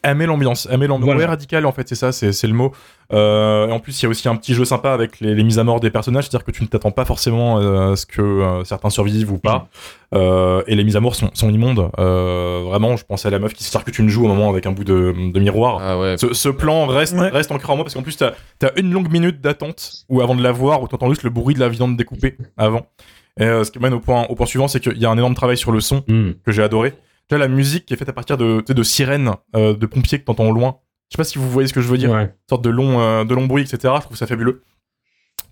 Elle 0.01 0.15
met 0.15 0.25
l'ambiance, 0.25 0.67
elle 0.71 0.77
met 0.79 0.88
l'ambiance. 0.88 1.05
Voilà. 1.07 1.19
Ouais, 1.19 1.25
radicale 1.25 1.65
en 1.65 1.71
fait, 1.73 1.88
c'est 1.89 1.95
ça, 1.95 2.12
c'est 2.13 2.31
c'est 2.31 2.47
le 2.47 2.53
mot. 2.53 2.71
Euh, 3.12 3.67
et 3.67 3.71
en 3.71 3.79
plus, 3.79 3.99
il 3.99 4.03
y 4.03 4.05
a 4.05 4.09
aussi 4.09 4.29
un 4.29 4.35
petit 4.38 4.53
jeu 4.53 4.63
sympa 4.63 4.91
avec 4.93 5.19
les, 5.19 5.35
les 5.35 5.43
mises 5.43 5.59
à 5.59 5.63
mort 5.63 5.79
des 5.79 5.89
personnages, 5.89 6.25
c'est-à-dire 6.25 6.45
que 6.45 6.51
tu 6.51 6.63
ne 6.63 6.67
t'attends 6.67 6.91
pas 6.91 7.03
forcément 7.05 7.59
euh, 7.59 7.91
à 7.91 7.95
ce 7.95 8.05
que 8.05 8.21
euh, 8.21 8.63
certains 8.63 8.89
survivent 8.89 9.31
ou 9.31 9.39
pas. 9.39 9.67
Euh, 10.15 10.63
et 10.67 10.75
les 10.75 10.83
mises 10.83 10.95
à 10.95 10.99
mort 11.01 11.15
sont, 11.15 11.29
sont 11.33 11.49
immondes. 11.49 11.89
Euh, 11.99 12.62
vraiment, 12.65 12.95
je 12.97 13.03
pensais 13.03 13.27
à 13.27 13.31
la 13.31 13.39
meuf 13.39 13.53
qui 13.53 13.63
se 13.63 13.71
charcute 13.71 13.97
une 13.99 14.09
joue 14.09 14.23
au 14.25 14.27
moment 14.27 14.49
avec 14.49 14.65
un 14.65 14.71
bout 14.71 14.83
de, 14.85 15.13
de 15.33 15.39
miroir. 15.39 15.79
Ah 15.81 15.99
ouais. 15.99 16.15
Ce, 16.17 16.33
ce 16.33 16.49
plan 16.49 16.85
reste, 16.85 17.15
Ouais. 17.15 17.29
reste 17.29 17.51
ancré 17.51 17.71
en 17.73 17.75
moi 17.75 17.83
parce 17.83 17.93
qu'en 17.95 18.01
plus, 18.03 18.15
t'as 18.15 18.31
as 18.63 18.79
une 18.79 18.91
longue 18.93 19.12
minute 19.12 19.41
d'attente 19.41 20.05
où 20.07 20.21
avant 20.21 20.35
de 20.35 20.43
la 20.43 20.51
voir, 20.51 20.81
où 20.81 20.88
t'entends 20.88 21.09
juste 21.09 21.23
le 21.23 21.29
bruit 21.29 21.55
de 21.55 21.59
la 21.59 21.67
viande 21.69 21.97
découpée 21.97 22.38
avant. 22.57 22.85
Et 23.39 23.43
euh, 23.43 23.63
ce 23.63 23.71
qui 23.71 23.79
mène 23.79 23.93
au 23.93 23.99
point, 23.99 24.25
au 24.29 24.35
point 24.35 24.45
suivant, 24.45 24.67
c'est 24.67 24.79
qu'il 24.79 24.97
y 24.97 25.05
a 25.05 25.09
un 25.09 25.17
énorme 25.17 25.33
travail 25.35 25.57
sur 25.57 25.71
le 25.71 25.79
son 25.81 26.01
que 26.01 26.51
j'ai 26.51 26.62
adoré. 26.63 26.93
Tu 27.29 27.35
vois, 27.35 27.37
la 27.39 27.47
musique 27.47 27.85
qui 27.85 27.93
est 27.93 27.97
faite 27.97 28.09
à 28.09 28.13
partir 28.13 28.37
de, 28.37 28.59
tu 28.61 28.65
sais, 28.67 28.73
de 28.73 28.83
sirènes, 28.83 29.31
euh, 29.55 29.75
de 29.75 29.85
pompiers 29.85 30.19
que 30.19 30.25
t'entends 30.25 30.47
au 30.47 30.51
loin. 30.51 30.77
Je 31.09 31.15
sais 31.15 31.17
pas 31.17 31.23
si 31.23 31.37
vous 31.37 31.49
voyez 31.49 31.67
ce 31.67 31.73
que 31.73 31.81
je 31.81 31.87
veux 31.87 31.97
dire. 31.97 32.09
Ouais. 32.11 32.23
Une 32.23 32.31
sorte 32.49 32.63
de 32.63 32.71
long, 32.71 32.99
euh, 32.99 33.23
de 33.23 33.33
long 33.35 33.45
bruit, 33.45 33.61
etc. 33.61 33.93
Je 33.97 34.01
trouve 34.01 34.17
ça 34.17 34.25
fabuleux. 34.25 34.63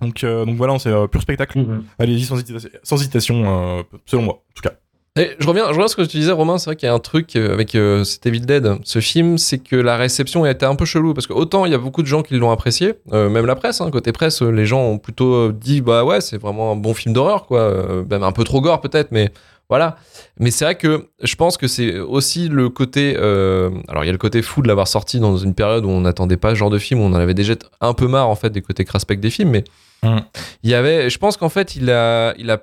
Donc, 0.01 0.23
euh, 0.23 0.45
donc 0.45 0.55
voilà, 0.57 0.77
c'est 0.79 0.89
euh, 0.89 1.07
pur 1.07 1.21
spectacle. 1.21 1.59
Mhm. 1.59 1.83
Allez-y 1.99 2.23
sans, 2.25 2.37
sans 2.83 2.95
hésitation, 2.97 3.79
euh, 3.79 3.83
selon 4.05 4.23
moi, 4.23 4.33
en 4.33 4.53
tout 4.55 4.61
cas. 4.61 4.75
Et 5.19 5.35
je 5.39 5.47
reviens, 5.47 5.63
je 5.65 5.69
reviens 5.69 5.85
à 5.85 5.87
ce 5.87 5.95
que 5.95 6.03
tu 6.03 6.17
disais, 6.17 6.31
Romain. 6.31 6.59
C'est 6.59 6.65
vrai 6.69 6.75
qu'il 6.75 6.85
y 6.85 6.91
a 6.91 6.93
un 6.93 6.99
truc 6.99 7.35
avec 7.35 7.73
euh, 7.73 8.03
cet 8.03 8.27
Evil 8.27 8.41
Dead, 8.41 8.77
ce 8.83 8.99
film, 8.99 9.39
c'est 9.39 9.57
que 9.57 9.75
la 9.75 9.97
réception 9.97 10.43
a 10.43 10.51
été 10.51 10.63
un 10.63 10.75
peu 10.75 10.85
chelou 10.85 11.15
parce 11.15 11.25
que 11.25 11.33
autant 11.33 11.65
il 11.65 11.71
y 11.71 11.75
a 11.75 11.79
beaucoup 11.79 12.03
de 12.03 12.07
gens 12.07 12.21
qui 12.21 12.35
l'ont 12.35 12.51
apprécié, 12.51 12.93
euh, 13.13 13.27
même 13.27 13.47
la 13.47 13.55
presse, 13.55 13.81
hein, 13.81 13.89
côté 13.89 14.11
presse, 14.11 14.43
les 14.43 14.67
gens 14.67 14.81
ont 14.81 14.99
plutôt 14.99 15.51
dit 15.51 15.81
bah 15.81 16.03
ouais, 16.05 16.21
c'est 16.21 16.37
vraiment 16.37 16.71
un 16.71 16.75
bon 16.75 16.93
film 16.93 17.15
d'horreur, 17.15 17.47
quoi, 17.47 17.61
euh, 17.61 18.03
même 18.07 18.21
un 18.21 18.31
peu 18.31 18.43
trop 18.43 18.61
gore 18.61 18.79
peut-être, 18.79 19.11
mais 19.11 19.31
voilà. 19.69 19.97
Mais 20.39 20.51
c'est 20.51 20.65
vrai 20.65 20.75
que 20.75 21.09
je 21.21 21.35
pense 21.35 21.57
que 21.57 21.67
c'est 21.67 21.99
aussi 21.99 22.47
le 22.49 22.69
côté, 22.69 23.15
euh, 23.17 23.69
alors 23.87 24.03
il 24.03 24.07
y 24.07 24.09
a 24.09 24.13
le 24.13 24.17
côté 24.17 24.41
fou 24.41 24.61
de 24.61 24.67
l'avoir 24.67 24.87
sorti 24.87 25.19
dans 25.19 25.35
une 25.37 25.53
période 25.53 25.85
où 25.85 25.89
on 25.89 26.01
n'attendait 26.01 26.37
pas 26.37 26.51
ce 26.51 26.55
genre 26.55 26.69
de 26.69 26.77
film, 26.79 27.01
où 27.01 27.03
on 27.03 27.07
en 27.13 27.15
avait 27.15 27.33
déjà 27.33 27.53
un 27.81 27.93
peu 27.93 28.07
marre 28.07 28.29
en 28.29 28.35
fait 28.35 28.49
des 28.49 28.61
côtés 28.61 28.85
craspec 28.85 29.19
des 29.19 29.29
films, 29.29 29.49
mais 29.49 29.63
Mhm. 30.03 30.21
il 30.63 30.69
y 30.69 30.75
avait, 30.75 31.09
je 31.09 31.17
pense 31.17 31.37
qu'en 31.37 31.49
fait 31.49 31.75
il 31.75 31.89
a, 31.89 32.33
il 32.37 32.51
a 32.51 32.59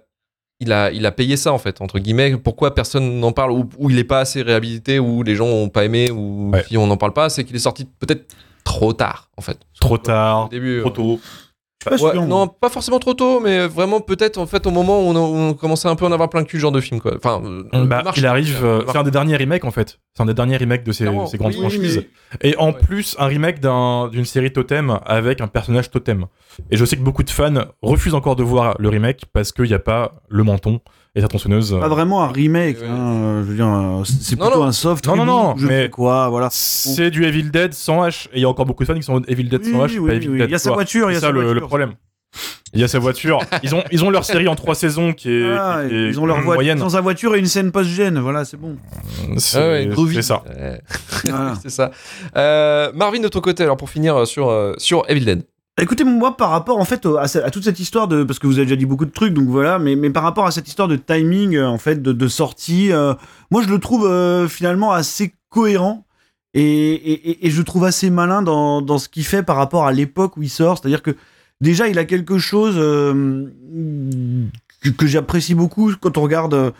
il 0.61 0.73
a, 0.73 0.93
il 0.93 1.05
a 1.05 1.11
payé 1.11 1.37
ça 1.37 1.53
en 1.53 1.59
fait 1.59 1.81
entre 1.81 1.99
guillemets 1.99 2.37
pourquoi 2.37 2.77
personne 2.77 3.19
n'en 3.19 3.33
parle 3.33 3.51
ou, 3.51 3.69
ou 3.77 3.91
il 3.91 3.99
est 3.99 4.05
pas 4.05 4.21
assez 4.21 4.41
réhabilité 4.41 5.01
ou 5.01 5.25
les 5.25 5.35
gens 5.35 5.47
ont 5.49 5.69
pas 5.69 5.85
aimé 5.85 6.13
ou 6.13 6.53
Ouais. 6.53 6.63
si 6.69 6.77
on 6.79 6.87
n'en 6.87 6.97
parle 6.97 7.13
pas 7.13 7.29
c'est 7.29 7.43
qu'il 7.43 7.57
est 7.57 7.59
sorti 7.59 7.87
peut-être 7.99 8.33
trop 8.63 8.93
tard 8.93 9.31
en 9.37 9.43
fait 9.43 9.59
Trop 9.81 9.99
tard, 9.99 10.49
début 10.49 10.79
trop 10.81 10.91
euh, 10.91 10.93
tôt. 10.93 11.21
Je 11.91 11.97
suis 11.97 12.03
pas 12.03 12.09
ouais, 12.11 12.13
sûr. 12.13 12.27
non 12.27 12.47
pas 12.49 12.69
forcément 12.69 12.99
trop 12.99 13.15
tôt 13.15 13.41
mais 13.41 13.67
vraiment 13.67 14.01
peut-être 14.01 14.39
en 14.39 14.47
fait 14.47 14.67
au 14.67 14.71
moment 14.71 15.01
où 15.01 15.11
on, 15.11 15.17
où 15.17 15.37
on 15.51 15.55
commençait 15.55 15.89
un 15.89 15.95
peu 15.97 16.05
à 16.05 16.09
en 16.09 16.13
avoir 16.13 16.29
plein 16.31 16.41
le 16.41 16.47
cul 16.47 16.59
genre 16.59 16.73
de 16.73 16.81
film 16.81 17.01
quoi 17.01 17.13
enfin 17.17 17.43
euh, 17.45 17.85
Bah, 17.87 18.03
il 18.17 18.27
arrive, 18.27 18.65
euh, 18.65 18.83
c'est 18.89 18.97
un 18.99 19.03
des 19.03 19.11
derniers 19.11 19.37
remakes 19.37 19.65
en 19.65 19.71
fait. 19.71 19.99
C'est 20.17 20.23
un 20.23 20.27
des 20.27 20.35
derniers 20.35 20.57
remakes 20.57 20.85
de 20.85 20.93
ces, 20.93 21.05
grandes 21.07 21.29
oui, 21.33 21.53
franchises. 21.61 22.05
mais- 22.43 22.51
Et 22.51 22.57
en 22.57 22.69
Ouais. 22.73 22.79
plus, 22.81 23.17
un 23.19 23.27
remake 23.27 23.61
d'un- 23.61 24.09
d'une 24.09 24.25
série 24.25 24.53
totem 24.53 24.99
avec 25.05 25.41
un 25.41 25.49
personnage 25.49 25.91
totem. 25.91 26.27
Et 26.71 26.77
je 26.77 26.85
sais 26.85 26.97
que 26.97 27.03
beaucoup 27.03 27.23
de 27.25 27.31
fans 27.31 27.65
refusent 27.83 28.15
encore 28.15 28.37
de 28.37 28.43
voir 28.45 28.77
le 28.79 28.89
remake 28.89 29.25
parce 29.33 29.51
qu'il 29.53 29.65
n'y 29.67 29.75
a 29.75 29.79
pas 29.81 30.13
le 30.29 30.45
menton 30.45 30.81
et 31.17 31.21
sa 31.21 31.29
tronçonneuse. 31.29 31.77
Pas 31.81 31.89
vraiment 31.89 32.23
un 32.25 32.33
remake, 32.33 32.81
Ouais. 32.81 32.87
hein, 32.89 32.97
euh, 33.23 33.43
je 33.45 33.49
veux 33.51 33.55
dire, 33.55 33.67
euh, 33.69 34.03
c'est 34.05 34.37
plutôt 34.37 34.59
non. 34.59 34.65
un 34.65 34.73
soft 34.73 35.07
Non, 35.07 35.17
non, 35.17 35.25
non, 35.25 35.55
je 35.57 35.67
mais- 35.67 35.89
quoi, 35.91 36.29
voilà. 36.29 36.49
C'est 36.51 37.11
du 37.11 37.25
Evil 37.25 37.51
Dead 37.51 37.73
sans 37.73 38.05
H. 38.07 38.27
Et 38.33 38.39
il 38.39 38.43
y 38.43 38.45
a 38.45 38.49
encore 38.49 38.67
beaucoup 38.67 38.83
de 38.83 38.89
fans 38.89 38.95
qui 38.95 39.03
sont 39.03 39.23
Evil 39.29 39.45
Dead 39.49 39.63
Oui, 39.65 39.73
sans 39.73 39.87
H, 39.87 39.91
oui, 39.91 39.97
pas 39.99 40.03
oui, 40.03 40.17
Evil 40.17 40.29
oui. 40.31 40.39
Dead. 40.39 40.49
Il 40.49 40.53
y 40.53 40.55
a 40.55 40.59
sa 40.59 40.73
voiture, 40.73 41.11
il 41.11 41.15
y 41.15 41.17
a 41.17 41.21
C'est 41.21 41.27
ça 41.27 41.27
sa 41.29 41.33
le, 41.33 41.41
voiture. 41.43 41.55
le 41.61 41.67
problème. 41.67 41.93
Il 42.73 42.81
y 42.81 42.83
a 42.83 42.89
sa 42.89 42.99
voiture. 42.99 43.39
Ils 43.63 43.73
ont, 43.77 43.85
ils 43.93 44.03
ont 44.05 44.11
leur 44.11 44.25
série 44.25 44.49
en 44.49 44.57
trois 44.57 44.75
saisons 44.75 45.13
qui 45.13 45.31
est, 45.31 45.53
Ah, 45.53 45.83
qui 45.89 45.95
est 45.95 46.09
ils 46.09 46.19
ont 46.19 46.27
leur 46.27 46.41
moyenne. 46.43 46.79
dans 46.81 46.89
sa 46.89 47.01
voiture 47.01 47.37
et 47.37 47.39
une 47.39 47.47
scène 47.47 47.71
post-gène. 47.71 48.19
Voilà, 48.19 48.45
c'est 48.45 48.57
bon. 48.57 48.77
C'est 49.37 49.59
Ah 49.59 49.69
ouais, 49.69 50.23
ça. 50.23 50.43
Ouais, 50.45 50.81
Voilà. 51.27 51.55
c'est 51.63 51.71
ça. 51.71 51.93
Euh, 52.37 52.91
Marvin, 52.93 53.21
de 53.21 53.29
ton 53.29 53.41
côté, 53.41 53.63
alors 53.63 53.77
pour 53.77 53.89
finir 53.89 54.17
euh, 54.17 54.25
sur, 54.25 54.49
euh, 54.49 54.75
sur 54.79 55.05
Evil 55.09 55.25
Dead. 55.25 55.45
Écoutez, 55.81 56.05
moi, 56.05 56.37
par 56.37 56.51
rapport 56.51 56.79
en 56.79 56.85
fait 56.85 57.05
à, 57.19 57.51
toute 57.51 57.65
cette 57.65 57.81
histoire 57.81 58.07
de, 58.07 58.23
parce 58.23 58.39
que 58.39 58.47
vous 58.47 58.59
avez 58.59 58.67
déjà 58.67 58.77
dit 58.77 58.87
beaucoup 58.87 59.07
de 59.07 59.11
trucs, 59.11 59.35
donc 59.35 59.49
voilà, 59.49 59.81
mais, 59.81 59.97
par 60.11 60.23
rapport 60.23 60.47
à 60.47 60.53
cette 60.53 60.69
histoire 60.69 60.87
de 60.87 60.95
timing, 60.95 61.57
euh, 61.57 61.67
en 61.67 61.79
fait, 61.79 62.01
de, 62.01 62.29
sortie, 62.29 62.93
euh, 62.93 63.15
moi, 63.51 63.61
je 63.63 63.69
le 63.69 63.81
trouve 63.81 64.07
euh, 64.07 64.47
finalement 64.47 64.93
assez 64.93 65.35
cohérent 65.49 66.07
et, 66.55 67.41
je 67.43 67.59
le 67.59 67.65
trouve 67.65 67.85
assez 67.85 68.11
malin 68.11 68.43
dans, 68.43 68.99
ce 68.99 69.09
qu'il 69.09 69.25
fait 69.25 69.43
par 69.43 69.57
rapport 69.57 69.85
à 69.85 69.93
l'époque 69.93 70.37
où 70.37 70.43
il 70.43 70.51
sort. 70.51 70.79
C'est-à-dire 70.79 71.03
que 71.03 71.17
déjà, 71.61 71.89
il 71.89 71.99
a 71.99 72.05
quelque 72.05 72.39
chose 72.39 72.77
que, 72.77 74.91
que 74.91 75.07
j'apprécie 75.09 75.57
beaucoup 75.57 75.93
quand 76.01 76.17
on 76.19 76.23
regarde 76.23 76.73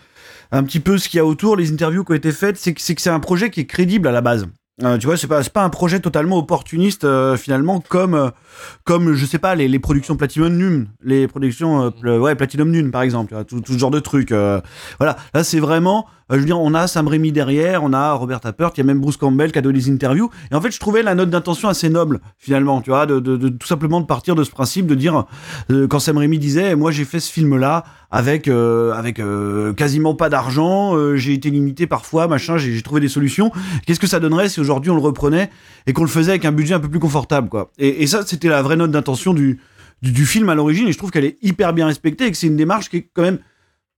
un 0.53 0.63
petit 0.63 0.79
peu 0.79 0.99
ce 0.99 1.09
qu'il 1.09 1.19
y 1.19 1.21
a 1.21 1.27
autour, 1.27 1.57
les 1.57 1.73
interviews 1.73 2.05
qui 2.05 2.13
ont 2.13 2.15
été 2.15 2.31
faites, 2.31 2.59
c'est 2.59 2.75
que 2.75 2.81
c'est 2.81 3.11
un 3.11 3.21
projet 3.21 3.51
qui 3.51 3.59
est 3.59 3.67
crédible 3.67 4.07
à 4.07 4.13
la 4.13 4.21
base. 4.21 4.47
Euh, 4.83 4.99
tu 4.99 5.07
vois, 5.07 5.17
c'est 5.17 5.29
pas 5.29 5.41
pas 5.45 5.63
un 5.63 5.69
projet 5.71 6.01
totalement 6.01 6.37
opportuniste 6.37 7.05
euh, 7.05 7.37
finalement 7.37 7.79
comme 7.81 8.15
euh, 8.15 8.31
comme 8.83 9.15
je 9.15 9.25
sais 9.25 9.39
pas 9.39 9.55
les, 9.55 9.69
les 9.69 9.79
productions 9.79 10.17
Platinum 10.17 10.53
Nune, 10.57 10.89
les 11.01 11.29
productions 11.29 11.93
pl- 11.93 12.19
ouais 12.19 12.35
Platinum 12.35 12.71
Nune 12.73 12.91
par 12.91 13.03
exemple, 13.03 13.29
tu 13.29 13.35
vois, 13.35 13.45
tout, 13.45 13.61
tout 13.61 13.75
ce 13.75 13.79
genre 13.79 13.93
de 13.93 14.01
trucs. 14.01 14.31
voilà, 14.99 15.17
là 15.33 15.45
c'est 15.45 15.61
vraiment, 15.61 16.07
je 16.31 16.37
veux 16.37 16.45
dire, 16.45 16.59
on 16.59 16.75
a 16.75 16.87
Sam 16.87 17.09
Raimi 17.09 17.33
derrière, 17.33 17.83
on 17.85 17.93
a 17.93 18.13
Robert 18.13 18.41
Tappert, 18.41 18.71
il 18.77 18.79
y 18.79 18.81
a 18.81 18.85
même 18.85 19.01
Bruce 19.01 19.17
Campbell 19.17 19.53
qui 19.53 19.59
a 19.59 19.63
donné 19.63 19.79
des 19.79 19.91
interviews. 19.91 20.31
Et 20.51 20.55
en 20.55 20.61
fait, 20.61 20.71
je 20.71 20.81
trouvais 20.81 21.03
la 21.03 21.15
note 21.15 21.31
d'intention 21.31 21.69
assez 21.69 21.91
noble 21.91 22.21
finalement, 22.39 22.81
tu 22.81 22.91
vois, 22.91 23.07
de, 23.07 23.19
tout 23.49 23.67
simplement 23.67 24.01
de 24.01 24.07
partir 24.07 24.35
de 24.35 24.45
ce 24.45 24.51
principe 24.51 24.87
de 24.87 24.95
dire 24.95 25.25
euh, 25.71 25.87
quand 25.87 25.99
Sam 25.99 26.19
Raimi 26.19 26.39
disait, 26.39 26.77
moi 26.77 26.91
j'ai 26.91 27.05
fait 27.05 27.21
ce 27.21 27.31
film 27.31 27.57
là 27.57 27.85
avec 28.11 28.49
euh, 28.49 28.93
avec 28.93 29.19
euh, 29.19 29.73
quasiment 29.73 30.15
pas 30.15 30.29
d'argent, 30.29 30.97
euh, 30.97 31.17
j'ai 31.17 31.33
été 31.33 31.51
limité 31.51 31.87
parfois, 31.87 32.29
machin, 32.29 32.57
j'ai 32.57 32.73
j'ai 32.73 32.83
trouvé 32.83 33.01
des 33.01 33.09
solutions. 33.09 33.51
Qu'est-ce 33.87 34.01
que 34.01 34.07
ça 34.07 34.21
donnerait 34.21 34.49
si 34.49 34.61
aujourd'hui 34.61 34.91
on 34.91 34.95
le 34.95 35.03
reprenait 35.03 35.51
et 35.87 35.93
qu'on 35.93 36.05
le 36.05 36.09
faisait 36.09 36.31
avec 36.31 36.45
un 36.45 36.53
budget 36.53 36.75
un 36.75 36.81
peu 36.81 36.89
plus 36.89 37.01
confortable, 37.01 37.49
quoi? 37.49 37.71
Et, 37.79 38.03
et 38.03 38.07
ça, 38.07 38.23
c'était 38.25 38.49
la 38.49 38.63
vraie 38.63 38.77
note 38.77 38.91
d'intention 38.91 39.35
du, 39.35 39.59
du, 40.03 40.13
du 40.13 40.27
film 40.27 40.49
à 40.49 40.55
l'origine, 40.55 40.87
et 40.89 40.93
je 40.93 40.99
trouve 40.99 41.11
qu'elle 41.11 41.25
est 41.25 41.39
hyper 41.43 41.73
bien 41.73 41.87
respectée 41.87 42.27
et 42.27 42.31
que 42.31 42.37
c'est 42.37 42.47
une 42.47 42.57
démarche 42.57 42.89
qui 42.89 42.99
est 42.99 43.11
quand 43.13 43.23
même 43.23 43.39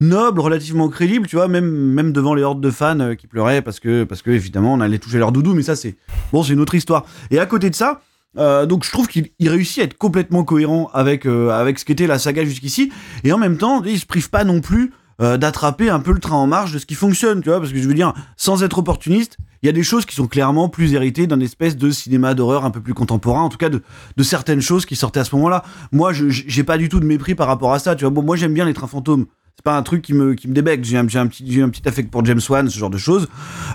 noble, 0.00 0.40
relativement 0.40 0.88
crédible, 0.88 1.26
tu 1.26 1.36
vois, 1.36 1.48
même, 1.48 1.70
même 1.70 2.12
devant 2.12 2.34
les 2.34 2.42
hordes 2.42 2.60
de 2.60 2.70
fans 2.70 3.00
euh, 3.00 3.14
qui 3.14 3.26
pleuraient 3.26 3.62
parce 3.62 3.80
que, 3.80 4.04
parce 4.04 4.22
que 4.22 4.30
évidemment, 4.30 4.74
on 4.74 4.80
allait 4.80 4.98
toucher 4.98 5.18
leur 5.18 5.32
doudou, 5.32 5.54
mais 5.54 5.62
ça, 5.62 5.76
c'est 5.76 5.96
bon, 6.32 6.42
c'est 6.42 6.52
une 6.52 6.60
autre 6.60 6.74
histoire. 6.74 7.06
Et 7.30 7.38
à 7.38 7.46
côté 7.46 7.70
de 7.70 7.74
ça, 7.74 8.00
euh, 8.38 8.66
donc 8.66 8.84
je 8.84 8.90
trouve 8.90 9.08
qu'il 9.08 9.28
il 9.38 9.48
réussit 9.48 9.78
à 9.78 9.84
être 9.84 9.96
complètement 9.96 10.44
cohérent 10.44 10.90
avec, 10.92 11.26
euh, 11.26 11.50
avec 11.50 11.78
ce 11.78 11.84
qu'était 11.84 12.06
la 12.06 12.18
saga 12.18 12.44
jusqu'ici, 12.44 12.92
et 13.24 13.32
en 13.32 13.38
même 13.38 13.56
temps, 13.56 13.82
il 13.84 13.98
se 13.98 14.06
prive 14.06 14.30
pas 14.30 14.44
non 14.44 14.60
plus 14.60 14.92
d'attraper 15.18 15.88
un 15.88 16.00
peu 16.00 16.12
le 16.12 16.18
train 16.18 16.36
en 16.36 16.46
marche 16.46 16.72
de 16.72 16.78
ce 16.78 16.84
qui 16.84 16.94
fonctionne, 16.94 17.40
tu 17.40 17.48
vois, 17.48 17.58
parce 17.58 17.72
que 17.72 17.78
je 17.78 17.88
veux 17.88 17.94
dire, 17.94 18.12
sans 18.36 18.62
être 18.62 18.76
opportuniste, 18.76 19.38
il 19.62 19.66
y 19.66 19.70
a 19.70 19.72
des 19.72 19.82
choses 19.82 20.04
qui 20.04 20.14
sont 20.14 20.26
clairement 20.26 20.68
plus 20.68 20.92
héritées 20.92 21.26
d'un 21.26 21.40
espèce 21.40 21.74
de 21.78 21.90
cinéma 21.90 22.34
d'horreur 22.34 22.66
un 22.66 22.70
peu 22.70 22.82
plus 22.82 22.92
contemporain, 22.92 23.40
en 23.40 23.48
tout 23.48 23.56
cas 23.56 23.70
de, 23.70 23.82
de 24.14 24.22
certaines 24.22 24.60
choses 24.60 24.84
qui 24.84 24.94
sortaient 24.94 25.20
à 25.20 25.24
ce 25.24 25.34
moment-là. 25.36 25.64
Moi, 25.90 26.12
je 26.12 26.28
j'ai 26.28 26.64
pas 26.64 26.76
du 26.76 26.90
tout 26.90 27.00
de 27.00 27.06
mépris 27.06 27.34
par 27.34 27.46
rapport 27.46 27.72
à 27.72 27.78
ça, 27.78 27.96
tu 27.96 28.04
vois. 28.04 28.10
Bon, 28.10 28.22
moi 28.22 28.36
j'aime 28.36 28.52
bien 28.52 28.66
les 28.66 28.74
trains 28.74 28.86
fantômes. 28.88 29.24
C'est 29.56 29.64
pas 29.64 29.76
un 29.76 29.82
truc 29.82 30.02
qui 30.02 30.12
me, 30.12 30.34
qui 30.34 30.48
me 30.48 30.52
débecte. 30.54 30.84
J'ai 30.84 30.98
un, 30.98 31.08
j'ai 31.08 31.18
un 31.18 31.26
petit, 31.26 31.50
j'ai 31.50 31.62
un 31.62 31.70
petit 31.70 31.86
affect 31.88 32.10
pour 32.10 32.24
James 32.26 32.40
Wan, 32.48 32.68
ce 32.68 32.78
genre 32.78 32.90
de 32.90 32.98
choses. 32.98 33.26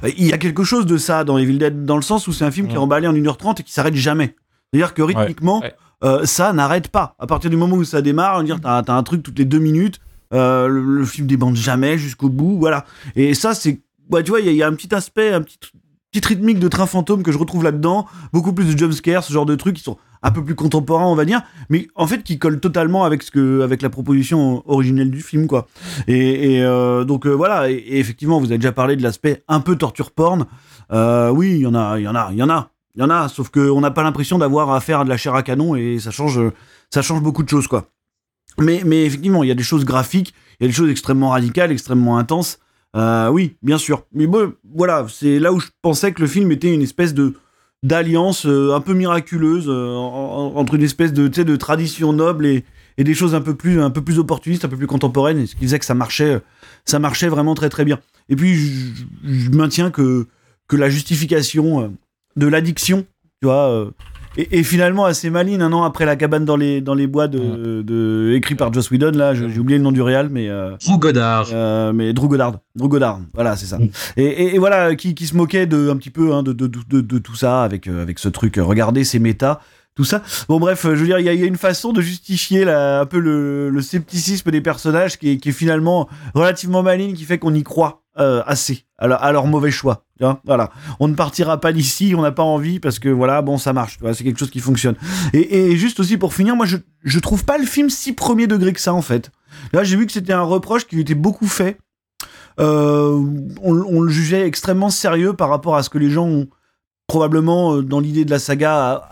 Euh, 0.04 0.10
Il 0.18 0.28
y 0.28 0.34
a 0.34 0.38
quelque 0.38 0.64
chose 0.64 0.86
de 0.86 0.98
ça 0.98 1.24
dans 1.24 1.38
Evil 1.40 1.58
Dead, 1.58 1.86
dans 1.86 1.96
le 1.96 2.02
sens 2.04 2.28
où 2.28 2.34
c'est 2.34 2.46
un 2.46 2.52
film 2.52 2.68
qui 2.68 2.74
est 2.74 2.78
Mhm. 2.78 2.84
emballé 2.84 3.08
en 3.08 3.14
1h30 3.14 3.60
et 3.62 3.64
qui 3.64 3.74
s'arrête 3.74 3.96
jamais. 3.96 4.36
C'est-à-dire 4.72 4.94
que 4.94 5.02
rythmiquement, 5.02 5.60
ouais. 5.62 5.74
euh, 6.04 6.24
ça 6.26 6.54
n'arrête 6.54 6.88
pas. 6.90 7.16
À 7.20 7.26
partir 7.28 7.50
du 7.50 7.58
moment 7.58 7.76
où 7.78 7.84
ça 7.84 8.02
démarre, 8.02 8.36
on 8.36 8.38
va 8.40 8.44
dire, 8.44 8.60
t'as, 8.62 8.84
t'as 8.84 8.94
un 8.94 9.04
truc 9.04 9.24
toutes 9.24 9.40
les 9.40 9.46
deux 9.46 9.60
minutes, 9.60 10.00
euh, 10.34 10.68
le, 10.68 10.82
le 10.82 11.06
film 11.06 11.26
débande 11.28 11.56
jamais 11.56 11.98
jusqu'au 11.98 12.30
bout, 12.30 12.58
voilà. 12.60 12.86
Et 13.16 13.34
ça, 13.34 13.54
c'est, 13.56 13.82
ouais, 14.12 14.24
tu 14.24 14.30
vois, 14.30 14.40
il 14.40 14.48
y, 14.52 14.56
y 14.56 14.64
a 14.64 14.68
un 14.68 14.74
petit 14.76 14.94
aspect, 14.96 15.34
un 15.34 15.42
petit, 15.42 15.58
petite 16.12 16.26
rythmique 16.26 16.60
de 16.60 16.68
train 16.68 16.86
fantôme 16.86 17.24
que 17.24 17.32
je 17.32 17.38
retrouve 17.38 17.64
là-dedans, 17.64 18.06
beaucoup 18.34 18.52
plus 18.52 18.66
de 18.66 18.78
jumpscares, 18.78 19.24
ce 19.24 19.32
genre 19.32 19.46
de 19.46 19.56
trucs 19.56 19.78
qui 19.78 19.84
sont 19.84 19.98
un 20.24 20.32
peu 20.32 20.44
plus 20.44 20.56
contemporains, 20.56 21.06
on 21.06 21.16
va 21.16 21.24
dire, 21.24 21.42
mais 21.70 21.88
en 21.96 22.06
fait 22.06 22.22
qui 22.22 22.38
collent 22.38 22.60
totalement 22.60 23.06
avec 23.06 23.24
ce 23.24 23.32
que, 23.32 23.62
avec 23.62 23.82
la 23.82 23.90
proposition 23.90 24.62
originelle 24.70 25.10
du 25.10 25.22
film, 25.22 25.48
quoi. 25.48 25.68
Et, 26.08 26.62
euh, 26.62 27.06
donc 27.06 27.26
euh, 27.26 27.32
voilà, 27.32 27.72
et, 27.72 27.76
et 27.76 28.00
effectivement, 28.00 28.40
vous 28.40 28.48
avez 28.48 28.58
déjà 28.58 28.74
parlé 28.74 28.98
de 28.98 29.04
l'aspect 29.04 29.44
un 29.48 29.62
peu 29.62 29.78
torture 29.78 30.12
porn. 30.12 30.46
Euh, 30.92 31.30
oui, 31.30 31.52
il 31.52 31.62
y 31.62 31.68
en 31.68 31.76
a, 31.76 31.98
il 31.98 32.04
y 32.04 32.08
en 32.08 32.16
a, 32.16 32.30
il 32.32 32.38
y 32.38 32.44
en 32.44 32.50
a, 32.50 32.72
il 32.96 33.02
y 33.02 33.04
en 33.06 33.10
a, 33.10 33.30
sauf 33.30 33.50
qu'on 33.50 33.80
n'a 33.80 33.92
pas 33.92 34.04
l'impression 34.04 34.38
d'avoir 34.38 34.70
affaire 34.72 35.00
à 35.00 35.04
de 35.06 35.10
la 35.10 35.18
chair 35.18 35.34
à 35.34 35.44
canon 35.44 35.76
et 35.76 35.98
ça 36.00 36.12
change, 36.12 36.42
ça 36.94 37.02
change 37.02 37.22
beaucoup 37.22 37.42
de 37.42 37.50
choses, 37.50 37.68
quoi. 37.68 37.88
Mais, 38.60 38.82
mais 38.86 39.06
effectivement, 39.06 39.44
il 39.44 39.48
y 39.48 39.52
a 39.52 39.56
des 39.56 39.64
choses 39.64 39.86
graphiques, 39.86 40.34
il 40.60 40.64
y 40.64 40.66
a 40.66 40.68
des 40.68 40.74
choses 40.74 40.90
extrêmement 40.90 41.30
radicales, 41.30 41.72
extrêmement 41.72 42.18
intenses. 42.18 42.60
Euh, 42.96 43.30
oui, 43.30 43.56
bien 43.62 43.78
sûr. 43.78 44.06
Mais 44.14 44.28
bon, 44.28 44.54
voilà, 44.76 45.06
c'est 45.10 45.40
là 45.40 45.54
où 45.54 45.60
je 45.60 45.68
pensais 45.82 46.12
que 46.12 46.22
le 46.22 46.28
film 46.28 46.52
était 46.52 46.74
une 46.74 46.82
espèce 46.82 47.14
de 47.14 47.34
d'alliance 47.84 48.46
euh, 48.46 48.74
un 48.76 48.82
peu 48.82 48.94
miraculeuse 48.94 49.66
euh, 49.68 49.96
en- 49.96 50.54
en- 50.54 50.60
entre 50.60 50.76
une 50.76 50.84
espèce 50.84 51.14
de, 51.14 51.28
de 51.28 51.56
tradition 51.56 52.14
noble 52.14 52.46
et, 52.46 52.64
et 53.00 53.04
des 53.04 53.16
choses 53.16 53.34
un 53.34 53.42
peu 53.42 53.56
plus 53.56 53.82
un 53.82 53.90
peu 53.90 54.02
plus 54.04 54.20
opportunistes, 54.20 54.66
un 54.66 54.68
peu 54.70 54.78
plus 54.78 54.86
contemporaines, 54.88 55.48
ce 55.48 55.56
qui 55.56 55.64
faisait 55.64 55.80
que 55.80 55.86
ça 55.86 55.96
marchait, 55.96 56.42
ça 56.86 57.00
marchait 57.00 57.28
vraiment 57.30 57.56
très 57.56 57.70
très 57.70 57.84
bien. 57.86 58.00
Et 58.30 58.36
puis 58.36 58.54
je, 58.56 59.04
je 59.24 59.50
maintiens 59.50 59.90
que 59.90 60.28
que 60.68 60.76
la 60.76 60.90
justification 60.90 61.92
de 62.36 62.48
l'addiction, 62.48 63.06
tu 63.42 63.48
vois, 63.48 63.90
est 64.38 64.64
finalement 64.64 65.06
assez 65.06 65.30
maligne 65.30 65.62
un 65.62 65.74
an 65.74 65.84
après 65.84 66.06
la 66.06 66.16
cabane 66.16 66.46
dans 66.46 66.56
les 66.56 66.80
dans 66.82 66.94
les 66.94 67.08
bois 67.08 67.28
de, 67.28 67.82
de 67.82 68.32
écrit 68.36 68.56
par 68.56 68.72
Joss 68.74 68.90
Whedon 68.90 69.12
là, 69.12 69.34
j'ai 69.34 69.60
oublié 69.60 69.78
le 69.78 69.84
nom 69.84 69.92
du 69.92 70.02
réal, 70.02 70.30
mais 70.30 70.48
euh, 70.50 70.72
Drew 70.86 70.98
Goddard. 70.98 71.50
euh, 71.52 71.92
mais 71.94 72.14
Drew 72.14 72.28
Goddard, 72.30 72.54
Drew 72.76 72.88
Goddard, 72.88 73.20
voilà, 73.34 73.56
c'est 73.58 73.66
ça. 73.66 73.78
Mm. 73.80 73.90
Et, 74.18 74.24
et- 74.26 74.56
et 74.56 74.58
voilà, 74.58 74.96
qui, 74.96 75.16
qui 75.16 75.28
se 75.28 75.36
moquait 75.36 75.66
de 75.66 75.90
un 75.90 75.98
petit 75.98 76.10
peu 76.12 76.34
hein, 76.34 76.44
de, 76.44 76.54
de, 76.54 76.68
de, 76.68 77.18
tout 77.20 77.36
ça 77.36 77.64
avec 77.64 77.88
euh, 77.88 78.02
avec 78.02 78.20
ce 78.20 78.30
truc. 78.30 78.58
euh, 78.58 78.64
regardez 78.64 79.04
ces 79.04 79.20
méta, 79.20 79.60
tout 79.96 80.06
ça. 80.06 80.22
Bon 80.48 80.60
bref, 80.60 80.86
euh, 80.86 80.96
je 80.96 81.02
veux 81.02 81.08
dire, 81.08 81.20
il 81.20 81.28
y, 81.28 81.38
y 81.40 81.44
a 81.44 81.46
une 81.48 81.58
façon 81.58 81.92
de 81.92 82.00
justifier 82.02 82.64
là, 82.64 83.02
un 83.02 83.06
peu 83.06 83.20
le, 83.20 83.70
le 83.70 83.82
scepticisme 83.82 84.50
des 84.50 84.62
personnages 84.62 85.18
qui 85.20 85.32
est, 85.32 85.38
qui 85.38 85.50
est 85.50 85.54
finalement 85.54 86.08
relativement 86.34 86.82
maligne, 86.84 87.14
qui 87.16 87.26
fait 87.26 87.38
qu'on 87.38 87.54
y 87.54 87.64
croit 87.64 88.01
euh, 88.20 88.44
assez 88.46 88.86
à, 88.98 89.08
leur- 89.08 89.48
mauvais 89.48 89.72
choix. 89.72 90.04
on 91.00 91.08
ne 91.08 91.16
partira 91.16 91.60
pas 91.60 91.72
d'ici, 91.72 92.14
on 92.16 92.22
n'a 92.22 92.32
pas 92.32 92.44
envie 92.44 92.80
parce 92.80 93.00
que 93.00 93.10
voilà, 93.10 93.42
bon, 93.42 93.58
ça 93.58 93.74
marche. 93.74 93.98
C'est 94.14 94.24
quelque 94.24 94.38
chose 94.38 94.52
qui 94.52 94.60
fonctionne. 94.60 94.96
Et, 95.34 95.76
juste 95.78 96.00
aussi 96.00 96.18
pour 96.18 96.34
finir, 96.34 96.56
moi, 96.56 96.66
je 96.66 96.78
je 97.04 97.20
trouve 97.20 97.46
pas 97.46 97.58
le 97.58 97.66
film 97.66 97.90
si 97.90 98.14
premier 98.14 98.48
degré 98.48 98.74
que 98.74 98.82
ça 98.82 98.94
en 98.94 99.02
fait. 99.02 99.32
Là, 99.74 99.84
j'ai 99.84 99.96
vu 99.96 100.06
que 100.06 100.12
c'était 100.12 100.34
un 100.34 100.44
reproche 100.44 100.86
qui 100.86 101.00
était 101.00 101.16
beaucoup 101.16 101.48
fait. 101.48 101.78
Euh, 102.60 103.20
on, 103.64 104.02
le 104.02 104.10
jugeait 104.10 104.46
extrêmement 104.46 104.90
sérieux 104.90 105.34
par 105.34 105.50
rapport 105.50 105.76
à 105.76 105.84
ce 105.84 105.90
que 105.90 105.98
les 105.98 106.12
gens 106.12 106.28
ont 106.28 106.48
probablement 107.08 107.76
euh, 107.76 107.82
dans 107.82 108.00
l'idée 108.00 108.26
de 108.26 108.30
la 108.30 108.40
saga 108.40 109.10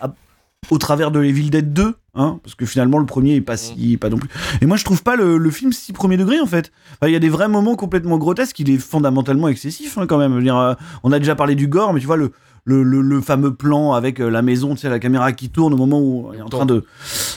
au 0.69 0.77
travers 0.77 1.11
de 1.11 1.23
Evil 1.23 1.49
Dead 1.49 1.73
2, 1.73 1.95
hein, 2.15 2.39
parce 2.43 2.55
que 2.55 2.65
finalement 2.65 2.99
le 2.99 3.05
premier 3.05 3.35
est 3.35 3.41
pas 3.41 3.57
si 3.57 3.97
pas 3.97 4.09
non 4.09 4.17
plus. 4.17 4.29
Et 4.61 4.65
moi 4.65 4.77
je 4.77 4.85
trouve 4.85 5.01
pas 5.03 5.15
le, 5.15 5.37
le 5.37 5.51
film 5.51 5.71
si 5.71 5.93
premier 5.93 6.17
degré 6.17 6.39
en 6.39 6.45
fait. 6.45 6.71
Enfin, 6.93 7.07
Il 7.09 7.13
y 7.13 7.15
a 7.15 7.19
des 7.19 7.29
vrais 7.29 7.47
moments 7.47 7.75
complètement 7.75 8.17
grotesques, 8.17 8.59
il 8.59 8.69
est 8.69 8.77
fondamentalement 8.77 9.47
excessif 9.47 9.97
hein, 9.97 10.05
quand 10.07 10.17
même. 10.17 10.39
Dire, 10.41 10.57
euh, 10.57 10.73
on 11.03 11.11
a 11.11 11.19
déjà 11.19 11.35
parlé 11.35 11.55
du 11.55 11.67
gore, 11.67 11.93
mais 11.93 11.99
tu 11.99 12.05
vois 12.05 12.17
le 12.17 12.31
le, 12.65 12.83
le, 12.83 13.01
le 13.01 13.21
fameux 13.21 13.55
plan 13.55 13.93
avec 13.93 14.19
euh, 14.19 14.29
la 14.29 14.41
maison, 14.43 14.75
tu 14.75 14.81
sais, 14.81 14.89
la 14.89 14.99
caméra 14.99 15.31
qui 15.31 15.49
tourne 15.49 15.73
au 15.73 15.77
moment 15.77 15.99
où 15.99 16.27
on 16.29 16.33
est 16.33 16.41
en 16.41 16.49
train 16.49 16.65
de 16.67 16.83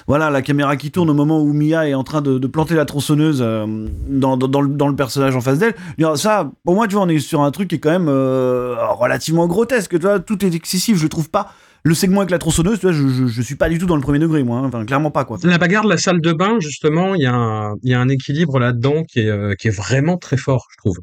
voilà, 0.06 0.30
la 0.30 0.42
caméra 0.42 0.76
qui 0.76 0.90
tourne 0.90 1.08
au 1.08 1.14
moment 1.14 1.40
où 1.40 1.52
Mia 1.54 1.88
est 1.88 1.94
en 1.94 2.02
train 2.04 2.20
de, 2.20 2.38
de 2.38 2.46
planter 2.48 2.74
la 2.74 2.84
tronçonneuse 2.84 3.38
euh, 3.40 3.64
dans, 4.08 4.36
dans, 4.36 4.48
dans 4.48 4.60
le, 4.60 4.68
dans 4.68 4.88
le 4.88 4.96
personnage 4.96 5.34
en 5.34 5.40
face 5.40 5.58
d'elle. 5.58 5.74
Ça, 6.16 6.50
pour 6.64 6.74
moi, 6.74 6.86
tu 6.88 6.96
vois, 6.96 7.04
on 7.04 7.08
est 7.08 7.20
sur 7.20 7.40
un 7.40 7.50
truc 7.50 7.68
qui 7.68 7.76
est 7.76 7.78
quand 7.78 7.92
même 7.92 8.08
euh, 8.08 8.74
relativement 8.90 9.46
grotesque. 9.46 9.92
Tu 9.92 10.04
vois, 10.04 10.18
tout 10.18 10.44
est 10.44 10.54
excessif. 10.54 10.98
Je 10.98 11.06
trouve 11.06 11.30
pas 11.30 11.54
le 11.84 11.94
segment 11.94 12.20
avec 12.20 12.30
la 12.30 12.38
tronçonneuse. 12.38 12.78
Tu 12.80 12.86
vois, 12.86 12.92
je, 12.92 13.06
je, 13.08 13.26
je 13.26 13.42
suis 13.42 13.56
pas 13.56 13.68
du 13.68 13.78
tout 13.78 13.86
dans 13.86 13.96
le 13.96 14.02
premier 14.02 14.18
degré, 14.18 14.42
moi. 14.44 14.58
hein. 14.58 14.64
Enfin, 14.66 14.84
clairement 14.84 15.10
pas 15.10 15.24
quoi. 15.24 15.38
La 15.44 15.58
bagarre 15.58 15.84
de 15.84 15.88
la 15.90 15.96
salle 15.98 16.20
de 16.20 16.32
bain, 16.32 16.58
justement, 16.60 17.14
il 17.14 17.22
y, 17.22 17.26
a 17.26 17.34
un- 17.34 17.74
y 17.82 17.94
a 17.94 18.00
un 18.00 18.08
équilibre 18.08 18.58
là-dedans 18.58 19.02
qui 19.04 19.20
est, 19.20 19.28
euh, 19.28 19.54
qui 19.58 19.68
est 19.68 19.76
vraiment 19.76 20.16
très 20.18 20.36
fort, 20.36 20.66
je 20.72 20.76
trouve. 20.78 20.96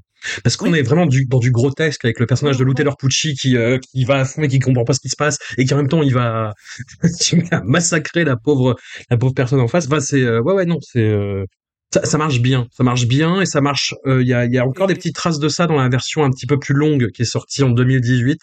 Parce 0.43 0.57
qu'on 0.57 0.73
Oui. 0.73 0.79
est 0.79 0.81
vraiment 0.83 1.05
du, 1.05 1.25
dans 1.25 1.39
du 1.39 1.49
grotesque 1.49 2.03
avec 2.03 2.19
le 2.19 2.25
personnage 2.25 2.57
de 2.57 2.65
Lou 2.65 2.73
Taylor 2.73 2.97
Pucci 2.97 3.35
qui, 3.35 3.55
euh, 3.55 3.77
qui 3.79 4.03
va 4.03 4.15
à 4.19 4.25
fond 4.25 4.41
et 4.43 4.49
qui 4.49 4.59
comprend 4.59 4.83
pas 4.83 4.93
ce 4.93 4.99
qui 4.99 5.07
se 5.07 5.15
passe 5.15 5.37
et 5.57 5.63
qui 5.63 5.73
en 5.73 5.77
même 5.77 5.87
temps 5.87 6.01
il 6.03 6.13
va, 6.13 6.53
massacrer 7.63 8.23
la 8.25 8.35
pauvre, 8.35 8.75
la 9.09 9.17
pauvre 9.17 9.33
personne 9.33 9.59
en 9.61 9.67
face. 9.67 9.85
Enfin, 9.87 9.99
c'est, 9.99 10.21
euh, 10.21 10.41
ouais, 10.41 10.53
ouais, 10.53 10.65
non, 10.65 10.77
c'est, 10.81 10.99
euh, 11.07 11.45
ça, 11.93 12.05
ça 12.05 12.17
marche 12.17 12.39
bien, 12.41 12.67
ça 12.71 12.83
marche 12.83 13.07
bien 13.07 13.41
et 13.41 13.45
ça 13.45 13.61
marche. 13.61 13.93
euh, 14.05 14.21
Il 14.21 14.27
y, 14.27 14.33
a, 14.33 14.45
il 14.45 14.51
y 14.53 14.57
a 14.57 14.65
encore 14.65 14.87
des 14.87 14.93
petites 14.95 15.15
traces 15.15 15.39
de 15.39 15.49
ça 15.49 15.67
dans 15.67 15.77
la 15.77 15.89
version 15.89 16.23
un 16.23 16.29
petit 16.31 16.45
peu 16.45 16.59
plus 16.59 16.75
longue 16.75 17.07
qui 17.11 17.23
est 17.23 17.25
sortie 17.25 17.63
en 17.63 17.69
2018. 17.69 18.39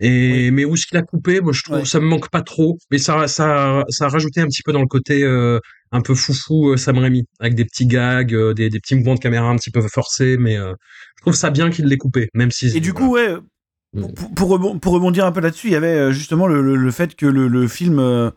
Et 0.00 0.50
mais 0.50 0.64
où 0.64 0.74
ce 0.76 0.86
qu'il 0.86 0.98
a 0.98 1.02
coupé, 1.02 1.40
moi 1.40 1.52
je 1.52 1.62
trouve 1.62 1.76
Ouais. 1.78 1.84
ça 1.84 2.00
me 2.00 2.04
manque 2.06 2.28
pas 2.30 2.42
trop, 2.42 2.78
mais 2.90 2.98
ça 2.98 3.28
ça 3.28 3.84
ça 3.88 4.06
a 4.06 4.08
rajouté 4.08 4.40
un 4.40 4.46
petit 4.46 4.62
peu 4.64 4.72
dans 4.72 4.80
le 4.80 4.86
côté 4.88 5.22
euh, 5.22 5.60
un 5.92 6.00
peu 6.00 6.14
foufou 6.14 6.70
euh, 6.70 6.76
Sam 6.76 6.98
Raimi 6.98 7.24
avec 7.38 7.54
des 7.54 7.64
petits 7.64 7.86
gags, 7.86 8.34
euh, 8.34 8.52
des, 8.54 8.70
des 8.70 8.80
petits 8.80 8.96
mouvements 8.96 9.14
de 9.14 9.20
caméra 9.20 9.48
un 9.48 9.56
petit 9.56 9.70
peu 9.70 9.80
forcés, 9.82 10.36
mais 10.36 10.56
euh, 10.58 10.72
je 11.16 11.22
trouve 11.22 11.34
ça 11.34 11.50
bien 11.50 11.70
qu'il 11.70 11.86
l'ait 11.86 11.96
coupé, 11.96 12.28
même 12.34 12.50
si 12.50 12.76
Et 12.76 12.80
du 12.80 12.92
coup, 12.92 13.12
ouais, 13.14 13.36
pour, 14.34 14.58
pour, 14.58 14.80
pour 14.80 14.92
rebondir 14.92 15.24
un 15.26 15.32
peu 15.32 15.40
là-dessus, 15.40 15.68
il 15.68 15.72
y 15.72 15.76
avait 15.76 16.12
justement 16.12 16.48
le, 16.48 16.60
le, 16.60 16.74
le 16.74 16.90
fait 16.90 17.14
que 17.14 17.26
le, 17.26 17.46
le 17.46 17.68
film, 17.68 18.32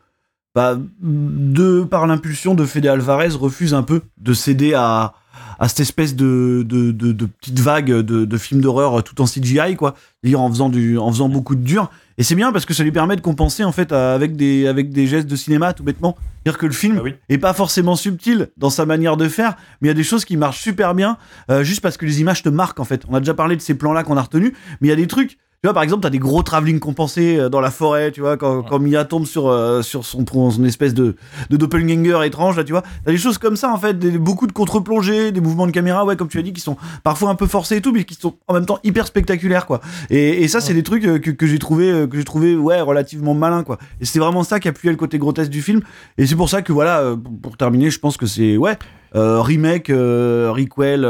bah, 0.54 0.80
de 1.02 1.84
par 1.84 2.06
l'impulsion 2.06 2.54
de 2.54 2.66
Fede 2.66 2.86
Alvarez, 2.86 3.30
refuse 3.30 3.74
un 3.74 3.84
peu 3.84 4.02
de 4.18 4.34
céder 4.34 4.74
à, 4.76 5.16
à 5.60 5.68
cette 5.68 5.80
espèce 5.80 6.16
de, 6.16 6.64
de, 6.68 6.92
de, 6.92 7.12
de 7.12 7.26
petite 7.26 7.60
vague 7.60 7.92
de, 7.92 8.26
de 8.26 8.38
films 8.38 8.62
d'horreur 8.62 9.04
tout 9.04 9.20
en 9.22 9.26
CGI, 9.26 9.76
quoi. 9.76 9.96
C'est-à-dire 10.22 10.42
en 10.42 10.50
faisant, 10.50 10.70
du, 10.70 10.98
en 10.98 11.12
faisant 11.12 11.30
beaucoup 11.30 11.56
de 11.56 11.62
dur. 11.64 11.90
Et 12.20 12.24
c'est 12.24 12.36
bien 12.36 12.52
parce 12.52 12.66
que 12.66 12.74
ça 12.74 12.84
lui 12.84 12.92
permet 12.92 13.16
de 13.16 13.22
compenser, 13.22 13.64
en 13.64 13.72
fait, 13.72 13.92
avec 13.92 14.36
des, 14.36 14.68
avec 14.68 14.92
des 14.92 15.06
gestes 15.06 15.28
de 15.28 15.36
cinéma, 15.36 15.74
tout 15.74 15.84
bêtement. 15.84 16.18
C'est-à-dire 16.44 16.58
que 16.58 16.66
le 16.66 16.72
film 16.74 16.96
Ah 17.00 17.04
oui. 17.04 17.14
est 17.30 17.38
pas 17.38 17.54
forcément 17.54 17.96
subtil 17.96 18.50
dans 18.58 18.70
sa 18.72 18.86
manière 18.86 19.18
de 19.18 19.28
faire, 19.28 19.56
mais 19.82 19.88
il 19.88 19.90
y 19.90 19.92
a 19.92 19.96
des 19.96 20.04
choses 20.04 20.26
qui 20.26 20.38
marchent 20.38 20.62
super 20.62 20.96
bien, 20.96 21.18
euh, 21.52 21.64
juste 21.64 21.82
parce 21.82 21.98
que 21.98 22.06
les 22.06 22.22
images 22.22 22.42
te 22.42 22.50
marquent, 22.50 22.80
en 22.80 22.86
fait. 22.86 23.04
On 23.08 23.14
a 23.14 23.20
déjà 23.20 23.34
parlé 23.36 23.56
de 23.56 23.62
ces 23.62 23.76
plans-là 23.76 24.04
qu'on 24.04 24.18
a 24.18 24.22
retenus, 24.22 24.54
mais 24.82 24.88
il 24.88 24.90
y 24.90 24.94
a 24.94 24.98
des 24.98 25.08
trucs. 25.08 25.38
Tu 25.64 25.68
vois, 25.68 25.74
par 25.74 25.82
exemple, 25.82 26.04
t'as 26.04 26.12
des 26.12 26.20
gros 26.20 26.44
travelling 26.44 26.78
compensés 26.78 27.36
euh, 27.36 27.50
dans 27.50 27.62
la 27.62 27.72
forêt, 27.72 28.12
tu 28.12 28.22
vois, 28.22 28.38
quand, 28.38 28.62
quand 28.62 28.78
Mia 28.78 29.06
tombe 29.06 29.26
sur, 29.26 29.48
euh, 29.48 29.82
sur 29.82 30.06
son, 30.06 30.24
son 30.24 30.64
espèce 30.66 30.94
de, 30.94 31.16
de 31.50 31.58
doppelganger 31.58 32.28
étrange, 32.28 32.58
là, 32.58 32.64
tu 32.64 32.74
vois. 32.74 32.84
T'as 33.04 33.12
des 33.12 33.18
choses 33.18 33.40
comme 33.40 33.56
ça, 33.56 33.74
en 33.74 33.78
fait, 33.80 33.98
des, 33.98 34.20
beaucoup 34.20 34.46
de 34.46 34.52
contre-plongées, 34.52 35.32
des 35.32 35.42
mouvements 35.42 35.66
de 35.66 35.72
caméra, 35.72 36.06
ouais, 36.06 36.16
comme 36.16 36.28
tu 36.28 36.38
as 36.38 36.44
dit, 36.44 36.54
qui 36.54 36.62
sont 36.62 36.78
parfois 37.04 37.32
un 37.32 37.36
peu 37.36 37.48
forcés 37.48 37.78
et 37.78 37.82
tout, 37.82 37.92
mais 37.92 38.04
qui 38.04 38.14
sont 38.14 38.36
en 38.48 38.54
même 38.54 38.68
temps 38.68 38.78
hyper 38.84 39.08
spectaculaires, 39.08 39.66
quoi. 39.66 39.82
Et, 40.12 40.44
et 40.44 40.48
ça, 40.48 40.62
c'est 40.62 40.76
des 40.76 40.84
trucs 40.84 41.06
euh, 41.06 41.18
que, 41.18 41.32
que 41.32 41.48
j'ai 41.48 41.58
trouvé, 41.58 42.06
que 42.08 42.18
j'ai 42.18 42.24
trouvé, 42.24 42.56
ouais, 42.56 42.80
relativement 42.80 43.34
malin, 43.34 43.64
quoi. 43.64 43.80
Et 44.00 44.06
c'est 44.06 44.20
vraiment 44.20 44.44
ça 44.44 44.60
qui 44.60 44.68
appuyait 44.68 44.92
le 44.92 44.98
côté 44.98 45.18
grotesque 45.18 45.50
du 45.50 45.64
film. 45.64 45.82
Et 46.20 46.28
c'est 46.28 46.36
pour 46.36 46.50
ça 46.50 46.62
que, 46.62 46.72
voilà, 46.72 47.16
pour, 47.42 47.58
terminer, 47.58 47.90
je 47.90 47.98
pense 47.98 48.16
que 48.16 48.28
c'est, 48.28 48.58
ouais, 48.58 48.78
euh, 49.16 49.42
remake, 49.42 49.90
euh, 49.90 50.52
requel, 50.52 51.02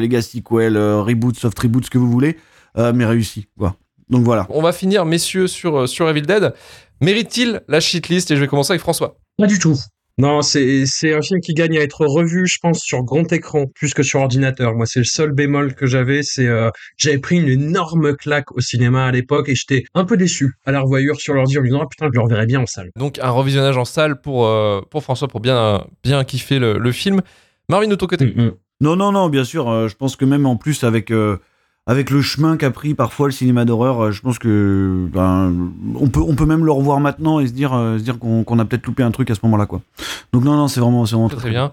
legacy 0.00 0.44
quel, 0.48 0.78
reboot, 0.78 1.36
soft 1.36 1.58
reboot, 1.58 1.86
ce 1.86 1.90
que 1.90 1.98
vous 1.98 2.08
voulez, 2.08 2.36
mais 2.76 3.04
réussi, 3.06 3.46
quoi. 3.58 3.76
Donc 4.08 4.24
voilà. 4.24 4.46
On 4.50 4.60
va 4.62 4.72
finir, 4.72 5.04
messieurs, 5.06 5.46
sur, 5.46 5.80
euh, 5.82 5.86
sur 5.86 6.08
Evil 6.10 6.22
Dead. 6.22 6.52
Mérite-t-il 7.00 7.62
la 7.68 7.80
shitlist? 7.80 8.30
Et 8.30 8.36
je 8.36 8.40
vais 8.40 8.48
commencer 8.48 8.72
avec 8.72 8.80
François. 8.80 9.16
Pas 9.38 9.46
du 9.46 9.58
tout. 9.58 9.76
Non, 10.18 10.42
c'est 10.42 10.84
c'est 10.84 11.14
un 11.14 11.22
film 11.22 11.40
qui 11.40 11.54
gagne 11.54 11.78
à 11.78 11.80
être 11.80 12.04
revu, 12.04 12.46
je 12.46 12.58
pense, 12.60 12.80
sur 12.80 13.02
grand 13.04 13.32
écran 13.32 13.64
plus 13.74 13.94
que 13.94 14.02
sur 14.02 14.20
ordinateur. 14.20 14.74
Moi, 14.74 14.84
c'est 14.84 14.98
le 14.98 15.04
seul 15.06 15.32
bémol 15.32 15.74
que 15.74 15.86
j'avais. 15.86 16.22
C'est 16.22 16.46
euh, 16.46 16.68
j'avais 16.98 17.18
pris 17.18 17.38
une 17.40 17.48
énorme 17.48 18.14
claque 18.16 18.52
au 18.54 18.60
cinéma 18.60 19.06
à 19.06 19.12
l'époque 19.12 19.48
et 19.48 19.54
j'étais 19.54 19.84
un 19.94 20.04
peu 20.04 20.18
déçu 20.18 20.52
à 20.66 20.72
la 20.72 20.80
revoyure 20.80 21.18
sur 21.18 21.32
l'ordi 21.32 21.56
en 21.56 21.62
me 21.62 21.66
disant 21.68 21.80
ah, 21.82 21.86
putain, 21.88 22.06
je 22.12 22.18
le 22.18 22.22
reverrai 22.22 22.44
bien 22.44 22.60
en 22.60 22.66
salle. 22.66 22.90
Donc, 22.96 23.18
un 23.22 23.30
revisionnage 23.30 23.78
en 23.78 23.86
salle 23.86 24.20
pour, 24.20 24.46
euh, 24.46 24.82
pour 24.90 25.02
François 25.04 25.28
pour 25.28 25.40
bien, 25.40 25.86
bien 26.02 26.22
kiffer 26.24 26.58
le, 26.58 26.76
le 26.76 26.92
film. 26.92 27.22
Marvin, 27.70 27.88
de 27.88 27.94
ton 27.94 28.06
côté 28.08 28.26
Mm, 28.26 28.42
mm. 28.46 28.52
Non, 28.82 28.96
non, 28.96 29.12
non, 29.12 29.28
bien 29.30 29.44
sûr. 29.44 29.70
euh, 29.70 29.88
je 29.88 29.94
pense 29.96 30.16
que 30.16 30.24
même 30.26 30.44
en 30.44 30.56
plus 30.56 30.84
avec 30.84 31.10
euh, 31.12 31.38
avec 31.90 32.10
le 32.10 32.22
chemin 32.22 32.56
qu'a 32.56 32.70
pris 32.70 32.94
parfois 32.94 33.26
le 33.26 33.32
cinéma 33.32 33.64
d'horreur, 33.64 34.00
euh, 34.04 34.10
je 34.12 34.20
pense 34.22 34.38
que 34.38 35.06
ben, 35.12 35.52
on 35.98 36.08
peut 36.08 36.20
on 36.20 36.34
peut 36.36 36.46
même 36.46 36.64
le 36.64 36.72
revoir 36.72 37.00
maintenant 37.00 37.40
et 37.40 37.46
se 37.48 37.52
dire 37.52 37.74
euh, 37.74 37.98
se 37.98 38.04
dire 38.04 38.18
qu'on 38.18 38.44
qu'on 38.44 38.58
a 38.58 38.64
peut-être 38.64 38.86
loupé 38.86 39.02
un 39.02 39.10
truc 39.10 39.30
à 39.30 39.34
ce 39.34 39.40
moment-là, 39.42 39.66
quoi. 39.66 39.80
Donc 40.32 40.44
non, 40.44 40.54
non, 40.56 40.68
c'est 40.68 40.80
vraiment 40.80 41.04
c'est 41.06 41.14
vraiment 41.16 41.28
Très, 41.28 41.38
très 41.38 41.50
bien. 41.50 41.72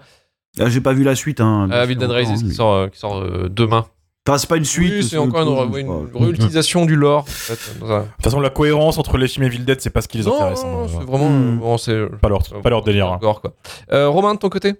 Ah, 0.58 0.68
J'ai 0.68 0.80
pas 0.80 0.92
vu 0.92 1.04
la 1.04 1.14
suite. 1.14 1.40
Hein, 1.40 1.68
Euh, 1.70 1.84
Evil 1.84 1.96
Dead 1.96 2.10
hein, 2.10 2.22
qui 2.36 2.44
mais- 2.44 2.52
sort, 2.52 2.74
euh, 2.74 2.88
qui 2.88 2.98
sort 2.98 3.18
euh, 3.18 3.48
demain. 3.48 3.86
Enfin, 4.28 4.36
c'est 4.38 4.48
pas 4.48 4.56
une 4.56 4.64
suite. 4.64 4.92
Oui, 4.92 5.02
c'est 5.04 5.16
encore 5.16 5.64
une, 5.64 5.78
une 5.78 5.86
pas- 6.10 6.18
réutilisation 6.18 6.84
du 6.84 6.96
lore. 6.96 7.20
en 7.20 7.24
fait, 7.26 7.76
dans 7.80 7.90
un- 7.90 8.00
De 8.00 8.04
toute 8.04 8.24
façon, 8.24 8.40
la 8.40 8.50
cohérence 8.50 8.98
entre 8.98 9.16
les 9.18 9.28
films 9.28 9.46
Evil 9.46 9.60
Dead, 9.60 9.80
c'est 9.80 9.88
pas 9.90 10.02
ce 10.02 10.08
qui 10.08 10.18
les 10.18 10.24
Non, 10.24 10.34
intéresse. 10.34 10.64
non, 10.64 10.84
hein. 10.84 10.86
c'est 10.90 11.04
vraiment. 11.04 11.30
Hmm. 11.30 11.58
bon, 11.60 11.78
c'est 11.78 12.06
Pas 12.20 12.28
leur, 12.28 12.42
pas 12.62 12.68
leur 12.70 12.82
délire. 12.82 13.06
hein. 13.12 13.18
gore, 13.20 13.40
quoi. 13.40 13.54
Euh, 13.92 14.08
Romain, 14.08 14.34
de 14.34 14.38
ton 14.38 14.48
côté? 14.50 14.74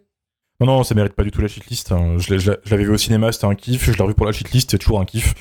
Non, 0.61 0.67
non, 0.67 0.83
ça 0.83 0.95
mérite 0.95 1.13
pas 1.13 1.23
du 1.23 1.31
tout 1.31 1.41
la 1.41 1.47
shitlist. 1.49 1.93
hein. 1.93 2.17
Je 2.19 2.35
l'avais 2.71 2.85
vu 2.85 2.91
au 2.91 2.97
cinéma, 2.99 3.31
c'était 3.31 3.47
un 3.47 3.55
kiff. 3.55 3.91
Je 3.93 3.97
l'ai 3.97 4.03
revu 4.03 4.15
pour 4.15 4.27
la 4.27 4.33
shitlist, 4.33 4.73
c'est 4.73 4.79
toujours 4.79 5.01
un 5.01 5.05
kiff. 5.05 5.35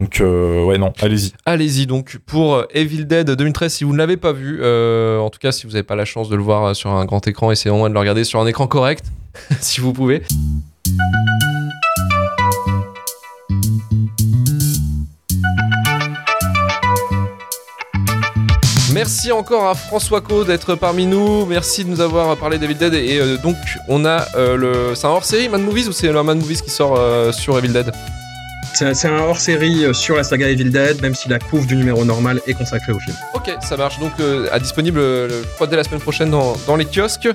Donc, 0.00 0.20
euh, 0.20 0.64
ouais, 0.64 0.76
non, 0.78 0.92
allez-y. 1.00 1.32
Allez-y 1.46 1.86
donc 1.86 2.18
pour 2.26 2.56
euh, 2.56 2.64
Evil 2.74 3.04
Dead 3.06 3.30
2013 3.30 3.72
si 3.72 3.84
vous 3.84 3.92
ne 3.92 3.98
l'avez 3.98 4.16
pas 4.16 4.32
vu, 4.32 4.58
euh, 4.60 5.20
en 5.20 5.30
tout 5.30 5.38
cas 5.38 5.52
si 5.52 5.66
vous 5.68 5.74
n'avez 5.74 5.84
pas 5.84 5.94
la 5.94 6.04
chance 6.04 6.28
de 6.28 6.34
le 6.34 6.42
voir 6.42 6.74
sur 6.74 6.90
un 6.90 7.04
grand 7.04 7.24
écran, 7.28 7.52
essayez 7.52 7.70
au 7.70 7.76
moins 7.76 7.88
de 7.88 7.94
le 7.94 8.00
regarder 8.00 8.24
sur 8.24 8.40
un 8.40 8.46
écran 8.48 8.66
correct, 8.66 9.04
si 9.60 9.80
vous 9.80 9.92
pouvez. 9.92 10.22
Merci 18.94 19.32
encore 19.32 19.66
à 19.66 19.74
François 19.74 20.20
Co 20.20 20.44
d'être 20.44 20.76
parmi 20.76 21.04
nous. 21.04 21.46
Merci 21.46 21.84
de 21.84 21.90
nous 21.90 22.00
avoir 22.00 22.36
parlé 22.36 22.58
d'Evil 22.58 22.78
Dead. 22.78 22.94
Et 22.94 23.18
euh, 23.18 23.36
donc, 23.38 23.56
on 23.88 24.04
a 24.04 24.24
euh, 24.36 24.56
le. 24.56 24.94
C'est 24.94 25.08
un 25.08 25.10
hors 25.10 25.24
série 25.24 25.48
Mad 25.48 25.62
Movies 25.62 25.88
ou 25.88 25.92
c'est 25.92 26.12
le 26.12 26.22
Mad 26.22 26.38
Movies 26.38 26.62
qui 26.62 26.70
sort 26.70 26.94
euh, 26.96 27.32
sur 27.32 27.58
Evil 27.58 27.72
Dead? 27.72 27.92
C'est 28.74 29.06
un 29.06 29.18
hors-série 29.20 29.84
euh, 29.84 29.92
sur 29.92 30.16
la 30.16 30.24
saga 30.24 30.48
Evil 30.48 30.64
Dead, 30.70 31.00
même 31.00 31.14
si 31.14 31.28
la 31.28 31.38
couve 31.38 31.64
du 31.66 31.76
numéro 31.76 32.04
normal 32.04 32.40
est 32.48 32.54
consacrée 32.54 32.92
au 32.92 32.98
film. 32.98 33.14
Ok, 33.34 33.50
ça 33.62 33.76
marche. 33.76 34.00
Donc, 34.00 34.10
euh, 34.18 34.48
à 34.50 34.58
disponible 34.58 34.98
euh, 34.98 35.28
le- 35.28 35.42
je 35.42 35.54
crois, 35.54 35.68
dès 35.68 35.76
la 35.76 35.84
semaine 35.84 36.00
prochaine 36.00 36.30
dans, 36.30 36.56
dans 36.66 36.74
les 36.74 36.84
kiosques. 36.84 37.28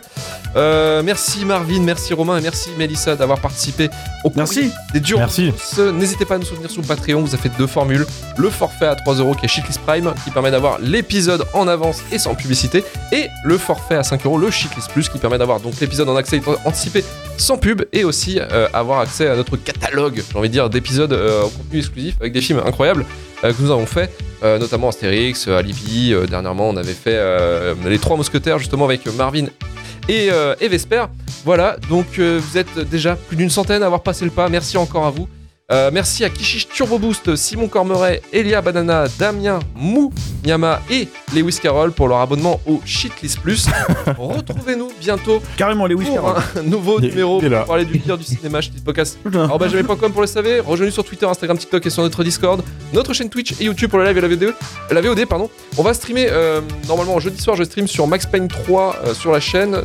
Euh, 0.57 1.01
merci 1.01 1.45
Marvin, 1.45 1.79
merci 1.81 2.13
Romain 2.13 2.37
et 2.39 2.41
merci 2.41 2.71
Mélissa 2.77 3.15
d'avoir 3.15 3.39
participé 3.39 3.89
au 4.25 4.31
Merci. 4.35 4.71
des 4.93 4.99
durs 4.99 5.19
Merci. 5.19 5.53
N'hésitez 5.93 6.25
pas 6.25 6.35
à 6.35 6.37
nous 6.39 6.45
soutenir 6.45 6.69
sur 6.69 6.81
Patreon. 6.81 7.21
Vous 7.21 7.33
avez 7.33 7.41
fait 7.43 7.51
deux 7.57 7.67
formules. 7.67 8.05
Le 8.37 8.49
forfait 8.49 8.87
à 8.87 8.95
3 8.95 9.15
euros 9.15 9.33
qui 9.33 9.45
est 9.45 9.49
Shitlist 9.49 9.79
Prime 9.85 10.13
qui 10.25 10.31
permet 10.31 10.51
d'avoir 10.51 10.77
l'épisode 10.79 11.45
en 11.53 11.67
avance 11.69 12.01
et 12.11 12.19
sans 12.19 12.35
publicité. 12.35 12.83
Et 13.13 13.27
le 13.45 13.57
forfait 13.57 13.95
à 13.95 14.03
5 14.03 14.25
euros, 14.25 14.37
le 14.37 14.51
Shitlist 14.51 14.91
Plus 14.91 15.07
qui 15.07 15.19
permet 15.19 15.37
d'avoir 15.37 15.59
donc 15.61 15.79
l'épisode 15.79 16.09
en 16.09 16.15
accès 16.17 16.41
anticipé 16.65 17.03
sans 17.37 17.57
pub 17.57 17.83
et 17.93 18.03
aussi 18.03 18.37
euh, 18.39 18.67
avoir 18.73 18.99
accès 18.99 19.29
à 19.29 19.35
notre 19.37 19.55
catalogue, 19.55 20.21
j'ai 20.29 20.37
envie 20.37 20.49
de 20.49 20.53
dire, 20.53 20.69
d'épisodes 20.69 21.13
euh, 21.13 21.28
en 21.29 21.49
contenu 21.49 21.79
exclusif 21.79 22.15
avec 22.19 22.33
des 22.33 22.41
films 22.41 22.61
incroyables 22.65 23.05
euh, 23.43 23.53
que 23.53 23.61
nous 23.61 23.71
avons 23.71 23.85
fait, 23.85 24.11
euh, 24.43 24.57
notamment 24.57 24.89
Astérix, 24.89 25.47
euh, 25.47 25.57
Alibi. 25.57 26.13
euh, 26.13 26.25
dernièrement, 26.25 26.69
on 26.69 26.77
avait 26.77 26.93
fait 26.93 27.15
euh, 27.15 27.75
Les 27.87 27.99
Trois 27.99 28.17
Mousquetaires 28.17 28.59
justement 28.59 28.85
avec 28.85 29.05
Marvin 29.15 29.45
et, 30.07 30.29
euh, 30.31 30.55
et 30.59 30.67
Vesper. 30.67 31.05
Voilà, 31.45 31.77
donc 31.89 32.07
euh, 32.19 32.39
vous 32.41 32.57
êtes 32.57 32.79
déjà 32.89 33.15
plus 33.15 33.37
d'une 33.37 33.49
centaine 33.49 33.83
à 33.83 33.85
avoir 33.85 34.03
passé 34.03 34.25
le 34.25 34.31
pas. 34.31 34.49
Merci 34.49 34.77
encore 34.77 35.05
à 35.05 35.11
vous. 35.11 35.27
Euh, 35.71 35.91
merci 35.93 36.23
à 36.25 36.29
Kishish 36.29 36.67
Turbo 36.67 36.97
Boost, 36.97 37.35
Simon 37.35 37.67
Cormeret, 37.67 38.23
Elia 38.33 38.59
Banana, 38.61 39.05
Damien, 39.19 39.59
Mou, 39.75 40.11
Nyama 40.43 40.81
et 40.89 41.07
Lewis 41.35 41.59
Carroll 41.61 41.91
pour 41.91 42.07
leur 42.07 42.17
abonnement 42.19 42.59
au 42.65 42.81
Shitlist 42.85 43.39
Plus. 43.39 43.67
Retrouvez-nous 44.17 44.89
bientôt 44.99 45.41
Carrément 45.57 45.85
les 45.85 45.93
Whisky. 45.93 46.15
pour 46.15 46.29
un 46.37 46.61
nouveau 46.63 46.99
Il 46.99 47.09
numéro 47.09 47.39
il 47.39 47.45
est 47.45 47.49
là. 47.49 47.59
pour 47.59 47.67
parler 47.67 47.85
du 47.85 47.99
pire 47.99 48.17
du 48.17 48.23
cinéma 48.23 48.61
Shitlist 48.61 48.83
Podcast. 48.83 49.19
Alors 49.31 49.59
benjamin.com 49.59 50.11
pour 50.11 50.21
le 50.21 50.27
savoir, 50.27 50.65
rejoignez 50.65 50.91
sur 50.91 51.03
Twitter, 51.03 51.27
Instagram, 51.27 51.57
TikTok 51.57 51.85
et 51.85 51.89
sur 51.91 52.01
notre 52.01 52.23
Discord, 52.23 52.63
notre 52.91 53.13
chaîne 53.13 53.29
Twitch 53.29 53.53
et 53.59 53.65
YouTube 53.65 53.91
pour 53.91 53.99
le 53.99 54.05
live 54.05 54.17
et 54.17 54.21
la 54.21 54.27
VOD. 54.27 54.53
La 54.89 55.01
VOD 55.01 55.25
pardon. 55.27 55.49
On 55.77 55.83
va 55.83 55.93
streamer 55.93 56.27
euh, 56.31 56.61
normalement 56.87 57.19
jeudi 57.19 57.39
soir, 57.39 57.55
je 57.55 57.63
stream 57.63 57.87
sur 57.87 58.07
Max 58.07 58.25
Payne 58.25 58.47
3 58.47 58.95
euh, 59.05 59.13
sur 59.13 59.31
la 59.31 59.39
chaîne 59.39 59.75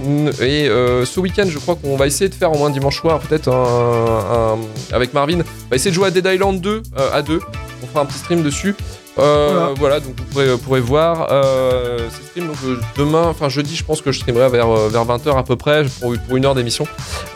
et 0.41 0.67
euh, 0.69 1.05
ce 1.05 1.21
week-end, 1.21 1.45
je 1.47 1.59
crois 1.59 1.77
qu'on 1.77 1.97
va 1.97 2.07
essayer 2.07 2.31
de 2.31 2.35
faire 2.35 2.51
au 2.53 2.57
moins 2.59 2.71
dimanche 2.71 3.01
soir 3.01 3.19
peut-être 3.21 3.49
un, 3.49 4.55
un- 4.55 4.95
avec 4.97 5.13
Marvin, 5.13 5.41
va 5.75 5.77
essayer 5.77 5.91
de 5.91 5.95
jouer 5.95 6.09
à 6.09 6.11
Dead 6.11 6.27
Island 6.27 6.61
2 6.61 6.83
euh, 6.99 7.11
à 7.13 7.23
2. 7.23 7.41
On 7.83 7.87
fera 7.87 8.01
un 8.01 8.07
petit 8.07 8.19
stream 8.19 8.43
dessus. 8.43 8.75
Euh, 9.17 9.51
Voilà. 9.53 9.75
voilà. 9.79 10.01
donc 10.01 10.15
vous 10.17 10.25
pourrez, 10.25 10.57
pourrez 10.59 10.81
voir 10.81 11.29
euh, 11.31 12.09
ces 12.11 12.25
streams. 12.27 12.49
Donc 12.49 12.57
euh, 12.65 12.79
demain, 12.97 13.23
enfin 13.29 13.49
jeudi, 13.49 13.77
je 13.77 13.85
pense 13.85 14.01
que 14.01 14.11
je 14.11 14.19
streamerai 14.19 14.49
vers, 14.49 14.67
vers 14.69 15.05
20h 15.05 15.37
à 15.39 15.43
peu 15.45 15.55
près 15.57 15.85
pour, 16.01 16.15
pour 16.27 16.37
une 16.37 16.45
heure 16.45 16.55
d'émission. 16.57 16.87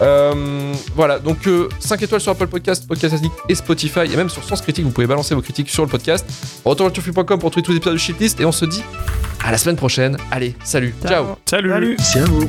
Euh, 0.02 0.72
voilà, 0.96 1.18
donc 1.20 1.46
euh, 1.46 1.68
5 1.78 2.02
étoiles 2.02 2.20
sur 2.20 2.32
Apple 2.32 2.48
Podcast, 2.48 2.86
Podcast 2.88 3.14
Addict 3.14 3.34
et 3.48 3.54
Spotify, 3.54 4.00
et 4.12 4.16
même 4.16 4.28
sur 4.28 4.42
Sens 4.42 4.60
Critique, 4.60 4.84
vous 4.84 4.90
pouvez 4.90 5.06
balancer 5.06 5.34
vos 5.36 5.42
critiques 5.42 5.70
sur 5.70 5.84
le 5.84 5.88
podcast. 5.88 6.26
Retour 6.64 6.90
sur 6.92 7.12
pour 7.12 7.24
retrouver 7.24 7.62
tous 7.62 7.70
les 7.72 7.76
épisodes 7.76 7.94
de 7.94 7.98
Shitlist, 7.98 8.40
et 8.40 8.44
on 8.44 8.52
se 8.52 8.64
dit 8.64 8.82
à 9.44 9.52
la 9.52 9.58
semaine 9.58 9.76
prochaine. 9.76 10.16
Allez, 10.32 10.56
salut, 10.64 10.94
ciao. 11.06 11.26
Salut. 11.48 11.70
Salut. 11.70 11.96
C'est 12.00 12.20
à 12.20 12.24
vous. 12.24 12.48